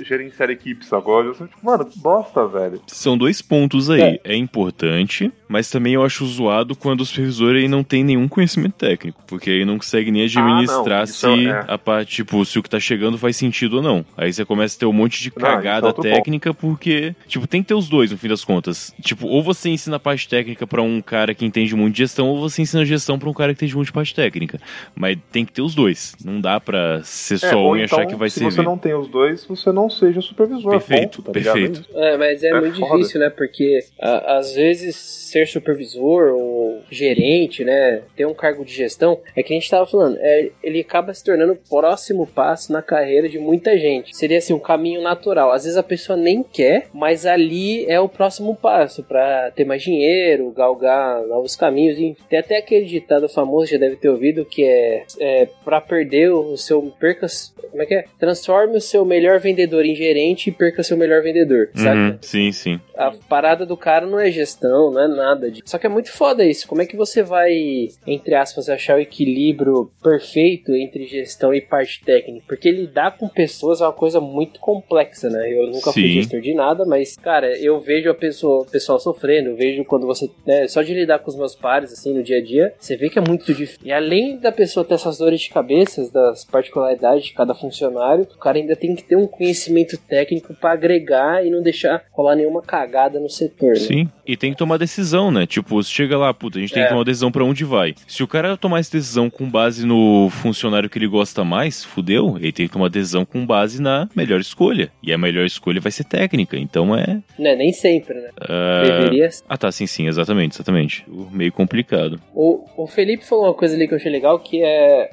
gerenciar 0.00 0.50
equipes, 0.50 0.92
sacou? 0.96 1.24
Eu, 1.24 1.32
tipo, 1.34 1.48
mano, 1.62 1.84
que 1.84 1.98
bosta, 1.98 2.46
velho. 2.46 2.80
São 2.86 3.16
dois 3.16 3.42
pontos 3.42 3.90
aí. 3.90 4.00
É. 4.00 4.20
é. 4.24 4.36
importante, 4.36 5.32
mas 5.48 5.70
também 5.70 5.94
eu 5.94 6.04
acho 6.04 6.26
zoado 6.26 6.76
quando 6.76 7.00
o 7.00 7.04
supervisor 7.04 7.54
aí 7.54 7.68
não 7.68 7.82
tem 7.82 8.04
nenhum 8.04 8.28
conhecimento 8.28 8.74
técnico, 8.74 9.22
porque 9.26 9.50
aí 9.50 9.64
não 9.64 9.78
consegue 9.78 10.10
nem 10.10 10.24
administrar 10.24 11.02
ah, 11.02 11.06
se 11.06 11.46
é. 11.48 11.64
a 11.66 11.78
parte, 11.78 12.16
tipo, 12.16 12.44
se 12.44 12.58
o 12.58 12.62
que 12.62 12.68
tá 12.68 12.80
chegando 12.80 13.16
faz 13.16 13.36
sentido 13.36 13.76
ou 13.76 13.82
não. 13.82 14.04
Aí 14.16 14.32
você 14.32 14.44
começa 14.44 14.76
a 14.76 14.80
ter 14.80 14.86
um 14.86 14.92
monte 14.92 15.22
de 15.22 15.30
cagada 15.30 15.94
não, 15.96 16.04
é 16.04 16.14
técnica, 16.14 16.52
ponto. 16.52 16.60
porque, 16.60 17.14
tipo, 17.26 17.46
tem 17.46 17.62
que 17.62 17.68
ter 17.68 17.74
os 17.74 17.88
dois 17.88 18.10
no 18.10 18.18
fim 18.18 18.28
das 18.28 18.44
contas. 18.44 18.94
Tipo, 19.00 19.26
ou 19.26 19.42
você 19.42 19.70
ensina 19.70 19.96
a 19.96 20.00
parte 20.00 20.28
técnica 20.28 20.66
para 20.66 20.82
um 20.82 21.00
cara 21.00 21.34
que 21.34 21.44
entende 21.44 21.74
muito 21.74 21.94
de 21.94 21.98
gestão, 21.98 22.28
ou 22.28 22.40
você 22.40 22.62
ensina 22.62 22.82
a 22.82 22.86
gestão 22.86 23.18
para 23.18 23.28
um 23.28 23.34
cara 23.34 23.54
que 23.54 23.64
entende 23.64 23.76
muito 23.76 23.86
de 23.86 23.92
parte 23.92 24.14
técnica. 24.14 24.60
Mas 24.94 25.18
tem 25.32 25.44
que 25.44 25.52
ter 25.52 25.62
os 25.62 25.74
dois. 25.74 26.14
Não 26.24 26.40
dá 26.40 26.60
pra 26.60 27.02
ser 27.02 27.34
é, 27.34 27.38
só 27.38 27.70
um 27.70 27.76
e 27.76 27.82
então, 27.82 27.98
achar 27.98 28.06
que 28.06 28.14
vai 28.14 28.30
ser. 28.30 28.40
Se 28.40 28.44
você 28.44 28.62
não 28.62 28.78
tem 28.78 28.94
os 28.94 29.08
dois, 29.08 29.44
você 29.44 29.72
não 29.72 29.88
seja 29.88 30.20
supervisor. 30.20 30.74
Perfeito, 30.86 31.22
ponto, 31.22 31.26
tá 31.26 31.32
perfeito. 31.32 31.84
É, 31.94 32.16
mas 32.16 32.42
é, 32.42 32.48
é 32.48 32.60
muito 32.60 32.78
foda. 32.78 32.96
difícil, 32.96 33.20
né? 33.20 33.30
Porque 33.30 33.78
a, 34.00 34.36
às 34.38 34.54
vezes 34.54 34.96
ser 34.96 35.46
supervisor 35.46 36.32
ou 36.32 36.82
gerente, 36.90 37.64
né? 37.64 38.02
Ter 38.16 38.26
um 38.26 38.34
cargo 38.34 38.64
de 38.64 38.72
gestão, 38.72 39.20
é 39.34 39.42
que 39.42 39.52
a 39.52 39.56
gente 39.56 39.70
tava 39.70 39.86
falando, 39.86 40.16
é, 40.20 40.50
ele 40.62 40.80
acaba 40.80 41.12
se 41.12 41.24
tornando 41.24 41.52
o 41.52 41.56
próximo 41.56 42.26
passo 42.26 42.72
na 42.72 42.82
carreira 42.82 43.28
de 43.28 43.38
muita 43.38 43.76
gente. 43.78 44.16
Seria 44.16 44.38
assim, 44.38 44.52
um 44.52 44.58
caminho 44.58 45.02
natural. 45.02 45.50
Às 45.50 45.64
vezes 45.64 45.76
a 45.76 45.82
pessoa 45.82 46.16
nem 46.16 46.42
quer, 46.42 46.86
mas 46.92 47.26
ali 47.26 47.84
é 47.86 47.98
o 48.00 48.08
próximo 48.08 48.54
passo 48.54 49.02
para 49.02 49.50
ter 49.50 49.64
mais 49.64 49.82
dinheiro, 49.82 50.50
galgar 50.52 51.22
novos 51.26 51.56
caminhos. 51.56 51.98
E 51.98 52.16
tem 52.28 52.38
até 52.38 52.58
aquele 52.58 52.84
ditado 52.86 53.28
famoso, 53.28 53.70
já 53.70 53.78
deve 53.78 53.96
ter 53.96 54.08
ouvido, 54.08 54.44
que 54.44 54.64
é, 54.64 55.04
é 55.20 55.48
para 55.64 55.80
perder 55.80 56.30
o 56.30 56.56
seu 56.56 56.82
perca, 56.98 57.26
como 57.70 57.82
é 57.82 57.86
que 57.86 57.94
é? 57.94 58.04
Transforme 58.18 58.76
o 58.76 58.80
seu 58.80 59.04
melhor 59.04 59.40
vendedor 59.40 59.84
em 59.84 59.94
gerente 59.94 60.48
e 60.48 60.52
perca 60.52 60.73
seu 60.82 60.96
melhor 60.96 61.22
vendedor, 61.22 61.68
sabe? 61.74 61.98
Uhum, 61.98 62.18
sim, 62.20 62.52
sim. 62.52 62.80
A 62.96 63.12
parada 63.28 63.66
do 63.66 63.76
cara 63.76 64.06
não 64.06 64.18
é 64.18 64.30
gestão, 64.30 64.90
não 64.90 65.00
é 65.00 65.08
nada. 65.08 65.50
De... 65.50 65.62
Só 65.64 65.78
que 65.78 65.86
é 65.86 65.90
muito 65.90 66.10
foda 66.12 66.44
isso. 66.44 66.66
Como 66.68 66.82
é 66.82 66.86
que 66.86 66.96
você 66.96 67.22
vai, 67.22 67.88
entre 68.06 68.34
aspas, 68.34 68.68
achar 68.68 68.96
o 68.96 69.00
equilíbrio 69.00 69.90
perfeito 70.02 70.72
entre 70.72 71.06
gestão 71.06 71.52
e 71.54 71.60
parte 71.60 72.04
técnica? 72.04 72.44
Porque 72.48 72.70
lidar 72.70 73.16
com 73.16 73.28
pessoas 73.28 73.80
é 73.80 73.84
uma 73.84 73.92
coisa 73.92 74.20
muito 74.20 74.60
complexa, 74.60 75.28
né? 75.28 75.52
Eu 75.52 75.66
nunca 75.66 75.90
sim. 75.90 76.00
fui 76.00 76.08
gestor 76.08 76.40
de 76.40 76.54
nada, 76.54 76.84
mas, 76.84 77.16
cara, 77.16 77.58
eu 77.58 77.78
vejo 77.80 78.10
a 78.10 78.14
pessoa, 78.14 78.62
o 78.62 78.70
pessoal 78.70 78.98
sofrendo, 78.98 79.50
eu 79.50 79.56
vejo 79.56 79.84
quando 79.84 80.06
você, 80.06 80.30
né, 80.46 80.66
só 80.68 80.82
de 80.82 80.94
lidar 80.94 81.18
com 81.18 81.30
os 81.30 81.36
meus 81.36 81.54
pares, 81.54 81.92
assim, 81.92 82.12
no 82.12 82.22
dia 82.22 82.38
a 82.38 82.42
dia, 82.42 82.74
você 82.78 82.96
vê 82.96 83.08
que 83.08 83.18
é 83.18 83.22
muito 83.22 83.44
difícil. 83.52 83.78
E 83.84 83.92
além 83.92 84.38
da 84.38 84.52
pessoa 84.52 84.84
ter 84.84 84.94
essas 84.94 85.18
dores 85.18 85.40
de 85.40 85.50
cabeça, 85.50 86.10
das 86.10 86.44
particularidades 86.44 87.24
de 87.24 87.32
cada 87.32 87.54
funcionário, 87.54 88.26
o 88.34 88.38
cara 88.38 88.58
ainda 88.58 88.76
tem 88.76 88.94
que 88.94 89.02
ter 89.02 89.16
um 89.16 89.26
conhecimento 89.26 89.96
técnico 89.98 90.54
para 90.54 90.72
agregar 90.72 91.44
e 91.44 91.50
não 91.50 91.62
deixar 91.62 92.04
rolar 92.12 92.36
nenhuma 92.36 92.62
cagada 92.84 93.18
no 93.18 93.28
setor. 93.28 93.70
Né? 93.70 93.80
Sim, 93.80 94.08
e 94.26 94.36
tem 94.36 94.52
que 94.52 94.58
tomar 94.58 94.76
decisão, 94.76 95.30
né? 95.30 95.46
Tipo, 95.46 95.82
chega 95.82 96.16
lá, 96.16 96.32
puta, 96.32 96.58
a 96.58 96.60
gente 96.60 96.72
tem 96.72 96.82
é. 96.82 96.86
que 96.86 96.90
tomar 96.90 97.00
uma 97.00 97.04
decisão 97.04 97.32
para 97.32 97.44
onde 97.44 97.64
vai. 97.64 97.94
Se 98.06 98.22
o 98.22 98.28
cara 98.28 98.56
tomar 98.56 98.80
essa 98.80 98.92
decisão 98.92 99.30
com 99.30 99.48
base 99.48 99.86
no 99.86 100.28
funcionário 100.30 100.88
que 100.90 100.98
ele 100.98 101.08
gosta 101.08 101.44
mais, 101.44 101.84
fudeu, 101.84 102.36
ele 102.36 102.52
tem 102.52 102.66
que 102.66 102.72
tomar 102.72 102.88
decisão 102.88 103.24
com 103.24 103.44
base 103.44 103.80
na 103.80 104.08
melhor 104.14 104.40
escolha. 104.40 104.90
E 105.02 105.12
a 105.12 105.18
melhor 105.18 105.44
escolha 105.44 105.80
vai 105.80 105.90
ser 105.90 106.04
técnica, 106.04 106.56
então 106.56 106.96
é. 106.96 107.20
Não, 107.38 107.56
nem 107.56 107.72
sempre, 107.72 108.14
né? 108.14 108.30
Uh... 108.42 108.86
Deveria. 108.86 109.28
Ah, 109.48 109.56
tá, 109.56 109.72
sim, 109.72 109.86
sim, 109.86 110.06
exatamente, 110.06 110.56
exatamente. 110.56 111.04
Meio 111.32 111.52
complicado. 111.52 112.20
O, 112.34 112.64
o 112.76 112.86
Felipe 112.86 113.24
falou 113.24 113.46
uma 113.46 113.54
coisa 113.54 113.74
ali 113.74 113.88
que 113.88 113.94
eu 113.94 113.98
achei 113.98 114.12
legal, 114.12 114.38
que 114.38 114.62
é, 114.62 115.10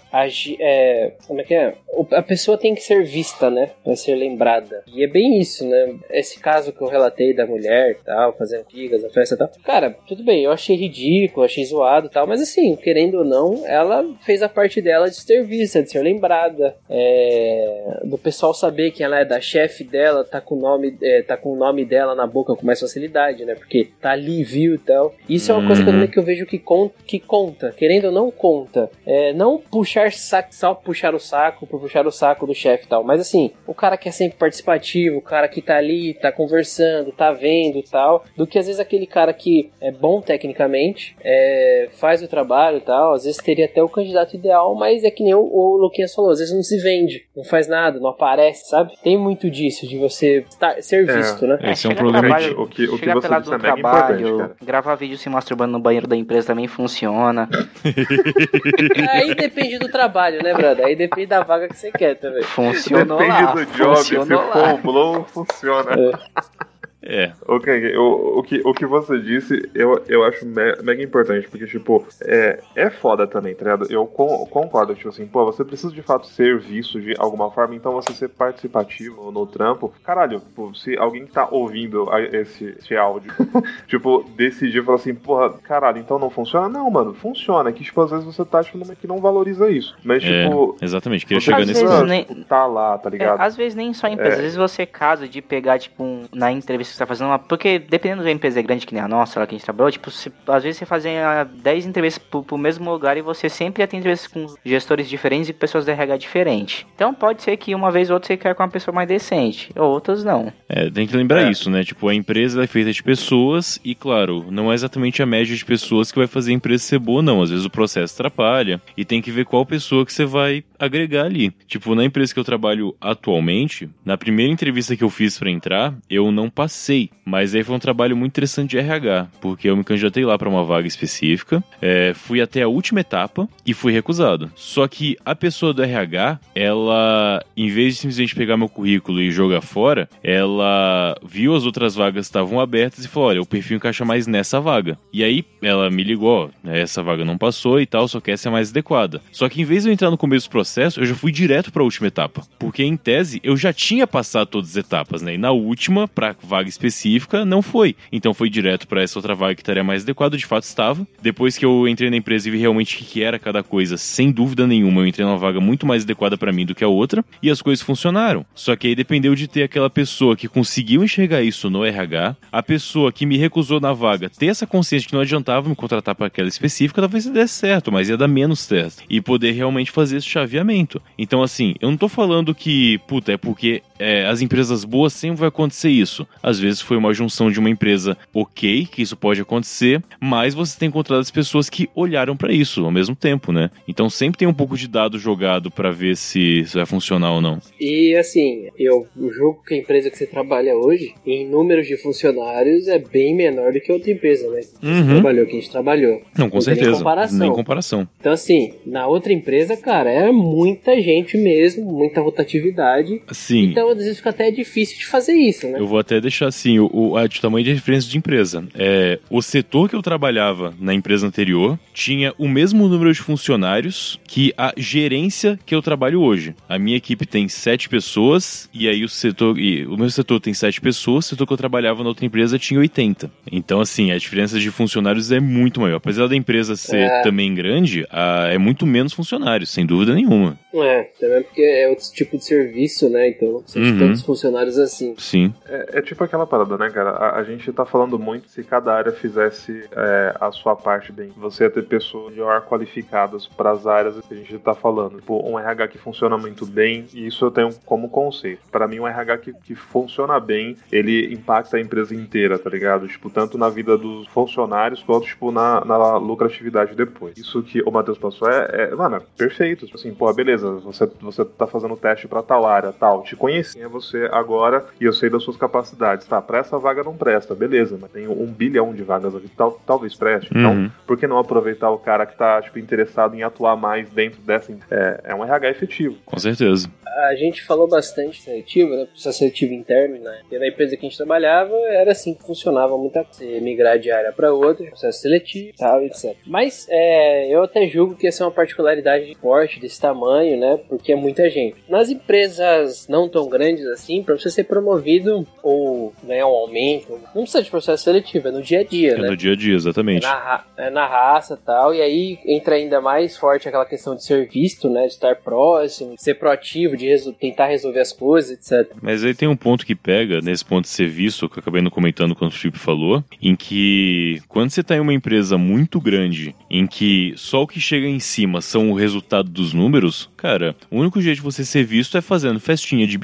é 0.60 1.14
como 1.28 1.42
é 1.42 1.44
que 1.44 1.54
é? 1.54 1.76
A 2.12 2.22
pessoa 2.22 2.58
tem 2.58 2.76
que 2.76 2.82
ser 2.82 3.04
vista, 3.04 3.50
né? 3.50 3.72
Pra 3.84 3.96
ser 3.96 4.16
lembrada. 4.16 4.84
E 4.88 5.04
é 5.04 5.08
bem 5.08 5.40
isso, 5.40 5.68
né? 5.68 5.96
Esse 6.10 6.40
caso 6.40 6.74
que 6.74 6.82
eu 6.82 6.88
relatei 6.88 7.34
da 7.34 7.46
mulher 7.46 7.61
e 7.70 8.04
tal, 8.04 8.34
fazendo 8.34 8.66
figas, 8.66 9.04
a 9.04 9.10
festa 9.10 9.36
e 9.36 9.38
tal. 9.38 9.50
Cara, 9.64 9.96
tudo 10.08 10.24
bem, 10.24 10.44
eu 10.44 10.52
achei 10.52 10.76
ridículo, 10.76 11.46
achei 11.46 11.64
zoado 11.66 12.08
e 12.08 12.10
tal, 12.10 12.28
mas 12.28 12.42
assim, 12.42 12.76
querendo 12.76 13.20
ou 13.20 13.26
não, 13.26 13.66
ela 13.66 14.06
fez 14.22 14.42
a 14.42 14.50
parte 14.50 14.82
dela 14.82 15.10
de 15.10 15.16
ser 15.16 15.44
vista, 15.44 15.82
de 15.82 15.90
ser 15.90 16.02
lembrada. 16.02 16.76
É, 16.90 18.02
do 18.04 18.18
pessoal 18.18 18.54
saber 18.54 18.92
que 18.92 19.04
ela 19.04 19.20
é 19.20 19.26
da 19.26 19.40
chefe 19.40 19.84
dela, 19.84 20.24
tá 20.24 20.42
com 20.42 20.56
o 20.56 20.60
nome, 20.60 20.98
é, 21.02 21.22
tá 21.22 21.38
com 21.38 21.54
o 21.54 21.56
nome 21.56 21.86
dela 21.86 22.16
na 22.16 22.28
boca 22.28 22.56
com 22.56 22.66
mais 22.66 22.80
facilidade, 22.80 23.46
né? 23.46 23.56
Porque 23.56 23.90
tá 24.00 24.12
ali, 24.12 24.44
viu 24.44 24.76
e 24.76 24.78
tal. 24.78 25.14
Isso 25.28 25.52
é 25.52 25.56
uma 25.56 25.68
coisa 25.68 25.84
que 25.84 25.90
eu, 25.90 25.94
uhum. 25.94 26.08
que 26.08 26.20
eu 26.20 26.24
vejo 26.24 26.46
que 26.46 26.60
conta, 26.60 26.96
que 27.06 27.20
conta, 27.20 27.72
querendo 27.72 28.06
ou 28.06 28.12
não 28.12 28.32
conta. 28.32 28.90
É, 29.06 29.34
não 29.34 29.58
puxar 29.58 30.12
saco, 30.12 30.54
só 30.54 30.74
puxar 30.74 31.14
o 31.14 31.20
saco 31.20 31.68
por 31.68 31.80
puxar 31.80 32.06
o 32.06 32.12
saco 32.12 32.46
do 32.46 32.54
chefe 32.54 32.86
e 32.86 32.88
tal, 32.88 33.04
mas 33.04 33.22
assim, 33.22 33.52
o 33.68 33.74
cara 33.74 33.98
que 33.98 34.10
é 34.10 34.12
sempre 34.12 34.38
participativo, 34.38 35.18
o 35.18 35.22
cara 35.22 35.48
que 35.48 35.62
tá 35.62 35.78
ali, 35.78 36.14
tá 36.14 36.32
conversando, 36.32 37.12
tá 37.12 37.32
vendo 37.32 37.51
e 37.52 37.84
tal, 37.84 38.24
do 38.36 38.48
que 38.48 38.58
às 38.58 38.66
vezes 38.66 38.80
aquele 38.80 39.06
cara 39.06 39.34
que 39.34 39.72
é 39.82 39.92
bom 39.92 40.22
tecnicamente, 40.22 41.16
é, 41.24 41.90
faz 41.94 42.22
o 42.22 42.28
trabalho 42.28 42.78
e 42.78 42.82
tal, 42.82 43.14
às 43.14 43.24
vezes 43.24 43.42
teria 43.42 43.66
até 43.66 43.82
o 43.82 43.90
candidato 43.90 44.36
ideal, 44.36 44.76
mas 44.76 45.04
é 45.04 45.12
que 45.12 45.24
nem 45.24 45.34
o, 45.34 45.42
o 45.42 45.78
Luquinhas 45.78 46.14
falou, 46.14 46.32
às 46.32 46.40
vezes 46.40 46.54
não 46.54 46.64
se 46.64 46.78
vende, 46.78 47.26
não 47.36 47.44
faz 47.44 47.68
nada, 47.68 48.00
não 48.00 48.10
aparece, 48.10 48.70
sabe? 48.70 48.94
Tem 49.04 49.18
muito 49.18 49.50
disso, 49.50 49.88
de 49.88 49.98
você 49.98 50.46
estar, 50.50 50.82
ser 50.82 51.08
é, 51.08 51.18
visto, 51.18 51.46
né? 51.46 51.60
Esse 51.64 51.88
é, 51.88 51.90
um 51.90 51.96
problema. 51.96 52.28
Trabalho, 52.28 52.62
o 52.62 52.68
que, 52.68 52.86
o 52.86 52.98
que 52.98 53.14
você 53.14 53.40
disse 53.40 53.54
é 53.54 53.58
trabalho, 53.60 54.56
gravar 54.62 54.96
vídeo 54.96 55.18
se 55.18 55.30
masturbando 55.30 55.74
no 55.74 55.80
banheiro 55.80 56.08
da 56.08 56.16
empresa 56.16 56.48
também 56.48 56.68
funciona. 56.68 57.50
Aí 59.12 59.36
depende 59.36 59.78
do 59.78 59.90
trabalho, 59.90 60.42
né, 60.44 60.54
brother? 60.54 60.86
Aí 60.86 60.96
depende 60.96 61.28
da 61.28 61.44
vaga 61.44 61.68
que 61.68 61.78
você 61.78 61.92
quer 61.92 62.16
também. 62.16 62.44
Funcionou 62.44 63.18
depende 63.18 63.44
lá. 63.44 63.54
do 63.54 63.66
job, 63.66 63.96
funcionou 63.96 64.26
se 64.26 64.34
lá. 64.34 64.54
for 64.54 64.68
um 64.68 64.82
blow, 64.82 65.24
funciona. 65.26 65.92
É. 65.92 66.71
É. 67.04 67.34
Ok, 67.48 67.98
o, 67.98 68.40
o, 68.40 68.44
que, 68.44 68.62
o 68.64 68.74
que 68.74 68.86
você 68.86 69.20
disse, 69.20 69.70
eu, 69.74 70.04
eu 70.08 70.24
acho 70.24 70.46
me, 70.46 70.76
mega 70.84 71.02
importante, 71.02 71.48
porque, 71.48 71.66
tipo, 71.66 72.06
é, 72.22 72.60
é 72.76 72.90
foda 72.90 73.26
também, 73.26 73.56
tá 73.56 73.64
ligado? 73.66 73.92
Eu 73.92 74.06
con, 74.06 74.46
concordo, 74.46 74.94
tipo 74.94 75.10
assim, 75.10 75.26
pô, 75.26 75.46
você 75.46 75.66
precisa 75.66 75.94
de 75.94 76.02
fato 76.02 76.28
ser 76.28 76.60
visto 76.60 77.02
de 77.02 77.16
alguma 77.18 77.50
forma, 77.52 77.76
então 77.76 77.94
você 77.94 78.14
ser 78.14 78.30
participativo 78.30 79.32
no 79.32 79.48
trampo. 79.48 79.94
Caralho, 80.04 80.40
tipo, 80.40 80.76
se 80.76 80.98
alguém 80.98 81.26
que 81.26 81.32
tá 81.32 81.48
ouvindo 81.50 82.08
esse, 82.32 82.76
esse 82.80 82.96
áudio, 82.96 83.34
tipo, 83.88 84.24
decidir 84.36 84.84
falar 84.84 84.98
assim, 84.98 85.16
porra, 85.16 85.50
caralho, 85.64 85.98
então 85.98 86.20
não 86.20 86.30
funciona? 86.30 86.70
Não, 86.70 86.90
mano, 86.90 87.14
funciona. 87.14 87.70
É 87.70 87.74
que, 87.74 87.84
tipo, 87.84 88.00
às 88.02 88.12
vezes 88.12 88.26
você 88.26 88.46
tá, 88.46 88.64
tipo, 88.64 88.82
que 88.96 89.08
não 89.08 89.18
valoriza 89.18 89.70
isso. 89.70 89.96
Mas, 90.04 90.24
é, 90.24 90.44
tipo. 90.44 90.78
Exatamente, 90.82 91.26
queria 91.26 91.42
chegar 91.42 91.66
nesse 91.66 91.84
ponto. 91.84 92.06
Nem... 92.06 92.26
Tá 92.48 92.66
lá, 92.66 92.98
tá 92.98 93.10
ligado? 93.10 93.42
É, 93.42 93.46
às 93.46 93.56
vezes 93.56 93.76
nem 93.76 93.94
só 93.94 94.08
em 94.08 94.14
empresa, 94.14 94.36
às 94.36 94.42
vezes 94.42 94.58
você 94.58 94.86
casa 94.86 95.28
de 95.28 95.42
pegar, 95.42 95.80
tipo, 95.80 96.04
um, 96.04 96.28
na 96.34 96.52
entrevista 96.52 96.91
que 96.92 96.98
você 96.98 97.04
tá 97.04 97.06
fazendo 97.06 97.28
uma. 97.28 97.40
Porque 97.40 97.80
dependendo 97.80 98.24
da 98.24 98.32
empresa 98.32 98.62
grande 98.62 98.86
que 98.86 98.94
nem 98.94 99.04
a 99.04 99.08
nossa, 99.08 99.40
lá 99.40 99.48
que 99.48 99.56
a 99.56 99.58
gente 99.58 99.66
trabalhou, 99.66 99.92
tipo, 99.92 100.12
se, 100.12 100.32
às 100.48 100.64
vezes 100.64 100.80
você 100.80 100.86
fazia 100.86 101.44
10 101.44 101.86
entrevistas 101.86 102.24
pro, 102.24 102.44
pro 102.44 102.58
mesmo 102.58 102.92
lugar 102.92 103.18
e 103.18 103.22
você 103.22 103.50
sempre 103.50 103.82
ia 103.82 103.88
ter 103.88 103.98
entrevistas 103.98 104.32
com 104.32 104.46
gestores 104.64 105.10
diferentes 105.10 105.50
e 105.50 105.54
pessoas 105.54 105.86
da 105.86 105.94
RH 105.94 106.18
diferente. 106.18 106.88
Então 106.96 107.14
pode 107.14 107.44
ser 107.44 107.58
que 107.58 107.74
uma 107.74 107.92
vez 107.92 108.10
ou 108.10 108.16
outra 108.16 108.28
você 108.28 108.38
quer 108.38 108.56
com 108.56 108.64
uma 108.64 108.70
pessoa 108.70 108.94
mais 108.94 109.08
decente, 109.08 109.72
outras 109.76 110.24
não. 110.24 110.52
É, 110.68 110.90
tem 110.90 111.08
que 111.08 111.16
lembrar 111.16 111.44
é. 111.44 111.52
isso, 111.52 111.70
né? 111.70 111.84
Tipo, 111.84 112.08
a 112.08 112.16
empresa 112.16 112.64
é 112.64 112.68
feita 112.68 112.92
de 112.92 113.02
pessoas 113.02 113.80
e, 113.84 113.96
claro, 113.96 114.46
não 114.50 114.72
é 114.72 114.76
exatamente 114.76 115.22
a 115.22 115.26
média 115.26 115.56
de 115.56 115.66
pessoas 115.66 116.12
que 116.12 116.18
vai 116.18 116.28
fazer 116.28 116.52
a 116.52 116.56
empresa 116.56 116.84
ser 116.84 117.00
boa, 117.00 117.22
não. 117.22 117.42
Às 117.42 117.50
vezes 117.50 117.66
o 117.66 117.70
processo 117.70 118.14
atrapalha 118.14 118.82
e 118.96 119.06
tem 119.06 119.22
que 119.22 119.32
ver 119.32 119.46
qual 119.46 119.66
pessoa 119.66 120.06
que 120.06 120.14
você 120.14 120.26
vai 120.26 120.64
agregar 120.80 121.26
ali. 121.26 121.52
Tipo, 121.68 121.96
na 121.96 122.04
empresa 122.04 122.34
que 122.34 122.40
eu 122.40 122.44
trabalho 122.44 122.96
atualmente, 123.00 123.90
na 124.04 124.18
primeira 124.18 124.52
entrevista 124.52 124.96
que 124.96 125.04
eu 125.04 125.10
fiz 125.10 125.38
para 125.38 125.50
entrar, 125.50 125.94
eu 126.10 126.32
não 126.32 126.50
passei 126.50 126.81
mas 127.26 127.56
aí 127.56 127.64
foi 127.64 127.76
um 127.76 127.80
trabalho 127.80 128.16
muito 128.16 128.32
interessante 128.32 128.72
de 128.72 128.78
RH, 128.78 129.28
porque 129.40 129.70
eu 129.70 129.78
me 129.78 129.84
candidatei 129.84 130.26
lá 130.26 130.38
para 130.38 130.50
uma 130.50 130.64
vaga 130.64 130.88
específica, 130.88 131.64
é, 131.82 132.14
fui 132.14 132.42
até 132.42 132.62
a 132.62 132.68
última 132.68 133.02
etapa 133.02 133.48
e 133.66 133.74
fui 133.74 133.94
recusado. 133.94 134.52
Só 134.56 134.88
que 134.88 135.18
a 135.24 135.36
pessoa 135.36 135.74
do 135.74 135.84
RH, 135.84 136.40
ela, 136.56 137.44
em 137.56 137.70
vez 137.70 137.94
de 137.94 138.02
simplesmente 138.02 138.36
pegar 138.36 138.58
meu 138.58 138.68
currículo 138.68 139.22
e 139.22 139.32
jogar 139.32 139.62
fora, 139.62 140.10
ela 140.24 141.16
viu 141.24 141.56
as 141.56 141.66
outras 141.66 141.96
vagas 141.96 142.26
estavam 142.26 142.60
abertas 142.60 143.06
e 143.06 143.08
falou: 143.08 143.30
olha, 143.30 143.42
o 143.42 143.46
perfil 143.46 143.78
encaixa 143.78 144.04
mais 144.04 144.28
nessa 144.28 144.60
vaga. 144.60 144.98
E 145.14 145.24
aí 145.24 145.46
ela 145.62 145.90
me 145.90 146.04
ligou: 146.04 146.52
né, 146.64 146.82
essa 146.82 147.04
vaga 147.04 147.24
não 147.24 147.38
passou 147.38 147.80
e 147.80 147.86
tal, 147.86 148.08
só 148.08 148.20
que 148.20 148.32
essa 148.32 148.50
é 148.50 148.52
mais 148.52 148.72
adequada. 148.72 149.22
Só 149.32 149.48
que 149.48 149.62
em 149.62 149.66
vez 149.66 149.84
de 149.84 149.90
eu 149.90 149.94
entrar 149.94 150.12
no 150.12 150.18
começo 150.18 150.48
do 150.48 150.52
processo, 150.52 151.00
eu 151.00 151.06
já 151.06 151.16
fui 151.16 151.32
direto 151.32 151.72
para 151.72 151.82
a 151.82 151.86
última 151.86 152.08
etapa, 152.08 152.44
porque 152.58 152.84
em 152.84 152.98
tese 152.98 153.40
eu 153.44 153.56
já 153.56 153.72
tinha 153.72 154.08
passado 154.08 154.48
todas 154.48 154.72
as 154.72 154.78
etapas, 154.78 155.22
né? 155.22 155.36
E 155.36 155.38
na 155.38 155.52
última, 155.52 156.08
para 156.08 156.36
vaga 156.42 156.71
específica, 156.72 157.46
não 157.46 157.62
foi. 157.62 157.96
Então 158.12 158.34
foi 158.34 158.50
direto 158.50 158.88
para 158.88 159.04
essa 159.04 159.18
outra 159.20 159.36
vaga 159.36 159.56
que 159.56 159.62
estaria 159.62 159.84
mais 159.84 160.04
adequado, 160.04 160.38
de 160.38 160.46
fato 160.46 160.64
estava. 160.64 161.06
Depois 161.22 161.58
que 161.58 161.66
eu 161.66 161.88
entrei 161.88 162.10
na 162.10 162.18
empresa 162.18 162.48
e 162.48 162.52
vi 162.52 162.58
realmente 162.58 162.96
o 162.96 163.06
que 163.06 163.22
era 163.22 163.38
cada 163.38 163.64
coisa, 163.64 163.98
sem 163.98 164.32
dúvida 164.32 164.66
nenhuma, 164.66 165.02
eu 165.02 165.08
entrei 165.08 165.26
numa 165.26 165.38
vaga 165.38 165.60
muito 165.60 165.86
mais 165.86 166.04
adequada 166.04 166.38
para 166.38 166.52
mim 166.52 166.66
do 166.66 166.76
que 166.76 166.84
a 166.84 166.88
outra, 166.88 167.24
e 167.42 167.50
as 167.50 167.62
coisas 167.62 167.84
funcionaram. 167.84 168.46
Só 168.56 168.76
que 168.76 168.88
aí 168.88 168.96
dependeu 168.96 169.36
de 169.36 169.48
ter 169.48 169.64
aquela 169.64 169.90
pessoa 169.90 170.36
que 170.36 170.48
conseguiu 170.48 171.04
enxergar 171.04 171.42
isso 171.42 171.70
no 171.70 171.86
RH, 171.86 172.36
a 172.52 172.64
pessoa 172.64 173.12
que 173.12 173.26
me 173.26 173.38
recusou 173.38 173.80
na 173.80 173.94
vaga 173.94 174.30
ter 174.30 174.48
essa 174.48 174.66
consciência 174.66 175.08
que 175.08 175.14
não 175.14 175.22
adiantava 175.22 175.70
me 175.70 175.76
contratar 175.76 176.16
para 176.16 176.28
aquela 176.28 176.48
específica, 176.48 177.02
talvez 177.02 177.26
desse 177.26 177.54
certo, 177.54 177.92
mas 177.92 178.10
ia 178.10 178.18
dar 178.18 178.28
menos 178.28 178.60
certo. 178.60 179.04
E 179.10 179.22
poder 179.22 179.52
realmente 179.52 179.92
fazer 179.92 180.18
esse 180.18 180.28
chaveamento. 180.28 181.02
Então, 181.18 181.44
assim, 181.44 181.76
eu 181.80 181.90
não 181.90 181.98
tô 181.98 182.08
falando 182.08 182.56
que, 182.56 182.98
puta, 183.08 183.34
é 183.34 183.38
porque 183.38 183.82
é, 184.02 184.26
as 184.28 184.42
empresas 184.42 184.84
boas 184.84 185.14
sempre 185.14 185.38
vai 185.40 185.48
acontecer 185.50 185.90
isso. 185.90 186.28
Às 186.42 186.60
vezes 186.60 186.82
foi 186.82 186.98
uma 186.98 187.14
junção 187.14 187.52
de 187.52 187.60
uma 187.60 187.70
empresa 187.70 188.18
ok, 188.34 188.88
que 188.92 189.02
isso 189.02 189.16
pode 189.16 189.42
acontecer, 189.42 190.02
mas 190.20 190.54
você 190.54 190.78
tem 190.78 190.90
encontrado 190.90 191.20
as 191.20 191.32
pessoas 191.32 191.70
que 191.70 191.90
olharam 191.96 192.36
para 192.36 192.52
isso 192.52 192.84
ao 192.84 192.92
mesmo 192.92 193.16
tempo, 193.16 193.52
né? 193.52 193.70
Então 193.88 194.10
sempre 194.10 194.38
tem 194.40 194.48
um 194.48 194.54
pouco 194.54 194.78
de 194.78 194.88
dado 194.88 195.18
jogado 195.20 195.70
para 195.72 195.92
ver 195.92 196.16
se 196.18 196.60
isso 196.62 196.78
vai 196.78 196.86
funcionar 196.86 197.32
ou 197.34 197.42
não. 197.42 197.60
E 197.80 198.16
assim, 198.16 198.68
eu 198.78 199.08
julgo 199.16 199.62
que 199.66 199.74
a 199.74 199.78
empresa 199.78 200.10
que 200.10 200.18
você 200.18 200.26
trabalha 200.26 200.76
hoje, 200.76 201.14
em 201.26 201.48
números 201.48 201.88
de 201.88 201.98
funcionários, 201.98 202.88
é 202.88 202.98
bem 203.00 203.36
menor 203.36 203.72
do 203.74 203.80
que 203.80 203.92
outra 203.92 204.12
empresa, 204.12 204.50
né? 204.50 204.62
Que 204.80 204.88
Uhum. 204.88 205.04
você 205.06 205.14
trabalhou, 205.14 205.46
que 205.46 205.52
a 205.52 205.56
gente 205.60 205.70
trabalhou. 205.72 206.22
Não, 206.38 206.50
com 206.50 206.58
Não 206.58 206.64
tem 206.64 206.74
nem 206.74 206.84
certeza. 206.84 206.98
comparação. 206.98 207.40
Nem 207.40 207.52
comparação. 207.54 208.08
Então, 208.20 208.32
assim, 208.34 208.74
na 208.86 209.08
outra 209.08 209.32
empresa, 209.34 209.78
cara, 209.78 210.10
é 210.12 210.32
muita 210.32 211.00
gente 211.02 211.38
mesmo, 211.38 211.86
muita 211.92 212.22
rotatividade. 212.22 213.22
Sim. 213.32 213.66
Então, 213.66 213.91
às 214.00 214.06
vezes 214.06 214.18
fica 214.18 214.30
até 214.32 214.50
difícil 214.52 214.98
de 214.98 215.06
fazer 215.06 215.34
isso, 215.34 215.68
né? 215.68 215.80
Eu 215.80 215.88
vou 215.88 216.00
até 216.00 216.20
deixar 216.22 216.48
assim, 216.48 216.80
o, 216.80 216.90
o, 216.94 217.18
a, 217.18 217.28
de 217.28 217.40
tamanho 217.42 217.64
de 217.66 217.74
referência 217.74 218.10
de 218.10 218.18
empresa. 218.18 218.64
É, 218.76 219.20
o 219.30 219.42
setor 219.42 219.90
que 219.90 219.96
eu 219.96 220.02
trabalhava 220.02 220.74
na 220.80 220.94
empresa 220.94 221.26
anterior 221.28 221.80
tinha 221.94 222.34
o 222.38 222.48
mesmo 222.48 222.88
número 222.88 223.14
de 223.14 223.20
funcionários 223.22 224.20
que 224.28 224.54
a 224.58 224.74
gerência 224.78 225.60
que 225.66 225.76
eu 225.76 225.82
trabalho 225.82 226.22
hoje. 226.22 226.56
A 226.70 226.78
minha 226.80 226.98
equipe 226.98 227.26
tem 227.26 227.48
sete 227.48 227.90
pessoas, 227.90 228.70
e 228.74 228.88
aí 228.88 229.04
o 229.04 229.10
setor. 229.10 229.58
E 229.60 229.86
o 229.86 229.98
meu 229.98 230.10
setor 230.10 230.40
tem 230.40 230.54
sete 230.54 230.80
pessoas, 230.82 231.26
o 231.26 231.30
setor 231.30 231.46
que 231.48 231.54
eu 231.54 231.58
trabalhava 231.58 232.02
na 232.04 232.10
outra 232.10 232.26
empresa 232.26 232.58
tinha 232.58 232.80
80. 232.80 233.30
Então, 233.52 233.80
assim, 233.82 234.12
a 234.12 234.18
diferença 234.18 234.60
de 234.60 234.70
funcionários 234.72 235.32
é 235.32 235.40
muito 235.40 235.80
maior. 235.82 235.98
Apesar 235.98 236.28
da 236.28 236.36
empresa 236.36 236.76
ser 236.76 236.98
É. 237.02 237.22
também 237.22 237.54
grande, 237.54 238.06
a- 238.10 238.48
é 238.52 238.58
muito 238.58 238.86
menos 238.86 239.14
funcionários, 239.14 239.70
sem 239.70 239.86
dúvida 239.86 240.14
nenhuma. 240.14 240.58
É, 240.74 241.04
também 241.20 241.44
porque 241.44 241.62
é 241.62 241.90
outro 241.90 242.06
tipo 242.14 242.38
de 242.38 242.46
serviço, 242.46 243.10
né? 243.10 243.30
Então 243.30 243.62
precisa 243.62 243.81
de 243.82 243.92
Uhum. 243.92 244.00
tantos 244.00 244.22
funcionários 244.22 244.78
assim. 244.78 245.16
Sim. 245.18 245.54
É, 245.66 246.00
é 246.00 246.02
tipo 246.02 246.24
aquela 246.24 246.46
parada, 246.46 246.78
né, 246.78 246.90
cara? 246.90 247.12
A, 247.12 247.40
a 247.40 247.44
gente 247.44 247.72
tá 247.72 247.86
falando 247.86 248.18
muito 248.20 248.48
se 248.50 248.64
cada 248.64 248.94
área 248.94 249.12
fizesse 249.12 249.88
é, 249.96 250.36
a 250.40 250.52
sua 250.52 250.76
parte 250.76 251.12
bem. 251.12 251.32
Você 251.38 251.64
ia 251.64 251.70
ter 251.70 251.84
pessoas 251.84 252.32
melhor 252.32 252.62
qualificadas 252.62 253.48
para 253.48 253.72
as 253.72 253.86
áreas 253.88 254.16
que 254.28 254.34
a 254.34 254.38
gente 254.38 254.58
tá 254.60 254.74
falando. 254.74 255.18
Tipo, 255.18 255.48
um 255.50 255.58
RH 255.60 255.88
que 255.90 255.98
funciona 255.98 256.38
muito 256.38 256.66
bem, 256.66 257.06
e 257.14 257.28
isso 257.28 257.46
eu 257.46 257.52
tenho 257.52 257.70
como 257.86 258.10
conceito. 258.10 258.62
Para 258.72 258.88
mim, 258.88 259.00
um 259.00 259.08
RH 259.08 259.38
que, 259.40 259.54
que 259.54 259.76
funciona 259.76 260.40
bem, 260.40 260.76
ele 260.92 261.34
impacta 261.34 261.78
a 261.78 261.82
empresa 261.82 262.14
inteira, 262.16 262.58
tá 262.60 262.70
ligado? 262.70 263.08
Tipo, 263.08 263.30
tanto 263.30 263.58
na 263.58 263.70
vida 263.70 263.98
dos 263.98 264.28
funcionários 264.28 265.02
quanto, 265.04 265.26
tipo, 265.26 265.52
na, 265.52 265.84
na 265.86 266.18
lucratividade 266.18 266.96
depois. 266.96 267.38
Isso 267.38 267.62
que 267.64 267.82
o 267.82 267.92
Matheus 267.92 268.18
passou 268.18 268.50
é, 268.50 268.68
é 268.92 268.96
mano, 268.96 269.18
é 269.18 269.22
perfeito. 269.38 269.86
Tipo 269.86 269.98
assim, 269.98 270.14
pô, 270.14 270.32
beleza, 270.34 270.72
você, 270.80 271.10
você 271.22 271.46
tá 271.46 271.68
fazendo 271.68 271.96
teste 271.96 272.28
para 272.28 272.42
tal 272.44 272.66
área, 272.66 272.92
tal. 272.92 273.24
Te 273.24 273.36
conheci, 273.62 273.82
é 273.82 273.88
você 273.88 274.28
agora 274.32 274.86
e 275.00 275.06
eu 275.06 275.14
sei 275.14 275.30
das 275.30 275.44
suas 275.44 275.58
capacidades. 275.58 276.28
Tá, 276.28 276.42
pra 276.42 276.60
essa 276.60 276.78
vaga 276.78 277.04
não 277.04 277.16
presta, 277.16 277.54
beleza, 277.56 277.98
mas 278.00 278.12
tem 278.12 278.28
um 278.28 278.46
bilhão 278.48 278.94
de 278.94 279.04
vagas 279.04 279.36
aqui, 279.36 279.50
tal, 279.56 279.80
talvez 279.86 280.16
preste. 280.16 280.50
Então, 280.56 280.72
Uhum. 280.72 280.92
por 281.06 281.18
que 281.18 281.28
não 281.28 281.38
aproveitar 281.38 281.90
o 281.92 281.98
cara 281.98 282.26
que 282.26 282.36
tá, 282.38 282.62
tipo, 282.62 282.80
interessado 282.80 283.36
em 283.36 283.44
atuar 283.44 283.76
mais 283.76 284.10
dentro 284.10 284.42
dessa. 284.42 284.72
É, 284.90 285.22
é 285.26 285.36
um 285.36 285.44
RH 285.44 285.70
efetivo. 285.70 286.18
Com 286.26 286.40
certeza. 286.40 286.90
A 287.28 287.36
gente 287.36 287.62
falou 287.64 287.88
bastante 287.90 288.38
de 288.38 288.44
seletivo, 288.44 288.92
né? 288.96 289.06
Processo 289.06 289.40
seletivo 289.40 289.74
interno, 289.74 290.18
né? 290.20 290.40
E 290.50 290.58
na 290.58 290.68
empresa 290.68 290.96
que 290.96 291.06
a 291.06 291.10
gente 291.10 291.18
trabalhava, 291.18 291.76
era 291.90 292.12
assim 292.12 292.34
que 292.34 292.42
funcionava 292.44 292.98
muita 292.98 293.24
coisa. 293.24 293.32
Você 293.32 293.60
migrar 293.60 294.00
de 294.00 294.10
área 294.12 294.32
para 294.32 294.54
outra, 294.54 294.86
processo 294.88 295.20
seletivo 295.22 295.74
tal, 295.78 296.02
etc. 296.04 296.36
Mas 296.48 296.88
é, 296.90 297.48
eu 297.54 297.64
até 297.64 297.86
julgo 297.88 298.16
que 298.16 298.28
essa 298.28 298.44
é 298.44 298.46
uma 298.46 298.52
particularidade 298.52 299.36
forte 299.42 299.80
desse 299.80 300.00
tamanho, 300.00 300.58
né? 300.60 300.80
Porque 300.88 301.12
é 301.12 301.16
muita 301.16 301.50
gente. 301.50 301.76
Nas 301.90 302.10
empresas 302.10 303.08
não 303.08 303.28
tão 303.30 303.48
grandes 303.52 303.86
assim, 303.88 304.24
para 304.24 304.36
você 304.38 304.50
ser 304.50 304.64
promovido 304.64 305.46
ou 305.62 306.14
ganhar 306.24 306.48
um 306.48 306.52
aumento, 306.56 307.20
não 307.36 307.44
precisa 307.44 307.62
de 307.62 307.70
processo 307.70 308.04
seletivo, 308.04 308.48
é 308.48 308.52
no 308.52 308.62
dia 308.64 308.80
a 308.80 308.84
dia, 308.84 309.12
É 309.14 309.18
né? 309.22 309.28
no 309.30 309.38
dia 309.38 309.52
a 309.52 309.56
dia, 309.56 309.74
É 309.74 309.76
exatamente. 309.76 310.24
na, 310.24 310.34
ra- 310.34 310.66
é 310.78 310.90
na 310.90 311.06
raça 311.08 311.60
e 311.62 311.66
tal, 311.66 311.94
e 311.94 312.02
aí 312.02 312.40
entra 312.46 312.76
ainda 312.76 313.00
mais 313.02 313.38
forte 313.38 313.68
aquela 313.68 313.86
questão 313.86 314.16
de 314.16 314.24
ser 314.24 314.48
visto, 314.50 314.90
né? 314.90 315.02
De 315.02 315.14
estar 315.14 315.36
próximo, 315.36 316.16
de 316.16 316.24
ser 316.24 316.36
proativo, 316.36 316.96
de 316.98 317.08
resol- 317.08 317.34
tentar 317.34 317.68
resolver 317.68 318.00
as 318.00 318.12
coisas, 318.14 318.52
etc. 318.52 318.92
Mas 319.02 319.24
aí 319.24 319.34
tem 319.34 319.48
um 319.48 319.56
ponto 319.56 319.86
que 319.86 319.94
pega, 319.96 320.40
nesse 320.42 320.64
ponto 320.66 320.84
de 320.84 320.90
ser 320.90 321.08
visto, 321.10 321.50
que 321.50 321.58
eu 321.58 321.62
acabei 321.62 321.82
não 321.82 321.92
comentando 321.92 322.34
quando 322.36 322.52
o 322.52 322.56
Felipe 322.56 322.80
falou, 322.80 323.24
em 323.42 323.56
que 323.56 324.42
quando 324.48 324.70
você 324.70 324.84
tá 324.84 324.96
em 324.96 325.00
uma 325.00 325.14
empresa 325.14 325.58
muito 325.58 326.00
grande, 326.00 326.56
em 326.70 326.88
que 326.88 327.34
só 327.36 327.64
o 327.64 327.68
que 327.68 327.80
chega 327.80 328.08
em 328.08 328.20
cima 328.20 328.62
são 328.62 328.92
o 328.92 328.94
resultado 328.96 329.50
dos 329.50 329.74
números, 329.74 330.30
cara, 330.38 330.76
o 330.90 330.98
único 331.00 331.22
jeito 331.22 331.38
de 331.38 331.42
você 331.42 331.66
ser 331.66 331.84
visto 331.84 332.18
é 332.18 332.22
fazendo 332.22 332.60
festinha 332.60 333.06
de 333.08 333.18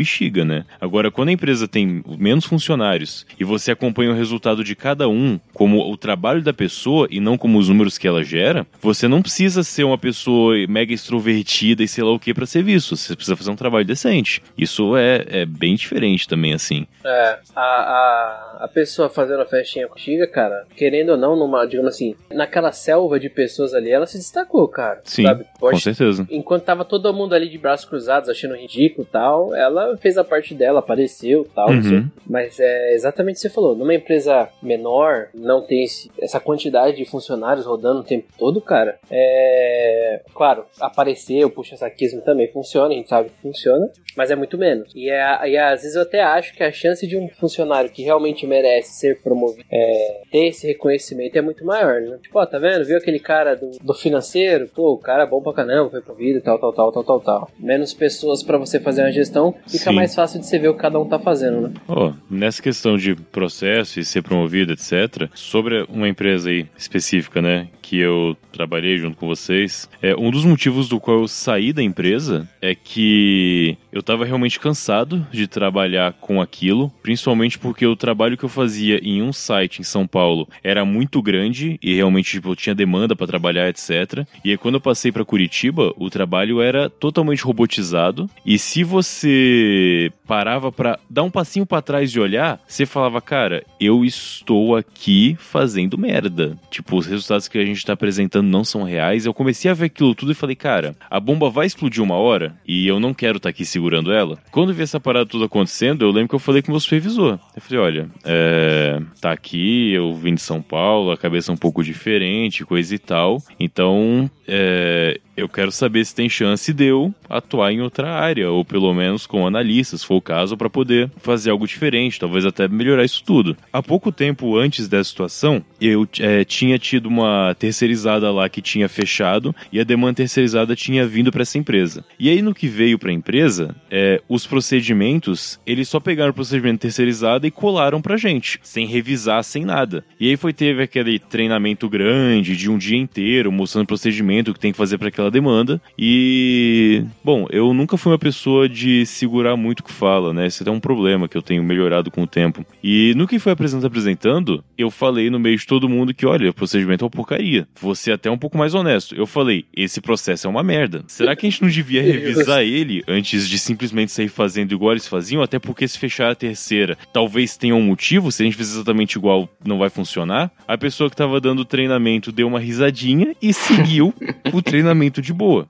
né? 0.45 0.65
Agora, 0.81 1.11
quando 1.11 1.29
a 1.29 1.31
empresa 1.31 1.67
tem 1.67 2.03
menos 2.17 2.45
funcionários 2.45 3.25
e 3.39 3.43
você 3.43 3.71
acompanha 3.71 4.11
o 4.11 4.15
resultado 4.15 4.63
de 4.63 4.75
cada 4.75 5.07
um 5.07 5.39
como 5.53 5.79
o 5.91 5.95
trabalho 5.97 6.41
da 6.41 6.53
pessoa 6.53 7.07
e 7.09 7.19
não 7.19 7.37
como 7.37 7.57
os 7.57 7.69
números 7.69 7.97
que 7.97 8.07
ela 8.07 8.23
gera, 8.23 8.65
você 8.81 9.07
não 9.07 9.21
precisa 9.21 9.63
ser 9.63 9.83
uma 9.83 9.97
pessoa 9.97 10.55
mega 10.67 10.93
extrovertida 10.93 11.83
e 11.83 11.87
sei 11.87 12.03
lá 12.03 12.11
o 12.11 12.19
que 12.19 12.33
pra 12.33 12.45
ser 12.45 12.63
visto. 12.63 12.95
Você 12.95 13.15
precisa 13.15 13.35
fazer 13.35 13.51
um 13.51 13.55
trabalho 13.55 13.85
decente. 13.85 14.41
Isso 14.57 14.95
é, 14.97 15.25
é 15.29 15.45
bem 15.45 15.75
diferente 15.75 16.27
também, 16.27 16.53
assim. 16.53 16.85
É, 17.05 17.39
a, 17.55 17.61
a, 17.61 18.57
a 18.63 18.67
pessoa 18.67 19.09
fazendo 19.09 19.41
a 19.41 19.45
festinha 19.45 19.87
contigo, 19.87 20.27
cara, 20.31 20.65
querendo 20.75 21.09
ou 21.11 21.17
não, 21.17 21.35
numa, 21.35 21.65
digamos 21.65 21.93
assim, 21.93 22.15
naquela 22.31 22.71
selva 22.71 23.19
de 23.19 23.29
pessoas 23.29 23.73
ali, 23.73 23.89
ela 23.91 24.05
se 24.05 24.17
destacou, 24.17 24.67
cara. 24.67 25.01
Sim, 25.03 25.23
sabe? 25.23 25.43
com 25.59 25.59
Pode- 25.59 25.81
certeza. 25.81 26.27
Enquanto 26.29 26.63
tava 26.63 26.83
todo 26.85 27.13
mundo 27.13 27.33
ali 27.33 27.49
de 27.49 27.57
braços 27.57 27.85
cruzados, 27.87 28.29
achando 28.29 28.55
ridículo 28.55 29.07
e 29.07 29.11
tal, 29.11 29.55
ela 29.55 29.97
fez 30.07 30.17
a 30.17 30.23
parte 30.23 30.53
dela, 30.55 30.79
apareceu 30.79 31.45
tal. 31.53 31.69
Uhum. 31.69 32.07
Mas 32.25 32.59
é 32.59 32.93
exatamente 32.93 33.35
o 33.35 33.37
que 33.37 33.41
você 33.41 33.49
falou. 33.49 33.75
Numa 33.75 33.93
empresa 33.93 34.47
menor, 34.63 35.27
não 35.33 35.61
tem 35.61 35.83
esse- 35.83 36.09
essa 36.21 36.39
quantidade 36.39 36.95
de 36.95 37.03
funcionários 37.05 37.65
rodando 37.65 37.99
o 37.99 38.03
tempo 38.03 38.27
todo, 38.39 38.61
cara. 38.61 38.97
É. 39.11 40.21
Claro, 40.33 40.65
aparecer, 40.79 41.43
o 41.45 41.49
puxa-saquismo 41.49 42.21
também 42.21 42.47
funciona, 42.51 42.93
a 42.93 42.97
gente 42.97 43.09
sabe 43.09 43.29
que 43.29 43.41
funciona, 43.41 43.89
mas 44.15 44.31
é 44.31 44.35
muito 44.35 44.57
menos. 44.57 44.91
E, 44.95 45.09
é, 45.09 45.49
e 45.49 45.57
às 45.57 45.81
vezes 45.81 45.95
eu 45.95 46.03
até 46.03 46.21
acho 46.21 46.53
que 46.53 46.63
a 46.63 46.71
chance 46.71 47.05
de 47.05 47.17
um 47.17 47.27
funcionário 47.29 47.89
que 47.89 48.03
realmente 48.03 48.45
merece 48.47 48.93
ser 48.99 49.21
promovido, 49.21 49.63
é, 49.71 50.21
ter 50.31 50.47
esse 50.47 50.65
reconhecimento 50.67 51.37
é 51.37 51.41
muito 51.41 51.65
maior, 51.65 52.01
né? 52.01 52.17
Tipo, 52.21 52.39
ó, 52.39 52.45
tá 52.45 52.57
vendo? 52.59 52.85
Viu 52.85 52.97
aquele 52.97 53.19
cara 53.19 53.55
do, 53.55 53.71
do 53.81 53.93
financeiro? 53.93 54.67
Pô, 54.73 54.93
o 54.93 54.97
cara 54.97 55.23
é 55.23 55.27
bom 55.27 55.41
pra 55.41 55.53
caramba, 55.53 55.89
foi 55.89 56.01
promovido, 56.01 56.41
tal, 56.41 56.57
tal, 56.59 56.73
tal, 56.73 56.91
tal, 56.91 57.03
tal, 57.03 57.19
tal. 57.19 57.49
Menos 57.59 57.93
pessoas 57.93 58.41
pra 58.43 58.57
você 58.57 58.79
fazer 58.79 59.01
uma 59.01 59.11
gestão, 59.11 59.53
fica 59.67 59.89
Sim. 59.89 59.95
Mais 59.97 60.15
fácil 60.15 60.39
de 60.39 60.45
você 60.45 60.59
ver 60.59 60.69
o 60.69 60.73
que 60.73 60.79
cada 60.79 60.99
um 60.99 61.05
tá 61.05 61.19
fazendo, 61.19 61.61
né? 61.61 61.73
Ó, 61.87 62.13
nessa 62.29 62.61
questão 62.61 62.97
de 62.97 63.15
processo 63.15 63.99
e 63.99 64.05
ser 64.05 64.21
promovido, 64.21 64.73
etc., 64.73 65.29
sobre 65.33 65.85
uma 65.89 66.07
empresa 66.07 66.49
aí 66.49 66.67
específica, 66.77 67.41
né, 67.41 67.67
que 67.81 67.99
eu 67.99 68.35
trabalhei 68.51 68.97
junto 68.97 69.17
com 69.17 69.27
vocês, 69.27 69.89
é 70.01 70.15
um 70.15 70.29
dos 70.31 70.45
motivos 70.45 70.89
do 70.89 70.99
qual 70.99 71.19
eu 71.21 71.27
saí 71.27 71.71
da 71.71 71.81
empresa 71.81 72.47
é 72.67 72.75
que 72.75 73.77
eu 73.91 74.03
tava 74.03 74.25
realmente 74.25 74.59
cansado 74.59 75.25
de 75.31 75.47
trabalhar 75.47 76.13
com 76.13 76.41
aquilo, 76.41 76.91
principalmente 77.01 77.57
porque 77.57 77.85
o 77.85 77.95
trabalho 77.95 78.37
que 78.37 78.43
eu 78.43 78.49
fazia 78.49 78.99
em 79.01 79.21
um 79.21 79.33
site 79.33 79.79
em 79.79 79.83
São 79.83 80.05
Paulo 80.05 80.47
era 80.63 80.85
muito 80.85 81.21
grande 81.21 81.79
e 81.81 81.95
realmente 81.95 82.31
tipo, 82.31 82.49
eu 82.49 82.55
tinha 82.55 82.75
demanda 82.75 83.15
para 83.15 83.27
trabalhar, 83.27 83.69
etc. 83.69 84.25
E 84.43 84.51
aí 84.51 84.57
quando 84.57 84.75
eu 84.75 84.81
passei 84.81 85.11
para 85.11 85.25
Curitiba, 85.25 85.93
o 85.97 86.09
trabalho 86.09 86.61
era 86.61 86.89
totalmente 86.89 87.43
robotizado 87.43 88.29
e 88.45 88.59
se 88.59 88.83
você 88.83 90.11
parava 90.27 90.71
para 90.71 90.99
dar 91.09 91.23
um 91.23 91.31
passinho 91.31 91.65
para 91.65 91.81
trás 91.81 92.11
e 92.11 92.19
olhar, 92.19 92.59
você 92.67 92.85
falava, 92.85 93.21
cara, 93.21 93.63
eu 93.79 94.03
estou 94.03 94.75
aqui 94.75 95.35
fazendo 95.39 95.97
merda. 95.97 96.57
Tipo, 96.69 96.97
os 96.97 97.05
resultados 97.05 97.47
que 97.47 97.57
a 97.57 97.65
gente 97.65 97.85
tá 97.85 97.93
apresentando 97.93 98.47
não 98.47 98.63
são 98.63 98.83
reais. 98.83 99.25
Eu 99.25 99.33
comecei 99.33 99.71
a 99.71 99.73
ver 99.73 99.85
aquilo 99.85 100.13
tudo 100.13 100.31
e 100.31 100.35
falei, 100.35 100.55
cara, 100.55 100.95
a 101.09 101.19
bomba 101.19 101.49
vai 101.49 101.65
explodir 101.65 102.03
uma 102.03 102.15
hora 102.15 102.56
e 102.65 102.87
eu 102.87 102.99
não 102.99 103.13
quero 103.13 103.37
estar 103.37 103.49
aqui 103.49 103.65
segurando 103.65 104.11
ela. 104.11 104.37
Quando 104.51 104.73
vi 104.73 104.83
essa 104.83 104.99
parada 104.99 105.25
toda 105.25 105.45
acontecendo, 105.45 106.03
eu 106.03 106.11
lembro 106.11 106.29
que 106.29 106.35
eu 106.35 106.39
falei 106.39 106.61
com 106.61 106.69
o 106.69 106.71
meu 106.71 106.79
supervisor. 106.79 107.39
Eu 107.55 107.61
falei, 107.61 107.79
olha, 107.79 108.09
é, 108.23 109.01
tá 109.19 109.31
aqui, 109.31 109.93
eu 109.93 110.13
vim 110.13 110.35
de 110.35 110.41
São 110.41 110.61
Paulo, 110.61 111.11
a 111.11 111.17
cabeça 111.17 111.51
é 111.51 111.53
um 111.53 111.57
pouco 111.57 111.83
diferente, 111.83 112.65
coisa 112.65 112.93
e 112.93 112.99
tal. 112.99 113.41
Então, 113.59 114.29
é, 114.47 115.19
eu 115.37 115.47
quero 115.47 115.71
saber 115.71 116.03
se 116.03 116.15
tem 116.15 116.27
chance 116.27 116.73
de 116.73 116.85
eu 116.85 117.13
atuar 117.29 117.71
em 117.71 117.81
outra 117.81 118.11
área, 118.11 118.49
ou 118.49 118.65
pelo 118.65 118.91
menos 118.93 119.27
com 119.27 119.45
analistas, 119.45 120.01
se 120.01 120.07
for 120.07 120.15
o 120.15 120.21
caso, 120.21 120.57
para 120.57 120.69
poder 120.69 121.11
fazer 121.17 121.51
algo 121.51 121.67
diferente, 121.67 122.19
talvez 122.19 122.43
até 122.43 122.67
melhorar 122.67 123.03
isso 123.03 123.23
tudo. 123.23 123.55
Há 123.71 123.83
pouco 123.83 124.11
tempo 124.11 124.57
antes 124.57 124.87
dessa 124.87 125.09
situação, 125.09 125.63
eu 125.79 126.07
é, 126.19 126.43
tinha 126.43 126.79
tido 126.79 127.07
uma 127.07 127.55
terceirizada 127.59 128.31
lá 128.31 128.49
que 128.49 128.61
tinha 128.61 128.89
fechado 128.89 129.55
e 129.71 129.79
a 129.79 129.83
demanda 129.83 130.15
terceirizada 130.15 130.75
tinha 130.75 131.05
vindo 131.05 131.31
para 131.31 131.43
essa 131.43 131.57
empresa. 131.57 132.03
E 132.19 132.29
aí 132.29 132.36
no 132.41 132.53
que 132.53 132.67
veio 132.67 132.99
para 132.99 133.09
a 133.09 133.13
empresa, 133.13 133.75
é, 133.89 134.21
os 134.27 134.45
procedimentos, 134.45 135.59
eles 135.65 135.87
só 135.87 135.99
pegaram 135.99 136.31
o 136.31 136.33
procedimento 136.33 136.81
terceirizado 136.81 137.45
e 137.47 137.51
colaram 137.51 138.01
pra 138.01 138.17
gente, 138.17 138.59
sem 138.63 138.85
revisar, 138.85 139.43
sem 139.43 139.65
nada. 139.65 140.03
E 140.19 140.29
aí 140.29 140.37
foi 140.37 140.53
teve 140.53 140.81
aquele 140.81 141.19
treinamento 141.19 141.89
grande 141.89 142.55
de 142.55 142.69
um 142.69 142.77
dia 142.77 142.97
inteiro, 142.97 143.51
mostrando 143.51 143.85
o 143.85 143.87
procedimento 143.87 144.53
que 144.53 144.59
tem 144.59 144.71
que 144.71 144.77
fazer 144.77 144.97
para 144.97 145.09
aquela 145.09 145.31
demanda. 145.31 145.81
E, 145.97 147.03
bom, 147.23 147.47
eu 147.49 147.73
nunca 147.73 147.97
fui 147.97 148.11
uma 148.11 148.19
pessoa 148.19 148.67
de 148.67 149.05
segurar 149.05 149.55
muito 149.55 149.81
o 149.81 149.83
que 149.83 149.91
fala, 149.91 150.33
né? 150.33 150.47
Esse 150.47 150.67
é 150.67 150.71
um 150.71 150.79
problema 150.79 151.27
que 151.27 151.37
eu 151.37 151.41
tenho 151.41 151.63
melhorado 151.63 152.11
com 152.11 152.23
o 152.23 152.27
tempo. 152.27 152.65
E 152.83 153.13
no 153.15 153.27
que 153.27 153.39
foi 153.39 153.51
apresentando, 153.51 153.85
apresentando, 153.85 154.63
eu 154.77 154.89
falei 154.89 155.29
no 155.29 155.39
meio 155.39 155.57
de 155.57 155.65
todo 155.65 155.89
mundo 155.89 156.13
que, 156.13 156.25
olha, 156.25 156.49
o 156.49 156.53
procedimento 156.53 157.03
é 157.03 157.05
uma 157.05 157.11
porcaria. 157.11 157.67
Você 157.79 158.11
até 158.11 158.29
um 158.29 158.37
pouco 158.37 158.57
mais 158.57 158.73
honesto. 158.73 159.15
Eu 159.15 159.25
falei, 159.25 159.65
esse 159.75 160.01
processo 160.01 160.47
é 160.47 160.49
uma 160.49 160.63
merda. 160.63 161.03
Será 161.07 161.35
que 161.35 161.45
a 161.45 161.49
gente 161.49 161.61
não 161.61 161.69
devia 161.69 162.01
revisar 162.27 162.61
ele 162.61 163.03
antes 163.07 163.47
de 163.47 163.57
simplesmente 163.59 164.11
sair 164.11 164.27
fazendo 164.29 164.71
igual 164.73 164.91
eles 164.93 165.07
faziam? 165.07 165.41
Até 165.41 165.59
porque 165.59 165.87
se 165.87 165.97
fechar 165.97 166.31
a 166.31 166.35
terceira, 166.35 166.97
talvez 167.13 167.55
tenha 167.57 167.75
um 167.75 167.81
motivo. 167.81 168.31
Se 168.31 168.43
a 168.43 168.45
gente 168.45 168.57
fizer 168.57 168.75
exatamente 168.75 169.17
igual, 169.17 169.49
não 169.65 169.77
vai 169.77 169.89
funcionar. 169.89 170.51
A 170.67 170.77
pessoa 170.77 171.09
que 171.09 171.15
tava 171.15 171.39
dando 171.39 171.59
o 171.59 171.65
treinamento 171.65 172.31
deu 172.31 172.47
uma 172.47 172.59
risadinha 172.59 173.35
e 173.41 173.53
seguiu 173.53 174.13
o 174.53 174.61
treinamento 174.61 175.21
de 175.21 175.33
boa. 175.33 175.67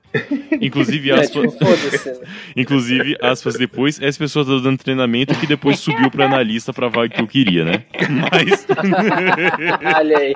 Inclusive, 0.60 1.10
É, 1.10 1.14
aspas, 1.20 1.52
tipo, 1.52 1.64
né? 1.64 2.16
inclusive, 2.56 3.16
aspas 3.20 3.54
depois, 3.54 4.00
essa 4.00 4.18
pessoa 4.18 4.44
tá 4.44 4.58
dando 4.58 4.78
treinamento 4.78 5.34
que 5.34 5.46
depois 5.46 5.78
subiu 5.78 6.10
pra 6.10 6.26
analista 6.26 6.72
pra 6.72 6.88
vaga 6.88 7.08
que 7.14 7.20
eu 7.20 7.26
queria, 7.26 7.64
né? 7.64 7.84
Mas 8.32 8.66
Olha 9.96 10.18
aí. 10.18 10.32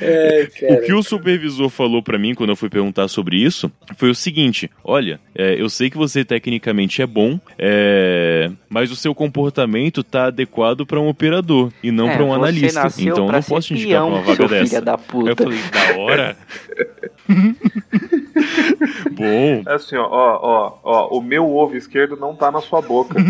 É, 0.00 0.48
o 0.70 0.86
que 0.86 0.92
o 0.92 1.02
supervisor 1.02 1.68
falou 1.68 2.02
pra 2.02 2.18
mim 2.18 2.34
quando 2.34 2.50
eu 2.50 2.56
fui 2.56 2.68
perguntar 2.68 3.08
sobre 3.08 3.36
isso 3.36 3.70
foi 3.96 4.10
o 4.10 4.14
seguinte: 4.14 4.55
olha, 4.84 5.20
é, 5.34 5.60
eu 5.60 5.68
sei 5.68 5.90
que 5.90 5.96
você 5.96 6.24
tecnicamente 6.24 7.02
é 7.02 7.06
bom, 7.06 7.38
é, 7.58 8.50
mas 8.68 8.90
o 8.90 8.96
seu 8.96 9.14
comportamento 9.14 10.02
tá 10.02 10.26
adequado 10.26 10.86
pra 10.86 11.00
um 11.00 11.08
operador 11.08 11.72
e 11.82 11.90
não 11.90 12.08
É, 12.10 12.16
pra 12.16 12.24
um 12.24 12.32
analista. 12.32 12.88
Então 12.98 13.26
eu 13.26 13.32
não 13.32 13.42
posso 13.42 13.68
te 13.68 13.74
indicar 13.74 14.02
pra 14.02 14.06
uma 14.06 14.22
vaga 14.22 14.48
dessa. 14.48 14.80
da 14.80 14.92
eu 14.92 15.36
falei, 15.36 15.58
da 15.72 15.98
hora. 15.98 16.36
bom. 19.12 19.62
É 19.66 19.74
assim, 19.74 19.96
ó, 19.96 20.06
ó, 20.08 20.38
ó, 20.42 20.78
ó, 20.82 21.16
o 21.16 21.22
meu 21.22 21.50
ovo 21.54 21.76
esquerdo 21.76 22.16
não 22.16 22.34
tá 22.34 22.50
na 22.50 22.60
sua 22.60 22.80
boca. 22.80 23.16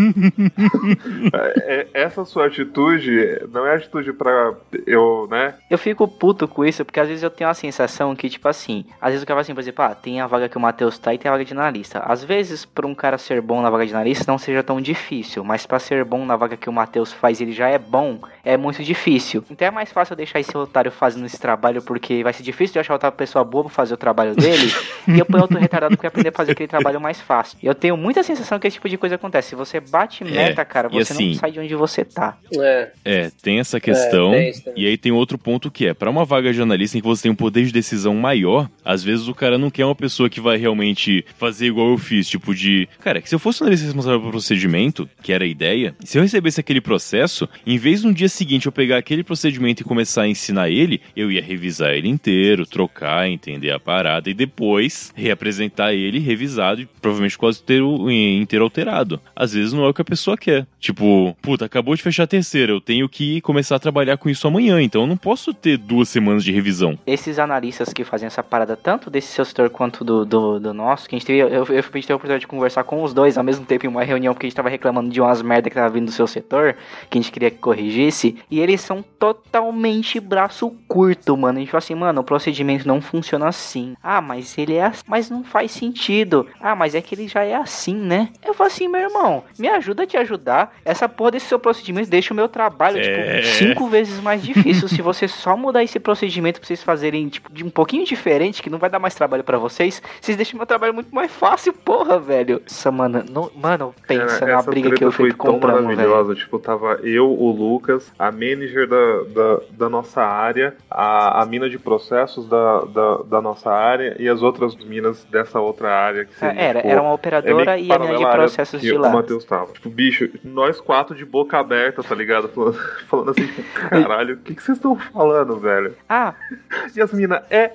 É, 1.33 1.87
é, 1.93 2.03
essa 2.03 2.23
sua 2.25 2.47
atitude 2.47 3.41
não 3.51 3.65
é 3.65 3.75
atitude 3.75 4.13
pra 4.13 4.53
eu, 4.85 5.27
né? 5.29 5.55
Eu 5.69 5.77
fico 5.77 6.07
puto 6.07 6.47
com 6.47 6.63
isso, 6.65 6.83
porque 6.85 6.99
às 6.99 7.07
vezes 7.07 7.23
eu 7.23 7.29
tenho 7.29 7.49
a 7.49 7.53
sensação 7.53 8.15
que, 8.15 8.29
tipo 8.29 8.47
assim, 8.47 8.85
às 9.01 9.09
vezes 9.11 9.23
o 9.23 9.25
cara 9.25 9.35
fala 9.35 9.41
assim, 9.41 9.53
por 9.53 9.61
exemplo, 9.61 9.83
ah, 9.83 9.95
tem 9.95 10.21
a 10.21 10.27
vaga 10.27 10.47
que 10.47 10.57
o 10.57 10.61
Matheus 10.61 10.97
tá 10.97 11.13
e 11.13 11.17
tem 11.17 11.29
a 11.29 11.31
vaga 11.33 11.45
de 11.45 11.53
analista. 11.53 11.99
Às 11.99 12.23
vezes, 12.23 12.65
pra 12.65 12.87
um 12.87 12.95
cara 12.95 13.17
ser 13.17 13.41
bom 13.41 13.61
na 13.61 13.69
vaga 13.69 13.85
de 13.85 13.93
analista 13.93 14.31
não 14.31 14.37
seja 14.37 14.63
tão 14.63 14.79
difícil, 14.81 15.43
mas 15.43 15.65
pra 15.65 15.79
ser 15.79 16.03
bom 16.03 16.25
na 16.25 16.35
vaga 16.35 16.57
que 16.57 16.69
o 16.69 16.73
Matheus 16.73 17.11
faz 17.11 17.41
ele 17.41 17.51
já 17.51 17.67
é 17.67 17.77
bom, 17.77 18.19
é 18.43 18.57
muito 18.57 18.83
difícil. 18.83 19.43
Então 19.49 19.67
é 19.67 19.71
mais 19.71 19.91
fácil 19.91 20.13
eu 20.13 20.17
deixar 20.17 20.39
esse 20.39 20.55
otário 20.57 20.91
fazendo 20.91 21.25
esse 21.25 21.39
trabalho, 21.39 21.81
porque 21.81 22.23
vai 22.23 22.33
ser 22.33 22.43
difícil 22.43 22.73
de 22.73 22.79
achar 22.79 22.93
outra 22.93 23.11
pessoa 23.11 23.43
boa 23.43 23.65
pra 23.65 23.73
fazer 23.73 23.86
o 23.93 23.97
trabalho 23.97 24.35
dele, 24.35 24.71
e 25.07 25.19
eu 25.19 25.25
ponho 25.25 25.41
outro 25.43 25.57
retardado 25.59 25.95
que 25.95 26.01
vai 26.03 26.09
aprender 26.09 26.29
a 26.29 26.31
fazer 26.31 26.51
aquele 26.53 26.67
trabalho 26.67 26.99
mais 27.01 27.19
fácil. 27.19 27.57
E 27.61 27.65
eu 27.65 27.75
tenho 27.75 27.95
muita 27.97 28.23
sensação 28.23 28.59
que 28.59 28.67
esse 28.67 28.75
tipo 28.75 28.89
de 28.89 28.97
coisa 28.97 29.15
acontece. 29.15 29.49
Se 29.49 29.55
você 29.55 29.79
bate 29.79 30.23
meta, 30.23 30.63
cara, 30.65 30.87
e 30.91 30.95
você 31.03 31.13
assim- 31.13 31.29
não 31.29 31.33
sai 31.35 31.51
de 31.51 31.59
onde 31.59 31.75
você 31.75 32.03
tá. 32.05 32.37
É, 32.59 32.91
É, 33.05 33.31
tem 33.41 33.59
essa 33.59 33.79
questão. 33.79 34.31
tem 34.31 34.49
isso 34.49 34.63
também. 34.63 34.83
e 34.83 34.87
aí 34.87 34.97
tem 34.97 35.11
outro 35.11 35.37
ponto 35.37 35.69
que 35.71 35.87
é, 35.87 35.93
pra 35.93 36.09
uma 36.09 36.25
vaga 36.25 36.51
de 36.53 36.61
analista 36.61 36.97
em 36.97 37.01
que 37.01 37.07
você 37.07 37.23
tem 37.23 37.31
um 37.31 37.35
poder 37.35 37.65
de 37.65 37.71
decisão 37.71 38.13
maior, 38.15 38.69
às 38.83 39.03
vezes 39.03 39.27
o 39.27 39.33
cara 39.33 39.57
não 39.57 39.69
quer 39.69 39.85
uma 39.85 39.95
pessoa 39.95 40.29
que 40.29 40.39
vai 40.41 40.57
realmente 40.57 41.25
fazer 41.37 41.67
igual 41.67 41.89
eu 41.89 41.97
fiz, 41.97 42.27
tipo 42.27 42.53
de, 42.53 42.87
cara, 42.99 43.21
que 43.21 43.29
se 43.29 43.35
eu 43.35 43.39
fosse 43.39 43.61
um 43.61 43.65
analista 43.65 43.85
responsável 43.85 44.19
pelo 44.19 44.31
procedimento, 44.31 45.09
que 45.21 45.31
era 45.33 45.43
a 45.43 45.47
ideia, 45.47 45.95
se 46.03 46.17
eu 46.17 46.21
recebesse 46.21 46.59
aquele 46.59 46.81
processo, 46.81 47.47
em 47.65 47.77
vez 47.77 48.03
no 48.03 48.13
dia 48.13 48.29
seguinte 48.29 48.65
eu 48.65 48.71
pegar 48.71 48.97
aquele 48.97 49.23
procedimento 49.23 49.81
e 49.81 49.85
começar 49.85 50.23
a 50.23 50.27
ensinar 50.27 50.69
ele, 50.69 51.01
eu 51.15 51.31
ia 51.31 51.41
revisar 51.41 51.91
ele 51.91 52.07
inteiro, 52.07 52.65
trocar, 52.65 53.27
entender 53.29 53.71
a 53.71 53.76
parada 53.79 54.29
e 54.29 54.33
depois 54.33 55.11
reapresentar 55.15 55.93
ele 55.93 56.19
revisado 56.19 56.81
e 56.81 56.85
provavelmente 56.85 57.37
quase 57.37 57.61
inteiro, 57.61 58.09
inteiro 58.11 58.63
alterado. 58.63 59.19
Às 59.35 59.53
vezes 59.53 59.73
não 59.73 59.85
é 59.85 59.89
o 59.89 59.93
que 59.93 60.01
a 60.01 60.05
pessoa 60.05 60.37
quer. 60.37 60.65
Tipo, 60.79 61.35
puta, 61.41 61.65
acabou 61.65 61.95
de 61.95 62.01
fechar 62.01 62.23
a 62.23 62.27
terceira, 62.27 62.71
eu 62.71 62.81
tenho 62.81 63.07
que 63.09 63.41
começar 63.41 63.75
a 63.75 63.79
trabalhar 63.79 64.17
com 64.17 64.29
isso 64.29 64.47
amanhã, 64.47 64.81
então 64.81 65.01
eu 65.01 65.07
não 65.07 65.17
posso 65.17 65.53
ter 65.53 65.77
duas 65.77 66.09
semanas 66.09 66.43
de 66.43 66.51
revisão. 66.51 66.97
esses 67.05 67.39
analistas 67.39 67.93
que 67.93 68.03
fazem 68.03 68.27
essa 68.27 68.43
parada, 68.43 68.75
tanto 68.75 69.09
desse 69.09 69.27
seu 69.29 69.45
setor 69.45 69.69
quanto 69.69 70.03
do, 70.03 70.25
do, 70.25 70.59
do 70.59 70.73
nosso, 70.73 71.07
que 71.07 71.15
a 71.15 71.19
gente 71.19 71.27
teve, 71.27 71.39
eu, 71.39 71.49
eu, 71.49 71.63
a 71.63 71.81
gente 71.81 71.91
teve 71.91 72.13
a 72.13 72.15
oportunidade 72.15 72.41
de 72.41 72.47
conversar 72.47 72.83
com 72.83 73.03
os 73.03 73.13
dois 73.13 73.37
ao 73.37 73.43
mesmo 73.43 73.65
tempo 73.65 73.85
em 73.85 73.89
uma 73.89 74.03
reunião, 74.03 74.33
porque 74.33 74.45
a 74.45 74.49
gente 74.49 74.55
tava 74.55 74.69
reclamando 74.69 75.09
de 75.09 75.19
umas 75.21 75.41
merda 75.41 75.69
que 75.69 75.75
tava 75.75 75.89
vindo 75.89 76.05
do 76.05 76.11
seu 76.11 76.27
setor, 76.27 76.75
que 77.09 77.17
a 77.17 77.21
gente 77.21 77.31
queria 77.31 77.51
que 77.51 77.57
corrigisse, 77.57 78.35
e 78.49 78.59
eles 78.59 78.81
são 78.81 79.03
totalmente 79.19 80.19
braço 80.19 80.71
curto, 80.87 81.35
mano. 81.35 81.57
A 81.57 81.61
gente 81.61 81.71
fala 81.71 81.79
assim, 81.79 81.95
mano, 81.95 82.21
o 82.21 82.23
procedimento 82.23 82.87
não 82.87 83.01
funciona 83.01 83.47
assim. 83.47 83.66
Ah, 84.03 84.21
mas 84.21 84.57
ele 84.57 84.75
é 84.75 84.85
assim, 84.85 85.03
mas 85.07 85.29
não 85.29 85.43
faz 85.43 85.71
sentido. 85.71 86.47
Ah, 86.59 86.75
mas 86.75 86.95
é 86.95 87.01
que 87.01 87.15
ele 87.15 87.27
já 87.27 87.43
é 87.43 87.55
assim, 87.55 87.95
né? 87.95 88.29
Eu 88.45 88.53
falo 88.53 88.67
assim, 88.67 88.87
meu 88.87 89.01
irmão, 89.01 89.43
me 89.57 89.67
ajuda 89.67 90.03
a 90.03 90.07
te 90.07 90.17
ajudar. 90.17 90.73
Essa 90.85 91.07
porra 91.09 91.31
desse 91.31 91.47
seu 91.47 91.59
procedimento 91.59 92.09
deixa 92.09 92.33
o 92.33 92.35
meu 92.37 92.47
trabalho, 92.47 92.97
É. 92.99 93.41
tipo, 93.41 93.55
cinco 93.55 93.87
vezes 93.87 94.19
mais 94.21 94.41
difícil 94.41 94.87
se 94.87 95.01
você 95.01 95.27
só 95.27 95.55
mudar 95.57 95.83
esse 95.83 95.99
procedimento 95.99 96.59
pra 96.59 96.67
vocês 96.67 96.83
fazerem, 96.83 97.27
tipo, 97.29 97.51
de 97.51 97.63
um 97.63 97.69
pouquinho 97.69 98.05
diferente, 98.05 98.61
que 98.61 98.69
não 98.69 98.77
vai 98.79 98.89
dar 98.89 98.99
mais 98.99 99.15
trabalho 99.15 99.43
pra 99.43 99.57
vocês. 99.57 100.01
Vocês 100.21 100.37
deixam 100.37 100.57
meu 100.57 100.65
trabalho 100.67 100.93
muito 100.93 101.13
mais 101.13 101.31
fácil, 101.31 101.73
porra, 101.73 102.19
velho. 102.19 102.61
Nossa, 102.63 102.91
mano, 102.91 103.23
não, 103.29 103.49
mano, 103.55 103.93
pensa 104.07 104.39
Cara, 104.39 104.53
na 104.53 104.59
essa 104.59 104.69
briga 104.69 104.91
que 104.91 105.03
eu 105.03 105.11
fui 105.11 105.31
comprando, 105.33 105.87
velho. 105.87 105.97
maravilhosa. 105.97 106.35
Tipo, 106.35 106.59
tava 106.59 106.99
eu, 107.03 107.27
o 107.29 107.51
Lucas, 107.51 108.11
a 108.19 108.31
manager 108.31 108.87
da, 108.87 109.23
da, 109.33 109.59
da 109.71 109.89
nossa 109.89 110.21
área, 110.21 110.75
a, 110.89 111.41
a 111.41 111.45
mina 111.45 111.69
de 111.69 111.77
processos 111.79 112.47
da, 112.47 112.81
da, 112.81 113.17
da 113.23 113.41
nossa 113.41 113.56
área 113.65 114.15
e 114.19 114.27
as 114.27 114.41
outras 114.41 114.75
minas 114.75 115.23
dessa 115.25 115.59
outra 115.59 115.93
área. 115.93 116.25
Que 116.25 116.35
seria, 116.35 116.61
Era, 116.61 116.79
tipo, 116.79 116.91
era 116.91 117.01
uma 117.01 117.11
é 117.11 117.13
operadora 117.13 117.77
que 117.77 117.83
e 117.83 117.91
a 117.91 117.99
mina 117.99 118.17
de 118.17 118.25
processos 118.25 118.81
de 118.81 118.91
O 118.93 118.99
lá. 118.99 119.09
Matheus 119.09 119.45
tava. 119.45 119.71
Tipo, 119.73 119.89
bicho, 119.89 120.29
nós 120.43 120.79
quatro 120.79 121.15
de 121.15 121.25
boca 121.25 121.57
aberta, 121.57 122.03
tá 122.03 122.15
ligado? 122.15 122.49
Falando, 122.49 122.77
falando 123.07 123.31
assim, 123.31 123.47
caralho, 123.89 124.35
o 124.35 124.37
que, 124.37 124.55
que 124.55 124.63
vocês 124.63 124.77
estão 124.77 124.95
falando, 124.95 125.57
velho? 125.59 125.95
Ah, 126.07 126.33
E 126.95 127.01
as 127.01 127.11
minas, 127.13 127.43
é. 127.49 127.71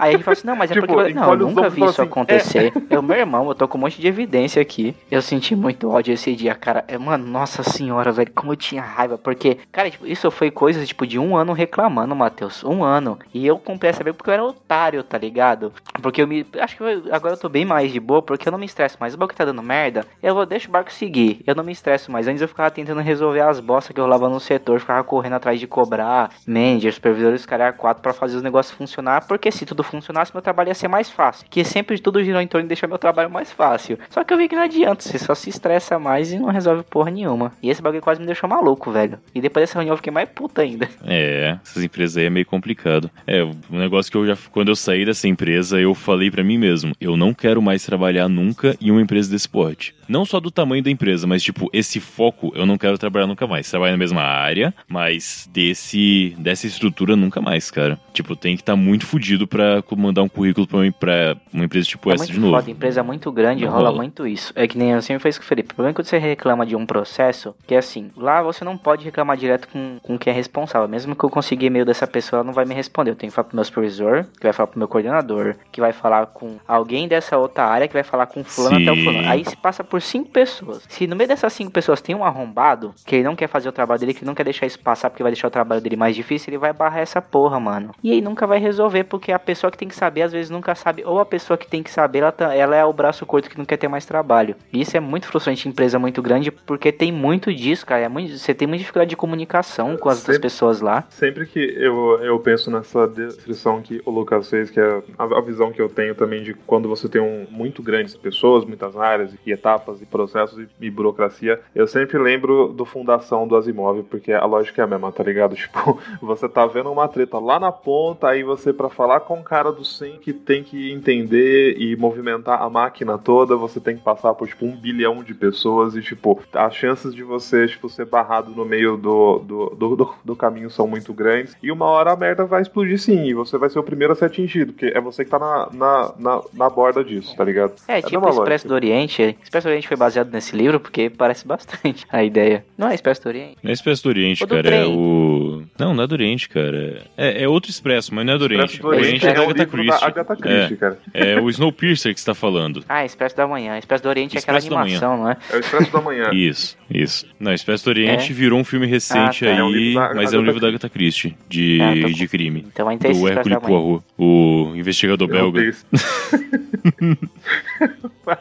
Aí 0.00 0.12
gente 0.12 0.24
fala 0.24 0.32
assim, 0.32 0.46
não, 0.46 0.56
mas 0.56 0.70
é 0.70 0.74
Tipo, 0.80 0.86
porque. 0.86 1.14
Não, 1.14 1.32
eu 1.32 1.38
nunca 1.38 1.68
vi 1.68 1.80
isso 1.80 1.90
assim, 1.90 2.02
acontecer. 2.02 2.72
Eu, 2.88 3.02
meu 3.02 3.16
irmão, 3.16 3.48
eu 3.48 3.54
tô 3.54 3.66
com 3.66 3.78
um 3.78 3.80
monte 3.82 4.00
de 4.00 4.06
evidência 4.06 4.60
aqui. 4.60 4.94
Eu 5.10 5.22
senti 5.22 5.54
muito 5.54 5.90
ódio 5.90 6.14
esse 6.14 6.34
dia, 6.34 6.54
cara. 6.54 6.84
É, 6.88 6.96
mano, 6.96 7.26
nossa 7.26 7.62
senhora, 7.62 8.12
velho, 8.12 8.30
como 8.34 8.52
eu 8.52 8.56
tinha 8.56 8.82
raiva. 8.82 9.18
Porque, 9.18 9.58
cara, 9.72 9.90
tipo, 9.90 10.06
isso 10.06 10.30
foi 10.30 10.50
coisa, 10.50 10.84
tipo, 10.84 11.06
de 11.06 11.18
um 11.18 11.36
ano 11.36 11.52
reclamando, 11.52 12.14
Matheus. 12.14 12.64
Um 12.64 12.84
ano. 12.84 13.18
E 13.32 13.46
eu 13.46 13.58
comprei 13.58 13.90
essa 13.90 14.02
briga 14.02 14.16
porque 14.16 14.30
eu 14.30 14.34
era 14.34 14.44
otário, 14.44 15.02
tá 15.02 15.18
ligado? 15.20 15.72
Porque 16.02 16.22
eu 16.22 16.26
me. 16.26 16.46
Acho 16.58 16.76
que 16.76 16.84
agora 17.12 17.34
eu 17.34 17.38
tô 17.38 17.48
bem 17.48 17.64
mais 17.64 17.92
de 17.92 18.00
boa, 18.00 18.22
porque 18.22 18.48
eu 18.48 18.52
não 18.52 18.58
me 18.58 18.66
estresso 18.66 18.96
mais. 18.98 19.14
O 19.14 19.18
barco 19.18 19.34
tá 19.34 19.44
dando 19.44 19.62
merda, 19.62 20.04
eu 20.22 20.34
vou, 20.34 20.46
deixa 20.46 20.68
o 20.68 20.72
barco 20.72 20.92
seguir. 20.92 21.42
Eu 21.46 21.54
não 21.54 21.64
me 21.64 21.72
estresso 21.72 22.10
mais. 22.10 22.26
Antes 22.26 22.42
eu 22.42 22.48
ficava 22.48 22.70
tentando 22.70 23.00
resolver 23.00 23.40
as 23.40 23.60
bostas 23.60 23.94
que 23.94 24.00
eu 24.00 24.04
rolava 24.04 24.28
no 24.28 24.40
setor, 24.40 24.80
ficava 24.80 25.04
correndo 25.04 25.34
atrás 25.34 25.60
de 25.60 25.66
cobrar, 25.66 26.30
manager, 26.46 26.92
supervisores, 26.92 27.46
cara, 27.46 27.72
quatro 27.72 28.02
pra 28.02 28.12
fazer 28.12 28.36
os 28.36 28.42
negócios 28.42 28.76
funcionar, 28.76 29.26
porque 29.26 29.50
se 29.50 29.66
tudo 29.66 29.82
funcionasse, 29.82 30.32
meu 30.34 30.42
trabalho 30.42 30.68
ia 30.68 30.74
ser 30.74 30.88
mais 30.88 31.10
fácil. 31.10 31.46
Que 31.48 31.64
sempre 31.64 31.98
tudo 31.98 32.22
girou 32.22 32.40
em 32.40 32.46
torno 32.46 32.64
de 32.64 32.68
deixar 32.68 32.86
meu 32.86 32.98
trabalho 32.98 33.30
mais 33.30 33.52
fácil. 33.52 33.98
Só 34.08 34.24
que 34.24 34.32
eu 34.32 34.38
vi 34.38 34.48
que 34.48 34.56
não 34.56 34.62
adianta, 34.62 35.02
você 35.02 35.18
só 35.18 35.34
se 35.34 35.50
estressa 35.50 35.98
mais 35.98 36.32
e 36.32 36.38
não 36.38 36.48
resolve 36.48 36.82
porra 36.82 37.10
nenhuma. 37.10 37.52
E 37.62 37.70
esse 37.70 37.82
bagulho 37.82 38.02
quase 38.02 38.20
me 38.20 38.26
deixou 38.26 38.48
maluco, 38.48 38.90
velho. 38.90 39.18
E 39.34 39.40
depois 39.40 39.64
dessa 39.64 39.78
reunião 39.78 39.92
eu 39.92 39.96
fiquei 39.96 40.12
mais 40.12 40.28
puta 40.28 40.62
ainda. 40.62 40.88
É, 41.04 41.58
essas 41.62 41.82
empresas 41.82 42.16
aí 42.16 42.26
é 42.26 42.30
meio 42.30 42.46
complicado. 42.46 43.10
É, 43.26 43.42
um 43.44 43.78
negócio 43.78 44.10
que 44.10 44.16
eu 44.16 44.26
já, 44.26 44.36
quando 44.50 44.68
eu 44.68 44.76
saí 44.76 45.04
dessa 45.10 45.28
empresa, 45.28 45.80
eu 45.80 45.94
falei 45.94 46.30
pra 46.30 46.42
mim 46.44 46.56
mesmo, 46.58 46.92
eu 47.00 47.16
não 47.16 47.34
quero 47.34 47.60
mais 47.60 47.84
trabalhar 47.84 48.28
nunca 48.28 48.76
em 48.80 48.90
uma 48.90 49.00
empresa 49.02 49.30
desse 49.30 49.48
porte. 49.48 49.94
Não 50.08 50.24
só 50.24 50.40
do 50.40 50.50
tamanho 50.50 50.82
da 50.82 50.90
empresa, 50.90 51.24
mas 51.26 51.40
tipo, 51.40 51.70
esse 51.72 52.00
foco 52.00 52.52
eu 52.56 52.66
não 52.66 52.76
quero 52.76 52.98
trabalhar 52.98 53.28
nunca 53.28 53.46
mais. 53.46 53.70
Trabalhar 53.70 53.92
na 53.92 53.98
mesma 53.98 54.22
área, 54.22 54.74
mas 54.88 55.48
desse 55.52 56.34
dessa 56.36 56.66
estrutura 56.66 57.14
nunca 57.14 57.40
mais, 57.40 57.70
cara. 57.70 57.98
Tipo, 58.12 58.34
tem 58.34 58.56
que 58.56 58.62
estar 58.62 58.74
muito 58.74 59.06
fudido 59.06 59.46
pra 59.46 59.82
mandar 59.96 60.22
um 60.24 60.28
currículo 60.28 60.66
pra 60.66 60.78
uma, 60.78 60.90
pra 60.92 61.36
uma 61.52 61.64
empresa 61.64 61.86
tipo 61.86 62.10
É 62.10 62.14
essa 62.14 62.26
de 62.26 62.40
novo. 62.40 62.56
foda, 62.56 62.70
empresa 62.70 63.02
muito 63.04 63.30
grande, 63.30 63.64
Não 63.64 63.70
rola, 63.70 63.84
rola. 63.90 63.96
muito 63.98 64.26
isso. 64.26 64.52
É 64.56 64.66
que 64.66 64.76
nem 64.76 64.90
eu 64.90 65.02
sempre 65.02 65.22
fiz 65.22 65.38
com 65.38 65.44
o 65.44 65.46
Felipe. 65.46 65.72
O 65.72 65.74
problema 65.76 65.92
é 65.92 65.94
quando 65.94 66.06
você 66.06 66.18
reclama 66.18 66.66
de 66.66 66.74
um 66.74 66.84
processo, 66.84 67.54
que 67.66 67.74
é 67.74 67.78
assim, 67.78 68.10
lá 68.16 68.42
você 68.42 68.64
não 68.64 68.76
pode 68.76 69.04
reclamar 69.04 69.36
direto 69.36 69.68
com, 69.68 69.98
com 70.02 70.18
quem 70.18 70.32
é 70.32 70.36
responsável. 70.36 70.88
Mesmo 70.88 71.14
que 71.14 71.24
eu 71.24 71.30
consiga 71.30 71.64
e-mail 71.64 71.84
dessa 71.84 72.06
pessoa, 72.08 72.38
ela 72.38 72.44
não 72.46 72.52
vai 72.52 72.64
me 72.64 72.74
responder. 72.74 73.12
Eu 73.12 73.16
tenho 73.16 73.30
que 73.30 73.34
falar 73.36 73.46
pro 73.48 73.56
meu 73.56 73.64
supervisor, 73.64 74.24
que 74.38 74.42
vai 74.42 74.52
falar 74.52 74.66
pro 74.66 74.78
meu 74.78 74.88
coordenador, 74.90 75.56
que 75.72 75.80
vai 75.80 75.92
falar 75.92 76.26
com 76.26 76.56
alguém 76.68 77.08
dessa 77.08 77.38
outra 77.38 77.64
área 77.64 77.88
que 77.88 77.94
vai 77.94 78.02
falar 78.02 78.26
com 78.26 78.44
fulano 78.44 78.76
até 78.76 78.92
o 78.92 78.94
Sim. 78.94 79.04
fulano. 79.04 79.28
Aí 79.28 79.44
se 79.44 79.56
passa 79.56 79.82
por 79.82 80.02
cinco 80.02 80.28
pessoas. 80.30 80.82
Se 80.88 81.06
no 81.06 81.16
meio 81.16 81.28
dessas 81.28 81.52
cinco 81.52 81.70
pessoas 81.70 82.00
tem 82.00 82.14
um 82.14 82.24
arrombado, 82.24 82.94
que 83.06 83.14
ele 83.16 83.24
não 83.24 83.34
quer 83.36 83.46
fazer 83.48 83.68
o 83.68 83.72
trabalho 83.72 84.00
dele, 84.00 84.14
que 84.14 84.24
não 84.24 84.34
quer 84.34 84.44
deixar 84.44 84.66
isso 84.66 84.78
passar 84.78 85.08
porque 85.10 85.22
vai 85.22 85.32
deixar 85.32 85.48
o 85.48 85.50
trabalho 85.50 85.80
dele 85.80 85.96
mais 85.96 86.14
difícil, 86.14 86.50
ele 86.50 86.58
vai 86.58 86.72
barrar 86.72 87.00
essa 87.00 87.22
porra, 87.22 87.58
mano. 87.60 87.92
E 88.02 88.12
aí 88.12 88.20
nunca 88.20 88.46
vai 88.46 88.58
resolver, 88.58 89.04
porque 89.04 89.32
a 89.32 89.38
pessoa 89.38 89.70
que 89.70 89.78
tem 89.78 89.88
que 89.88 89.94
saber, 89.94 90.22
às 90.22 90.32
vezes 90.32 90.50
nunca 90.50 90.74
sabe, 90.74 91.02
ou 91.04 91.18
a 91.20 91.24
pessoa 91.24 91.56
que 91.56 91.66
tem 91.66 91.82
que 91.82 91.90
saber, 91.90 92.18
ela, 92.20 92.32
tá- 92.32 92.54
ela 92.54 92.74
é 92.76 92.84
o 92.84 92.92
braço 92.92 93.24
curto 93.24 93.48
que 93.48 93.56
não 93.58 93.64
quer 93.64 93.76
ter 93.76 93.88
mais 93.88 94.04
trabalho. 94.04 94.56
E 94.72 94.80
isso 94.80 94.96
é 94.96 95.00
muito 95.00 95.26
frustrante 95.26 95.66
em 95.68 95.70
empresa 95.70 95.98
muito 95.98 96.20
grande, 96.20 96.50
porque 96.50 96.90
tem 96.90 97.12
muito 97.12 97.54
disso, 97.54 97.86
cara. 97.86 98.02
É 98.02 98.08
muito, 98.08 98.36
você 98.36 98.52
tem 98.54 98.66
muita 98.66 98.80
dificuldade 98.80 99.10
de 99.10 99.16
comunicação 99.16 99.96
com 99.96 100.08
as 100.08 100.18
outras 100.18 100.36
Sempre- 100.36 100.40
pessoas 100.50 100.80
lá. 100.80 101.04
Sempre 101.10 101.46
que 101.46 101.58
eu, 101.60 102.18
eu 102.22 102.38
penso 102.40 102.70
nessa 102.70 103.06
descrição 103.06 103.80
que 103.80 104.00
o 104.04 104.10
Lucas 104.10 104.48
fez, 104.50 104.70
que 104.70 104.79
é 104.80 105.02
a, 105.18 105.40
visão 105.40 105.72
que 105.72 105.80
eu 105.80 105.88
tenho 105.88 106.14
também 106.14 106.42
de 106.42 106.54
quando 106.54 106.88
você 106.88 107.08
tem 107.08 107.20
um 107.20 107.46
muito 107.50 107.82
grandes 107.82 108.16
pessoas, 108.16 108.64
muitas 108.64 108.96
áreas 108.96 109.32
e 109.46 109.52
etapas 109.52 110.00
e 110.02 110.06
processos 110.06 110.58
e, 110.58 110.68
e 110.86 110.90
burocracia, 110.90 111.60
eu 111.74 111.86
sempre 111.86 112.18
lembro 112.18 112.68
do 112.68 112.84
fundação 112.84 113.46
do 113.46 113.56
Asimov, 113.56 114.02
porque 114.04 114.32
a 114.32 114.44
lógica 114.44 114.82
é 114.82 114.84
a 114.84 114.88
mesma, 114.88 115.12
tá 115.12 115.22
ligado? 115.22 115.54
Tipo, 115.60 116.00
você 116.22 116.48
tá 116.48 116.66
vendo 116.66 116.90
uma 116.90 117.06
treta 117.08 117.38
lá 117.38 117.60
na 117.60 117.70
ponta, 117.70 118.28
aí 118.28 118.42
você 118.42 118.72
para 118.72 118.88
falar 118.88 119.20
com 119.20 119.38
o 119.40 119.44
cara 119.44 119.70
do 119.70 119.84
100 119.84 120.18
que 120.18 120.32
tem 120.32 120.62
que 120.64 120.90
entender 120.90 121.76
e 121.78 121.96
movimentar 121.96 122.62
a 122.62 122.70
máquina 122.70 123.18
toda, 123.18 123.56
você 123.56 123.78
tem 123.80 123.96
que 123.96 124.02
passar 124.02 124.34
por 124.34 124.48
tipo 124.48 124.64
um 124.66 124.76
bilhão 124.76 125.22
de 125.22 125.34
pessoas 125.34 125.94
e 125.94 126.02
tipo, 126.02 126.40
as 126.54 126.74
chances 126.74 127.14
de 127.14 127.22
você 127.22 127.66
tipo, 127.68 127.88
ser 127.88 128.06
barrado 128.06 128.50
no 128.52 128.64
meio 128.64 128.96
do, 128.96 129.38
do, 129.40 129.70
do- 129.96 130.14
do 130.24 130.36
caminho 130.36 130.70
são 130.70 130.86
muito 130.86 131.12
grandes. 131.12 131.56
E 131.62 131.70
uma 131.70 131.86
hora 131.86 132.12
a 132.12 132.16
merda 132.16 132.44
vai 132.44 132.62
explodir 132.62 132.98
sim, 132.98 133.24
e 133.26 133.34
você 133.34 133.58
vai 133.58 133.68
ser 133.70 133.78
o 133.78 133.82
primeiro 133.82 134.12
a 134.12 134.16
ser 134.16 134.26
atingido, 134.26 134.69
porque 134.70 134.86
é 134.86 135.00
você 135.00 135.24
que 135.24 135.30
tá 135.30 135.38
na, 135.38 135.68
na, 135.72 136.12
na, 136.18 136.42
na 136.52 136.70
borda 136.70 137.02
disso, 137.04 137.34
tá 137.36 137.44
ligado? 137.44 137.72
É, 137.88 137.96
a 137.96 138.02
tipo 138.02 138.16
Expresso 138.28 138.40
lógica. 138.40 138.68
do 138.68 138.74
Oriente. 138.74 139.36
Expresso 139.42 139.66
do 139.66 139.70
Oriente 139.70 139.88
foi 139.88 139.96
baseado 139.96 140.30
nesse 140.32 140.56
livro 140.56 140.78
porque 140.80 141.10
parece 141.10 141.46
bastante 141.46 142.04
a 142.10 142.22
ideia. 142.24 142.64
Não 142.78 142.88
é 142.88 142.94
Expresso 142.94 143.22
do 143.22 143.28
Oriente? 143.28 143.56
Não 143.62 143.70
é 143.70 143.72
Expresso 143.74 144.02
do 144.02 144.08
Oriente, 144.08 144.40
do 144.46 144.54
cara. 144.54 144.70
É 144.74 144.86
o. 144.86 145.62
Não, 145.78 145.94
não 145.94 146.04
é 146.04 146.06
do 146.06 146.12
Oriente, 146.12 146.48
cara. 146.48 147.02
É, 147.16 147.42
é 147.44 147.48
outro 147.48 147.70
Expresso, 147.70 148.14
mas 148.14 148.24
não 148.26 148.34
é 148.34 148.38
do 148.38 148.44
Oriente. 148.44 148.74
Expresso 148.74 148.82
do 148.82 148.88
O 148.88 148.90
Oriente 148.90 149.26
é 149.26 149.32
da 149.34 149.40
um 149.40 149.44
Agatha 149.44 149.66
Christie. 149.66 150.04
Agatha 150.04 150.36
Christie, 150.36 150.76
cara. 150.76 150.98
É, 151.14 151.32
é 151.32 151.40
o 151.40 151.48
Snowpiercer 151.50 152.14
que 152.14 152.20
você 152.20 152.26
tá 152.26 152.34
falando. 152.34 152.84
Ah, 152.88 153.04
Expresso 153.04 153.36
da 153.36 153.46
Manhã. 153.46 153.78
Expresso 153.78 154.02
do 154.02 154.08
Oriente 154.08 154.36
é 154.36 154.40
aquela 154.40 154.58
Expresso 154.58 154.74
da 154.76 154.80
Manhã. 154.84 154.98
animação, 154.98 155.16
não 155.24 155.30
é? 155.30 155.36
É 155.52 155.56
o 155.56 155.60
Expresso 155.60 155.92
da 155.92 156.00
Manhã. 156.00 156.30
Isso, 156.34 156.76
isso. 156.90 157.26
Não, 157.38 157.52
Expresso 157.52 157.84
do 157.84 157.88
Oriente 157.88 158.30
É? 158.30 158.34
virou 158.34 158.58
um 158.58 158.64
filme 158.64 158.86
recente 158.86 159.46
Ah, 159.46 159.48
tá. 159.48 159.54
aí, 159.54 159.58
É 159.58 159.64
um 159.64 159.94
da 159.94 160.14
mas 160.14 160.32
é 160.32 160.38
um 160.38 160.42
livro 160.42 160.60
da 160.60 160.68
Agatha 160.68 160.88
Christie, 160.88 161.36
de, 161.48 161.78
Ah, 161.80 161.92
tô 162.02 162.08
de 162.12 162.28
crime. 162.28 162.64
Então 162.72 162.88
ainda 162.88 163.06
é 163.08 163.10
esse 163.10 163.20
Do 163.20 163.48
Manhã. 163.48 163.60
Poirot, 163.60 164.04
o 164.18 164.59
investigador 164.76 165.28
Meu 165.28 165.50
belga. 165.50 165.60
Deus. 165.60 165.86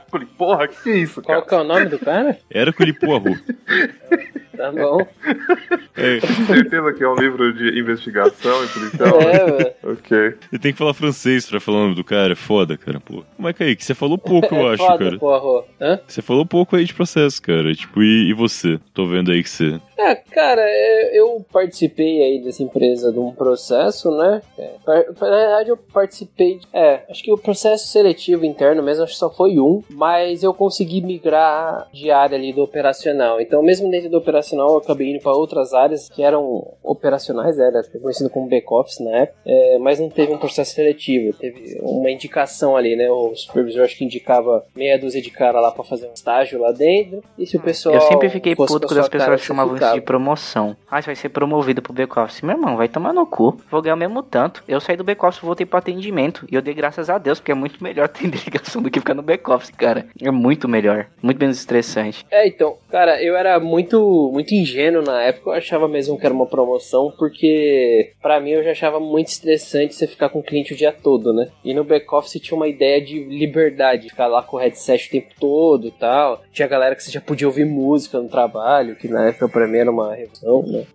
Falei, 0.09 0.27
Porra, 0.37 0.67
que 0.67 0.83
que 0.83 0.89
é 0.89 0.97
isso, 0.97 1.21
Qual 1.21 1.41
cara? 1.43 1.47
que 1.49 1.55
é 1.55 1.57
o 1.57 1.63
nome 1.63 1.85
do 1.87 1.99
cara? 1.99 2.39
Hercule 2.49 2.93
Poirot. 2.93 3.41
Tá 4.59 4.71
bom. 4.73 5.07
É, 6.01 6.17
Certeza 6.47 6.93
que 6.93 7.03
é 7.03 7.09
um 7.09 7.15
livro 7.15 7.53
de 7.53 7.77
investigação 7.77 8.63
e 8.63 8.67
policial. 8.69 9.19
É, 9.21 9.45
mano. 9.51 9.71
Ok. 9.97 10.33
Você 10.49 10.57
tem 10.59 10.71
que 10.71 10.77
falar 10.77 10.93
francês 10.93 11.45
pra 11.45 11.59
falar 11.59 11.77
o 11.79 11.81
nome 11.83 11.95
do 11.95 12.05
cara, 12.05 12.31
é 12.31 12.35
foda, 12.37 12.77
cara, 12.77 13.01
pô. 13.01 13.21
Mas, 13.37 13.53
Kaique, 13.57 13.83
você 13.83 13.93
falou 13.93 14.17
pouco, 14.17 14.55
eu 14.55 14.69
É 14.69 14.73
acho, 14.75 14.85
foda, 14.85 14.97
cara. 15.05 15.17
porra. 15.19 15.65
Hã? 15.81 15.99
Você 16.07 16.21
falou 16.21 16.45
pouco 16.45 16.77
aí 16.77 16.85
de 16.85 16.93
processo, 16.93 17.41
cara. 17.41 17.73
Tipo, 17.75 18.01
e, 18.01 18.29
e 18.29 18.33
você? 18.33 18.79
Tô 18.93 19.07
vendo 19.07 19.29
aí 19.31 19.43
que 19.43 19.49
você. 19.49 19.77
É, 19.97 20.15
cara, 20.15 20.61
é, 20.63 21.19
eu 21.19 21.45
participei 21.51 22.23
aí 22.23 22.41
dessa 22.41 22.63
empresa 22.63 23.11
de 23.11 23.19
um 23.19 23.31
processo, 23.33 24.09
né? 24.17 24.41
É, 24.57 24.71
na 24.87 24.95
verdade, 25.29 25.69
eu 25.69 25.75
participei. 25.75 26.59
de- 26.59 26.67
É, 26.71 27.03
acho 27.09 27.21
que 27.21 27.33
o 27.33 27.37
processo 27.37 27.87
seletivo 27.91 28.45
interno 28.45 28.81
mesmo, 28.81 29.03
acho 29.03 29.11
que 29.13 29.19
só 29.19 29.29
foi 29.29 29.59
um, 29.59 29.83
mas 29.89 30.43
eu 30.43 30.53
consegui 30.53 31.01
migrar 31.01 31.87
de 31.93 32.09
área 32.09 32.37
ali 32.37 32.53
do 32.53 32.61
operacional. 32.63 33.41
Então, 33.41 33.61
mesmo 33.61 33.91
dentro 33.91 34.09
do 34.09 34.17
operacional, 34.17 34.48
eu 34.57 34.77
acabei 34.77 35.11
indo 35.11 35.21
para 35.21 35.33
outras 35.33 35.73
áreas 35.73 36.09
que 36.09 36.23
eram 36.23 36.73
operacionais, 36.83 37.57
né, 37.57 37.67
era 37.67 37.83
conhecido 37.99 38.29
como 38.29 38.49
back-office 38.49 38.99
na 38.99 39.11
época, 39.11 39.37
é, 39.45 39.77
mas 39.79 39.99
não 39.99 40.09
teve 40.09 40.33
um 40.33 40.37
processo 40.37 40.73
seletivo, 40.73 41.37
teve 41.37 41.79
uma 41.81 42.09
indicação 42.09 42.75
ali, 42.75 42.95
né? 42.95 43.09
O 43.09 43.35
supervisor 43.35 43.83
acho 43.83 43.97
que 43.97 44.05
indicava 44.05 44.63
meia 44.75 44.97
dúzia 44.97 45.21
de 45.21 45.29
cara 45.29 45.59
lá 45.59 45.71
para 45.71 45.83
fazer 45.83 46.07
um 46.07 46.13
estágio 46.13 46.59
lá 46.59 46.71
dentro, 46.71 47.23
e 47.37 47.45
se 47.45 47.57
o 47.57 47.61
pessoal. 47.61 47.95
Eu 47.95 48.01
sempre 48.01 48.29
fiquei 48.29 48.55
puto 48.55 48.87
quando 48.87 48.99
as 48.99 49.09
pessoas 49.09 49.41
chamavam 49.41 49.75
isso 49.75 49.93
de 49.93 50.01
promoção. 50.01 50.75
Ah, 50.89 51.01
você 51.01 51.07
vai 51.07 51.15
ser 51.15 51.29
promovido 51.29 51.81
pro 51.81 51.93
back-office. 51.93 52.41
Meu 52.41 52.55
irmão, 52.55 52.75
vai 52.75 52.87
tomar 52.87 53.13
no 53.13 53.25
cu. 53.25 53.57
Vou 53.69 53.81
ganhar 53.81 53.95
o 53.95 53.97
mesmo 53.97 54.23
tanto. 54.23 54.63
Eu 54.67 54.79
saí 54.79 54.97
do 54.97 55.03
back-office 55.03 55.41
voltei 55.41 55.65
pro 55.65 55.79
atendimento. 55.79 56.45
E 56.51 56.55
eu 56.55 56.61
dei 56.61 56.73
graças 56.73 57.09
a 57.09 57.17
Deus, 57.17 57.39
porque 57.39 57.51
é 57.51 57.55
muito 57.55 57.83
melhor 57.83 58.07
ter 58.09 58.27
ligação 58.27 58.81
do 58.81 58.89
que 58.89 58.99
ficar 58.99 59.13
no 59.13 59.21
back-office, 59.21 59.71
cara. 59.71 60.07
É 60.21 60.31
muito 60.31 60.67
melhor. 60.67 61.07
Muito 61.21 61.39
menos 61.39 61.57
estressante. 61.57 62.25
É, 62.31 62.47
então, 62.47 62.77
cara, 62.89 63.21
eu 63.21 63.35
era 63.35 63.59
muito 63.59 64.31
muito 64.39 64.55
ingênuo 64.55 65.03
na 65.03 65.21
época, 65.21 65.49
eu 65.49 65.53
achava 65.53 65.87
mesmo 65.87 66.17
que 66.17 66.25
era 66.25 66.33
uma 66.33 66.45
promoção, 66.45 67.13
porque 67.17 68.13
pra 68.21 68.39
mim 68.39 68.51
eu 68.51 68.63
já 68.63 68.71
achava 68.71 68.99
muito 68.99 69.27
estressante 69.27 69.93
você 69.93 70.07
ficar 70.07 70.29
com 70.29 70.39
o 70.39 70.43
cliente 70.43 70.73
o 70.73 70.77
dia 70.77 70.93
todo, 70.93 71.33
né? 71.33 71.49
E 71.63 71.73
no 71.73 71.83
back-office 71.83 72.41
tinha 72.41 72.55
uma 72.55 72.67
ideia 72.67 73.01
de 73.01 73.21
liberdade, 73.25 74.09
ficar 74.09 74.27
lá 74.27 74.41
com 74.41 74.55
o 74.55 74.59
headset 74.59 75.07
o 75.07 75.11
tempo 75.11 75.33
todo 75.39 75.91
tal. 75.91 76.41
Tinha 76.53 76.67
galera 76.67 76.95
que 76.95 77.03
você 77.03 77.11
já 77.11 77.19
podia 77.19 77.47
ouvir 77.47 77.65
música 77.65 78.19
no 78.19 78.29
trabalho, 78.29 78.95
que 78.95 79.09
na 79.09 79.27
época 79.27 79.49
pra 79.49 79.67
mim 79.67 79.77
era 79.77 79.91
uma 79.91 80.15
revolução, 80.15 80.63
né? 80.65 80.85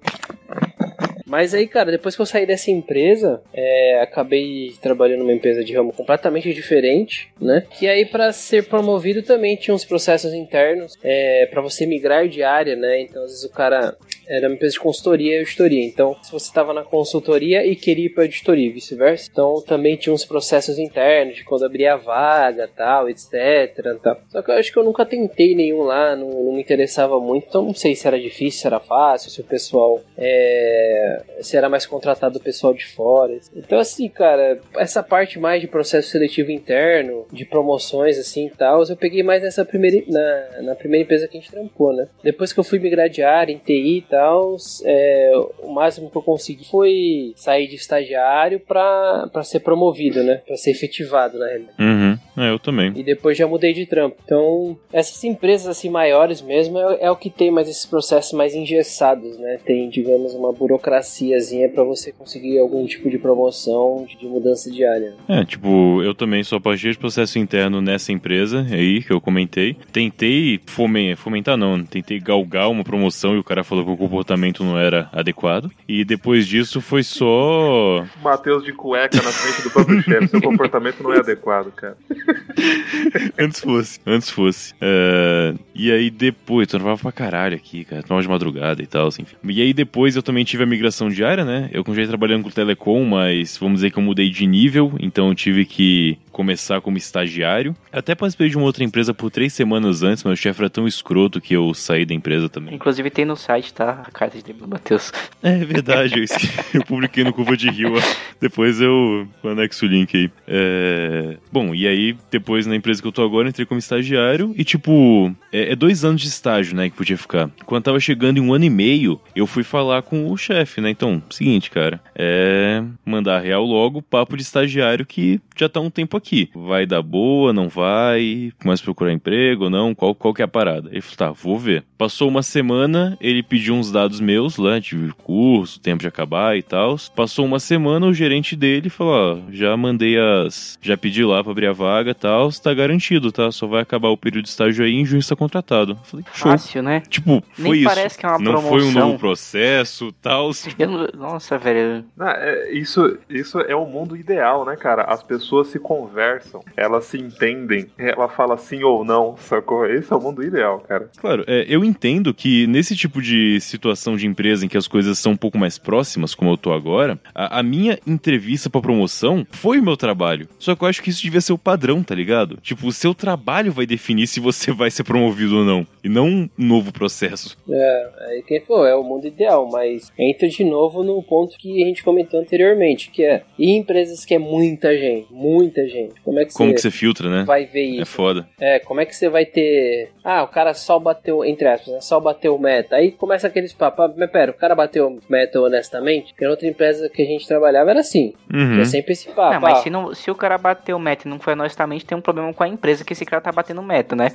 Mas 1.27 1.55
aí, 1.55 1.67
cara, 1.67 1.91
depois 1.91 2.15
que 2.15 2.23
eu 2.23 2.27
saí 2.27 2.47
dessa 2.47 2.71
empresa, 2.71 3.43
é, 3.53 4.01
acabei 4.03 4.75
trabalhando 4.81 5.21
numa 5.21 5.33
empresa 5.33 5.65
de 5.65 5.75
ramo 5.75 5.93
completamente 5.93 6.53
diferente, 6.53 7.33
né? 7.41 7.65
E 7.81 7.89
aí, 7.89 8.05
pra 8.05 8.33
ser 8.33 8.67
promovido, 8.69 9.23
também 9.23 9.57
tinha 9.57 9.75
uns 9.75 9.85
processos 9.85 10.35
internos 10.35 10.95
é, 11.03 11.47
para 11.47 11.63
você 11.63 11.87
migrar 11.87 12.29
de 12.29 12.43
área, 12.43 12.77
né? 12.77 13.01
Então, 13.01 13.23
às 13.25 13.31
vezes 13.31 13.45
o 13.45 13.51
cara 13.51 13.97
era 14.27 14.49
uma 14.49 14.55
empresa 14.55 14.75
de 14.75 14.81
consultoria 14.81 15.37
e 15.37 15.39
auditoria. 15.41 15.85
Então, 15.85 16.17
se 16.23 16.33
você 16.33 16.47
estava 16.47 16.73
na 16.73 16.83
consultoria 16.83 17.65
e 17.67 17.77
queria 17.77 18.07
ir 18.07 18.11
para 18.11 18.25
auditoria, 18.25 18.69
e 18.69 18.73
vice-versa. 18.73 19.29
Então, 19.31 19.63
também 19.67 19.97
tinha 19.97 20.13
uns 20.13 20.25
processos 20.25 20.79
internos 20.79 21.37
de 21.37 21.45
quando 21.45 21.65
abria 21.65 21.95
a 21.95 21.97
vaga, 21.97 22.69
tal, 22.69 23.09
etc. 23.09 23.99
Tal. 24.03 24.19
Só 24.29 24.43
que 24.43 24.51
eu 24.51 24.55
acho 24.55 24.73
que 24.73 24.79
eu 24.79 24.85
nunca 24.85 25.05
tentei 25.05 25.55
nenhum 25.55 25.83
lá, 25.83 26.17
não, 26.17 26.29
não 26.29 26.53
me 26.53 26.61
interessava 26.61 27.19
muito. 27.21 27.47
Então, 27.49 27.63
não 27.63 27.75
sei 27.75 27.95
se 27.95 28.07
era 28.07 28.19
difícil, 28.19 28.61
se 28.61 28.67
era 28.67 28.81
fácil, 28.81 29.31
se 29.31 29.41
o 29.41 29.45
pessoal 29.45 30.01
é, 30.17 31.23
se 31.41 31.57
era 31.57 31.69
mais 31.69 31.87
contratado 31.87 32.39
o 32.39 32.43
pessoal 32.43 32.73
de 32.73 32.87
fora. 32.87 33.39
Então, 33.55 33.79
assim, 33.79 34.09
cara, 34.09 34.61
essa 34.77 35.03
parte 35.03 35.39
mais 35.39 35.61
de 35.61 35.69
processo 35.69 36.11
seletivo 36.11 36.51
interno, 36.51 37.27
de 37.33 37.45
promoções, 37.45 38.19
assim, 38.19 38.51
tal, 38.57 38.83
eu 38.85 38.97
peguei 38.97 39.23
mais 39.23 39.43
nessa 39.43 39.65
primeira, 39.65 40.05
na, 40.09 40.63
na 40.63 40.75
primeira 40.75 41.05
empresa 41.05 41.29
que 41.29 41.37
a 41.37 41.41
gente 41.41 41.51
trampou, 41.51 41.93
né? 41.93 42.09
Depois 42.23 42.53
que 42.53 42.61
eu 42.61 42.65
fui 42.65 42.79
migrar 42.79 43.09
de 43.09 43.23
área 43.23 43.53
em 43.53 43.59
TI 43.59 43.99
e 43.99 44.03
tal, 44.15 44.57
é, 44.85 45.33
o 45.63 45.73
máximo 45.73 46.11
que 46.11 46.17
eu 46.17 46.23
consegui 46.23 46.65
foi 46.71 47.33
sair 47.37 47.67
de 47.67 47.75
estagiário 47.75 48.61
pra 48.61 49.29
ser 49.43 49.61
promovido, 49.61 50.23
né? 50.23 50.41
Pra 50.47 50.57
ser 50.57 50.71
efetivado, 50.71 51.39
na 51.39 51.47
realidade. 51.47 51.77
Uhum. 51.81 52.19
É, 52.37 52.51
eu 52.51 52.59
também. 52.59 52.93
E 52.95 53.03
depois 53.03 53.37
já 53.37 53.47
mudei 53.47 53.73
de 53.73 53.87
trampo. 53.87 54.17
Então, 54.25 54.77
essas 54.93 55.23
empresas 55.25 55.67
assim 55.67 55.89
maiores 55.89 56.41
mesmo 56.41 56.79
é, 56.79 56.99
é 57.03 57.11
o 57.11 57.17
que 57.17 57.31
tem 57.31 57.51
mais 57.51 57.69
esses 57.69 57.87
processos 57.87 58.33
mais 58.33 58.55
engessados, 58.55 59.37
né? 59.39 59.59
Tem, 59.65 59.89
digamos, 59.89 60.35
uma 60.35 60.53
burocraciazinha 60.53 61.69
pra 61.69 61.83
você 61.85 62.13
conseguir 62.13 62.59
algum 62.59 62.87
tipo 62.87 63.11
de 63.11 63.19
promoção, 63.19 64.05
de, 64.09 64.17
de 64.17 64.27
mudança 64.27 64.71
de 64.71 64.85
área. 64.85 65.15
É, 65.29 65.45
tipo, 65.45 66.03
eu 66.03 66.15
também 66.15 66.43
sou 66.45 66.61
partir 66.61 66.93
de 66.93 66.99
processo 66.99 67.39
interno 67.39 67.81
nessa 67.81 68.13
empresa 68.13 68.67
aí 68.71 69.03
que 69.03 69.13
eu 69.13 69.21
comentei. 69.21 69.77
Tentei 69.93 70.61
fomen- 70.67 71.17
fomentar, 71.17 71.57
não, 71.57 71.83
tentei 71.85 72.19
galgar 72.21 72.71
uma 72.71 72.85
promoção 72.85 73.35
e 73.35 73.39
o 73.39 73.45
cara 73.45 73.65
falou 73.65 73.85
que 73.85 73.91
comportamento 74.09 74.63
não 74.65 74.79
era 74.79 75.09
adequado. 75.13 75.71
E 75.89 76.05
depois 76.05 76.47
disso 76.47 76.81
foi 76.81 77.03
só. 77.03 78.05
Matheus 78.23 78.65
de 78.65 78.73
cueca 78.73 79.17
na 79.23 79.31
frente 79.31 79.63
do 79.63 79.71
próprio 79.71 80.03
chefe. 80.03 80.29
Seu 80.29 80.43
comportamento 80.43 81.03
não 81.03 81.13
é 81.13 81.19
adequado, 81.19 81.71
cara. 81.73 81.97
antes 83.39 83.61
fosse, 83.61 84.01
antes 84.07 84.31
fosse. 84.31 84.75
É, 84.81 85.55
E 85.75 85.91
aí 85.93 86.11
depois, 86.11 86.67
eu 86.67 86.71
trabalhava 86.79 87.01
pra 87.03 87.13
caralho 87.13 87.57
aqui, 87.57 87.85
cara, 87.85 88.03
trabalhava 88.03 88.23
de 88.23 88.29
madrugada 88.29 88.83
e 88.83 88.87
tal, 88.87 89.07
assim. 89.09 89.25
E 89.45 89.63
aí 89.63 89.73
depois 89.73 90.17
eu 90.17 90.23
também 90.23 90.45
tive 90.45 90.63
a 90.63 90.67
migração 90.67 91.09
diária, 91.09 91.45
né? 91.45 91.69
Eu 91.73 91.85
continuei 91.85 92.09
trabalhando 92.09 92.45
com 92.45 92.51
telecom, 92.51 93.05
mas 93.05 93.57
vamos 93.59 93.77
dizer 93.77 93.91
que 93.91 93.99
eu 93.99 94.03
mudei 94.03 94.31
de 94.31 94.47
nível, 94.47 94.93
então 95.01 95.29
eu 95.29 95.35
tive 95.35 95.65
que 95.65 96.19
começar 96.31 96.81
como 96.81 96.97
estagiário. 96.97 97.77
Até 97.93 98.15
participei 98.15 98.49
de 98.49 98.57
uma 98.57 98.67
outra 98.67 98.83
empresa 98.83 99.15
por 99.15 99.31
três 99.31 99.53
semanas 99.53 100.03
antes, 100.03 100.25
mas 100.25 100.33
o 100.39 100.43
chefe 100.43 100.61
era 100.61 100.71
tão 100.71 100.87
escroto 100.87 101.41
que 101.41 101.55
eu 101.55 101.73
saí 101.75 102.05
da 102.05 102.13
empresa 102.15 102.49
também. 102.49 102.75
Inclusive 102.75 103.09
tem 103.11 103.25
no 103.25 103.37
site, 103.37 103.73
tá? 103.73 103.94
A 104.03 104.11
carta 104.11 104.39
de 104.43 104.55
Matheus. 104.67 105.13
É 105.43 105.57
verdade, 105.65 106.19
eu, 106.19 106.25
esque- 106.25 106.49
eu 106.77 106.85
publiquei 106.85 107.23
no 107.25 107.33
Curva 107.33 107.57
de 107.57 107.69
Rio. 107.71 107.93
Depois 108.41 108.81
eu 108.81 109.27
anexo 109.45 109.87
o 109.87 109.89
link 109.89 110.17
aí. 110.17 110.31
É, 110.47 111.37
Bom, 111.53 111.75
e 111.75 111.87
aí, 111.87 112.17
depois 112.31 112.67
na 112.67 112.75
empresa 112.77 113.01
que 113.01 113.07
eu 113.09 113.13
tô 113.13 113.23
agora, 113.23 113.49
entrei 113.49 113.65
como 113.67 113.79
estagiário 113.79 114.55
e, 114.57 114.65
tipo, 114.65 115.35
é, 115.53 115.73
é 115.73 115.77
dois 115.77 116.05
anos 116.05 116.21
de 116.23 116.29
estágio, 116.29 116.75
né, 116.77 116.91
que 116.91 116.97
podia 116.97 117.17
ficar. 117.17 117.51
Quando 117.65 117.85
tava 117.85 118.01
chegando 118.01 118.39
em 118.39 118.41
um 118.41 118.53
ano 118.53 118.65
e 118.65 118.71
meio, 118.71 119.21
eu 119.37 119.47
fui 119.47 119.63
falar 119.63 120.03
com 120.03 120.31
o 120.31 120.37
chefe, 120.37 120.81
né? 120.81 120.91
Então, 120.91 121.23
seguinte, 121.31 121.71
cara, 121.71 122.01
é 122.15 122.83
mandar 123.05 123.41
real 123.41 123.65
logo 123.65 124.03
papo 124.03 124.37
de 124.37 124.43
estagiário 124.43 125.07
que 125.07 125.41
já 125.57 125.69
tá 125.69 125.81
um 125.81 125.91
tempo 125.91 126.17
aqui. 126.17 126.51
Vai 126.55 126.87
dar 126.87 127.03
boa, 127.03 127.53
não 127.53 127.69
vai? 127.69 128.53
Começa 128.61 128.83
a 128.83 128.85
procurar 128.85 129.13
emprego 129.13 129.65
ou 129.65 129.71
não? 129.71 129.95
Qual, 129.95 130.15
qual 130.15 130.35
que 130.35 130.43
é 130.43 130.45
a 130.45 130.49
parada? 130.49 130.89
Ele 130.91 131.01
falou, 131.01 131.17
tá, 131.17 131.31
vou 131.31 131.59
ver. 131.59 131.85
Passou 131.97 132.29
uma 132.29 132.43
semana, 132.43 133.17
ele 133.21 133.43
pediu 133.43 133.75
uns 133.85 133.93
dados 133.93 134.21
meus 134.21 134.57
lá, 134.57 134.79
de 134.79 135.13
curso, 135.23 135.79
tempo 135.81 136.01
de 136.01 136.09
acabar 136.09 136.57
e 136.57 136.63
tal. 136.63 136.97
Passou 137.15 137.45
uma 137.45 137.59
semana, 137.61 138.07
o 138.07 138.15
gerente 138.15 138.57
dele 138.57 138.89
falou, 138.89 139.15
ó, 139.47 139.53
já 139.53 139.77
mandei 139.77 140.17
as... 140.19 140.79
Já 140.81 140.97
pedi 140.97 141.25
lá 141.25 141.43
pra 141.43 141.53
abrir 141.53 141.67
a 141.67 141.73
vaga 141.73 142.11
e 142.11 142.15
tal, 142.15 142.51
tá 142.53 142.73
garantido, 142.73 143.31
tá? 143.31 143.51
Só 143.53 143.67
vai 143.67 143.83
acabar 143.83 144.09
o 144.09 144.17
período 144.17 144.45
de 144.45 144.49
estágio 144.51 144.85
aí, 144.85 144.95
em 144.95 145.05
junho 145.05 145.21
está 145.21 145.37
contratado. 145.37 145.93
Eu 145.93 145.99
falei, 146.05 146.25
show. 146.35 146.51
Fácil, 146.51 146.83
né? 146.83 147.03
Tipo, 147.09 147.43
foi 147.53 147.65
Nem 147.65 147.75
isso. 147.75 147.85
parece 147.89 148.19
que 148.19 148.25
é 148.27 148.29
uma 148.29 148.39
não 148.39 148.53
promoção. 148.53 148.71
foi 148.79 148.83
um 148.89 148.93
novo 148.93 149.19
processo, 149.19 150.13
tal. 150.23 150.51
Não- 150.79 151.09
nossa, 151.19 151.59
velho. 151.59 152.05
Não, 152.17 152.29
é, 152.29 152.73
isso, 152.73 153.19
isso 153.29 153.59
é 153.61 153.75
o 153.75 153.85
mundo 153.87 154.17
ideal, 154.17 154.65
né, 154.65 154.77
cara? 154.77 155.03
As 155.03 155.23
pessoas 155.23 155.69
se 155.69 155.79
conversam, 155.79 156.63
elas 156.77 157.05
se 157.07 157.19
entendem, 157.19 157.87
ela 157.99 158.29
fala 158.29 158.57
sim 158.57 158.83
ou 158.83 159.05
não, 159.05 159.37
sacou? 159.37 159.87
Esse 159.87 160.13
é 160.13 160.17
o 160.17 160.21
mundo 160.21 160.43
ideal, 160.43 160.81
cara. 160.81 161.11
Claro, 161.19 161.45
é, 161.47 161.65
eu 161.69 161.85
entendo 161.85 162.33
que 162.35 162.67
nesse 162.67 162.95
tipo 162.97 163.21
de 163.21 163.59
situação 163.75 164.17
de 164.17 164.27
empresa 164.27 164.65
em 164.65 164.69
que 164.69 164.77
as 164.77 164.87
coisas 164.89 165.19
são 165.19 165.33
um 165.33 165.37
pouco 165.37 165.59
mais 165.59 165.79
próximas, 165.79 166.35
como 166.35 166.51
eu 166.53 166.57
tô 166.57 166.73
agora, 166.73 167.19
a, 167.35 167.59
a 167.61 167.63
minha 167.63 167.99
entrevista 168.07 168.71
pra 168.71 168.81
promoção 168.81 169.47
foi 169.51 169.79
o 169.79 169.83
meu 169.83 169.97
trabalho. 169.97 170.49
Só 170.59 170.75
que 170.75 170.83
eu 170.85 170.89
acho 170.89 171.03
que 171.03 171.11
isso 171.11 171.23
devia 171.23 171.41
ser 171.41 171.53
o 171.53 171.59
padrão, 171.59 172.03
tá 172.03 172.15
ligado? 172.15 172.59
Tipo, 172.63 172.87
o 172.87 172.93
seu 172.93 173.15
trabalho 173.15 173.73
vai 173.73 173.87
definir 173.87 174.27
se 174.27 174.41
você 174.41 174.73
vai 174.73 174.91
ser 174.91 175.05
promovido 175.05 175.59
ou 175.59 175.65
não, 175.65 175.87
e 176.03 176.09
não 176.09 176.27
um 176.27 176.49
novo 176.57 176.93
processo. 176.93 177.57
É, 177.69 178.11
aí 178.29 178.43
quem 178.47 178.61
for, 178.61 178.87
é 178.87 178.95
o 178.95 179.03
mundo 179.03 179.27
ideal, 179.27 179.69
mas 179.71 180.13
entra 180.19 180.49
de 180.49 180.65
novo 180.65 181.03
no 181.03 181.23
ponto 181.23 181.57
que 181.59 181.83
a 181.83 181.87
gente 181.87 182.03
comentou 182.05 182.41
anteriormente, 182.41 183.11
que 183.11 183.25
é 183.25 183.43
e 183.59 183.73
empresas 183.77 184.25
que 184.25 184.35
é 184.35 184.39
muita 184.39 184.97
gente, 184.97 185.27
muita 185.33 185.87
gente. 185.89 186.15
Como 186.23 186.39
é 186.39 186.45
que 186.45 186.53
Como 186.55 186.71
você 186.71 186.75
que 186.75 186.81
você 186.83 186.91
filtra, 186.91 187.29
né? 187.31 187.45
vai 187.45 187.67
ver 187.67 187.99
É 187.99 188.03
isso? 188.03 188.07
foda. 188.13 188.49
É, 188.61 188.79
como 188.79 189.01
é 189.01 189.07
que 189.07 189.15
você 189.15 189.29
vai 189.29 189.45
ter. 189.45 190.11
Ah, 190.23 190.43
o 190.43 190.49
cara 190.49 190.73
só 190.75 190.99
bateu, 190.99 191.45
entre 191.45 191.67
aspas, 191.69 191.93
né? 191.95 192.01
Só 192.01 192.19
bateu 192.21 192.59
meta. 192.59 192.97
Aí 192.97 193.13
começa 193.13 193.47
aqueles 193.65 193.73
papos. 193.73 194.05
Ah, 194.05 194.13
mas 194.17 194.31
pera, 194.31 194.51
o 194.51 194.55
cara 194.55 194.75
bateu 194.75 195.19
meta 195.29 195.61
honestamente? 195.61 196.33
Porque 196.33 196.45
na 196.45 196.51
outra 196.51 196.67
empresa 196.69 197.09
que 197.09 197.23
a 197.23 197.25
gente 197.25 197.47
trabalhava 197.47 197.91
era 197.91 198.01
assim. 198.01 198.35
Uhum. 198.53 198.73
Tinha 198.73 198.85
sempre 198.85 199.13
esse 199.13 199.29
papo. 199.29 199.55
Não, 199.55 199.61
mas 199.61 199.79
ah, 199.79 199.83
se, 199.83 199.91
não, 199.91 200.15
se 200.15 200.31
o 200.31 200.35
cara 200.35 200.59
bateu 200.59 200.99
meta 200.99 201.27
e 201.27 201.31
não 201.31 201.39
foi 201.39 201.55
honestamente, 201.55 202.05
tem 202.05 202.17
um 202.17 202.21
problema 202.21 202.53
com 202.53 202.63
a 202.63 202.69
empresa 202.69 203.05
que 203.05 203.13
esse 203.13 203.25
cara 203.25 203.41
tá 203.43 203.51
batendo 203.53 203.83
meta, 203.83 204.15
né? 204.15 204.29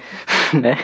né? 0.53 0.77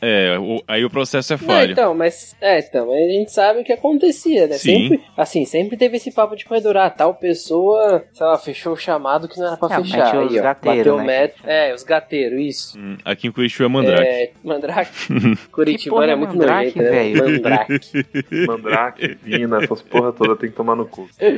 É, 0.00 0.38
o- 0.38 0.62
aí 0.66 0.84
o 0.84 0.90
processo 0.90 1.32
é 1.32 1.36
Não, 1.40 1.46
falha. 1.46 1.72
então, 1.72 1.94
mas. 1.94 2.36
É, 2.40 2.58
então, 2.58 2.86
mas 2.86 2.96
a 2.96 3.12
gente 3.12 3.32
sabe 3.32 3.60
o 3.60 3.64
que 3.64 3.72
acontecia, 3.72 4.46
né? 4.46 4.54
Sim. 4.54 4.88
Sempre, 4.88 5.04
assim, 5.16 5.44
sempre 5.44 5.76
teve 5.76 5.96
esse 5.96 6.12
papo 6.12 6.34
de 6.36 6.44
corredor. 6.44 6.76
Ah, 6.76 6.90
tal 6.90 7.14
pessoa, 7.14 8.04
sei 8.12 8.26
lá, 8.26 8.38
fechou 8.38 8.72
o 8.72 8.76
chamado 8.76 9.28
que 9.28 9.38
não 9.38 9.46
era 9.48 9.56
pra 9.56 9.68
Não, 9.68 9.84
fechar. 9.84 10.14
mete 10.14 10.16
os 10.26 10.32
Aí, 10.32 10.40
ó, 10.40 10.42
gateiros, 10.42 10.78
bateu 10.78 10.96
né? 10.98 11.04
meta. 11.04 11.34
É, 11.44 11.74
os 11.74 11.82
gateiros, 11.82 12.40
isso. 12.40 12.78
Hum, 12.78 12.96
Aqui 13.04 13.26
em 13.28 13.32
Curitiba 13.32 13.64
é 13.64 13.68
Mandrake. 13.68 14.02
É, 14.06 14.30
Mandrake. 14.42 14.90
Que 15.82 15.88
porra 15.88 16.06
é 16.06 16.10
é 16.10 16.14
muito 16.16 16.36
Mandrake, 16.36 16.78
nojento, 16.78 16.82
né? 16.82 16.90
velho? 16.90 17.24
Mandrake. 17.24 17.80
Mandrake, 18.46 19.16
Vina, 19.22 19.62
essas 19.62 19.82
porra 19.82 20.12
toda 20.12 20.36
tem 20.36 20.50
que 20.50 20.56
tomar 20.56 20.76
no 20.76 20.86
cu. 20.86 21.08
É, 21.20 21.28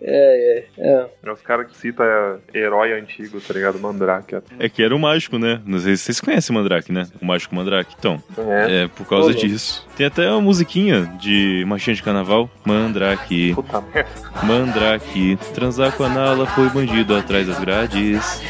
é, 0.00 0.64
é. 0.78 1.06
É 1.24 1.32
os 1.32 1.40
caras 1.42 1.66
que 1.68 1.76
citam 1.76 2.06
herói 2.54 2.92
antigo, 2.92 3.40
tá 3.40 3.52
ligado? 3.54 3.78
Mandrake. 3.78 4.36
É 4.58 4.68
que 4.68 4.82
era 4.82 4.94
o 4.94 4.98
mágico, 4.98 5.38
né? 5.38 5.60
Não 5.66 5.78
sei 5.78 5.96
se 5.96 6.04
vocês 6.04 6.20
conhecem 6.20 6.54
o 6.54 6.58
Mandrake, 6.58 6.92
né? 6.92 7.06
O 7.20 7.24
mágico 7.26 7.54
Mandrake. 7.54 7.94
Então, 7.98 8.22
É. 8.38 8.84
é 8.84 8.88
por 8.88 9.06
causa 9.06 9.34
disso. 9.34 9.86
Tem 9.96 10.06
até 10.06 10.30
uma 10.30 10.40
musiquinha 10.40 11.02
de 11.20 11.64
marchinha 11.66 11.94
de 11.96 12.02
carnaval. 12.02 12.48
Mandrake, 12.64 13.54
Puta 13.54 13.80
merda. 13.80 14.10
Mandrake. 14.44 15.36
Transar 15.54 15.92
com 15.96 16.04
a 16.04 16.08
Nala 16.08 16.46
foi 16.46 16.68
bandido 16.70 17.14
atrás 17.16 17.46
das 17.46 17.58
grades. 17.58 18.42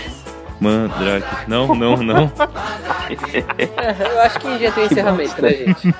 Mandrake. 0.60 1.48
Não, 1.48 1.74
não, 1.74 1.96
não. 1.98 2.32
Eu 4.10 4.20
acho 4.22 4.40
que 4.40 4.58
já 4.58 4.72
tem 4.72 4.86
encerramento, 4.86 5.40
né, 5.42 5.50
gente? 5.50 5.94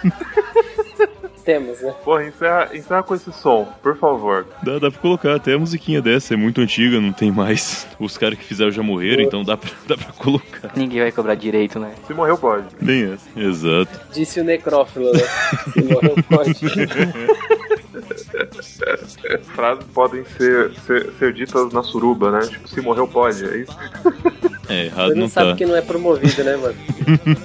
Temos, 1.47 1.81
né? 1.81 1.95
Porra, 2.05 2.27
encerra, 2.27 2.71
encerra 2.75 3.03
com 3.05 3.15
esse 3.15 3.33
som, 3.33 3.69
por 3.81 3.97
favor. 3.97 4.45
Dá, 4.65 4.81
dá 4.81 4.91
pra 4.91 5.01
colocar 5.01 5.37
até 5.37 5.53
a 5.55 5.59
musiquinha 5.59 6.03
dessa. 6.03 6.35
É 6.35 6.37
muito 6.37 6.61
antiga, 6.61 7.01
não 7.01 7.13
tem 7.13 7.31
mais. 7.31 7.87
Os 8.01 8.19
caras 8.19 8.37
que 8.37 8.45
fizeram 8.45 8.73
já 8.73 8.83
morreram, 8.83 9.23
então 9.23 9.45
dá 9.45 9.57
pra, 9.57 9.71
dá 9.87 9.97
pra 9.97 10.13
colocar. 10.13 10.73
Ninguém 10.75 11.03
vai 11.03 11.13
cobrar 11.13 11.37
direito, 11.37 11.79
né? 11.79 11.93
Se 12.05 12.13
morreu, 12.13 12.37
pode. 12.37 12.67
Bem 12.83 13.13
essa. 13.13 13.29
Exato. 13.39 14.01
Disse 14.13 14.41
o 14.41 14.45
necrófilo, 14.45 15.13
né? 15.13 15.21
Se 15.73 15.83
morreu, 15.85 16.17
pode. 16.29 16.53
Frases 19.55 19.85
podem 19.95 20.25
ser, 20.37 20.73
ser, 20.85 21.13
ser 21.19 21.33
ditas 21.33 21.73
na 21.73 21.83
suruba, 21.85 22.33
né? 22.33 22.41
Tipo, 22.41 22.69
se 22.69 22.81
morreu, 22.81 23.07
pode. 23.07 23.45
É 23.45 23.59
isso? 23.59 23.77
É, 24.69 24.87
errado 24.87 25.11
Você 25.11 25.15
não 25.15 25.21
não 25.21 25.29
sabe 25.29 25.51
tá. 25.51 25.57
que 25.59 25.65
não 25.65 25.77
é 25.77 25.81
promovido, 25.81 26.43
né, 26.43 26.57
mano? 26.57 26.75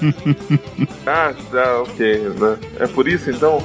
Ah, 1.05 1.31
ah, 1.53 1.83
ok. 1.83 2.17
Né? 2.19 2.57
É 2.79 2.87
por 2.87 3.07
isso, 3.07 3.29
então? 3.29 3.63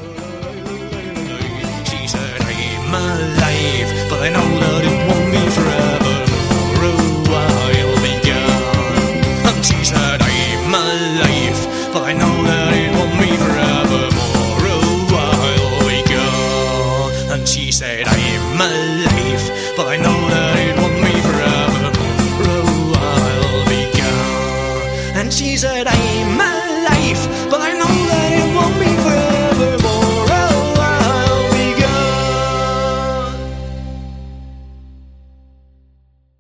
but 4.09 4.20
I 4.22 4.28
know 4.30 4.49
that 4.61 4.84
it 4.84 4.99
won't 5.09 5.30
be 5.32 5.43
forever. 5.57 6.14
And 9.49 9.64
she 9.64 9.84
said, 9.84 10.22
I'm 10.22 10.70
but 11.93 12.03
I 12.05 12.12
know 12.12 12.45
that 12.45 12.72
it 12.74 12.91
won't 12.97 13.18
be 13.20 13.37
forever. 13.37 14.03
And 17.32 17.47
she 17.49 17.72
said, 17.72 18.07
I'm 18.07 18.59
but 19.76 19.87
I 19.89 19.97
know. 19.97 20.16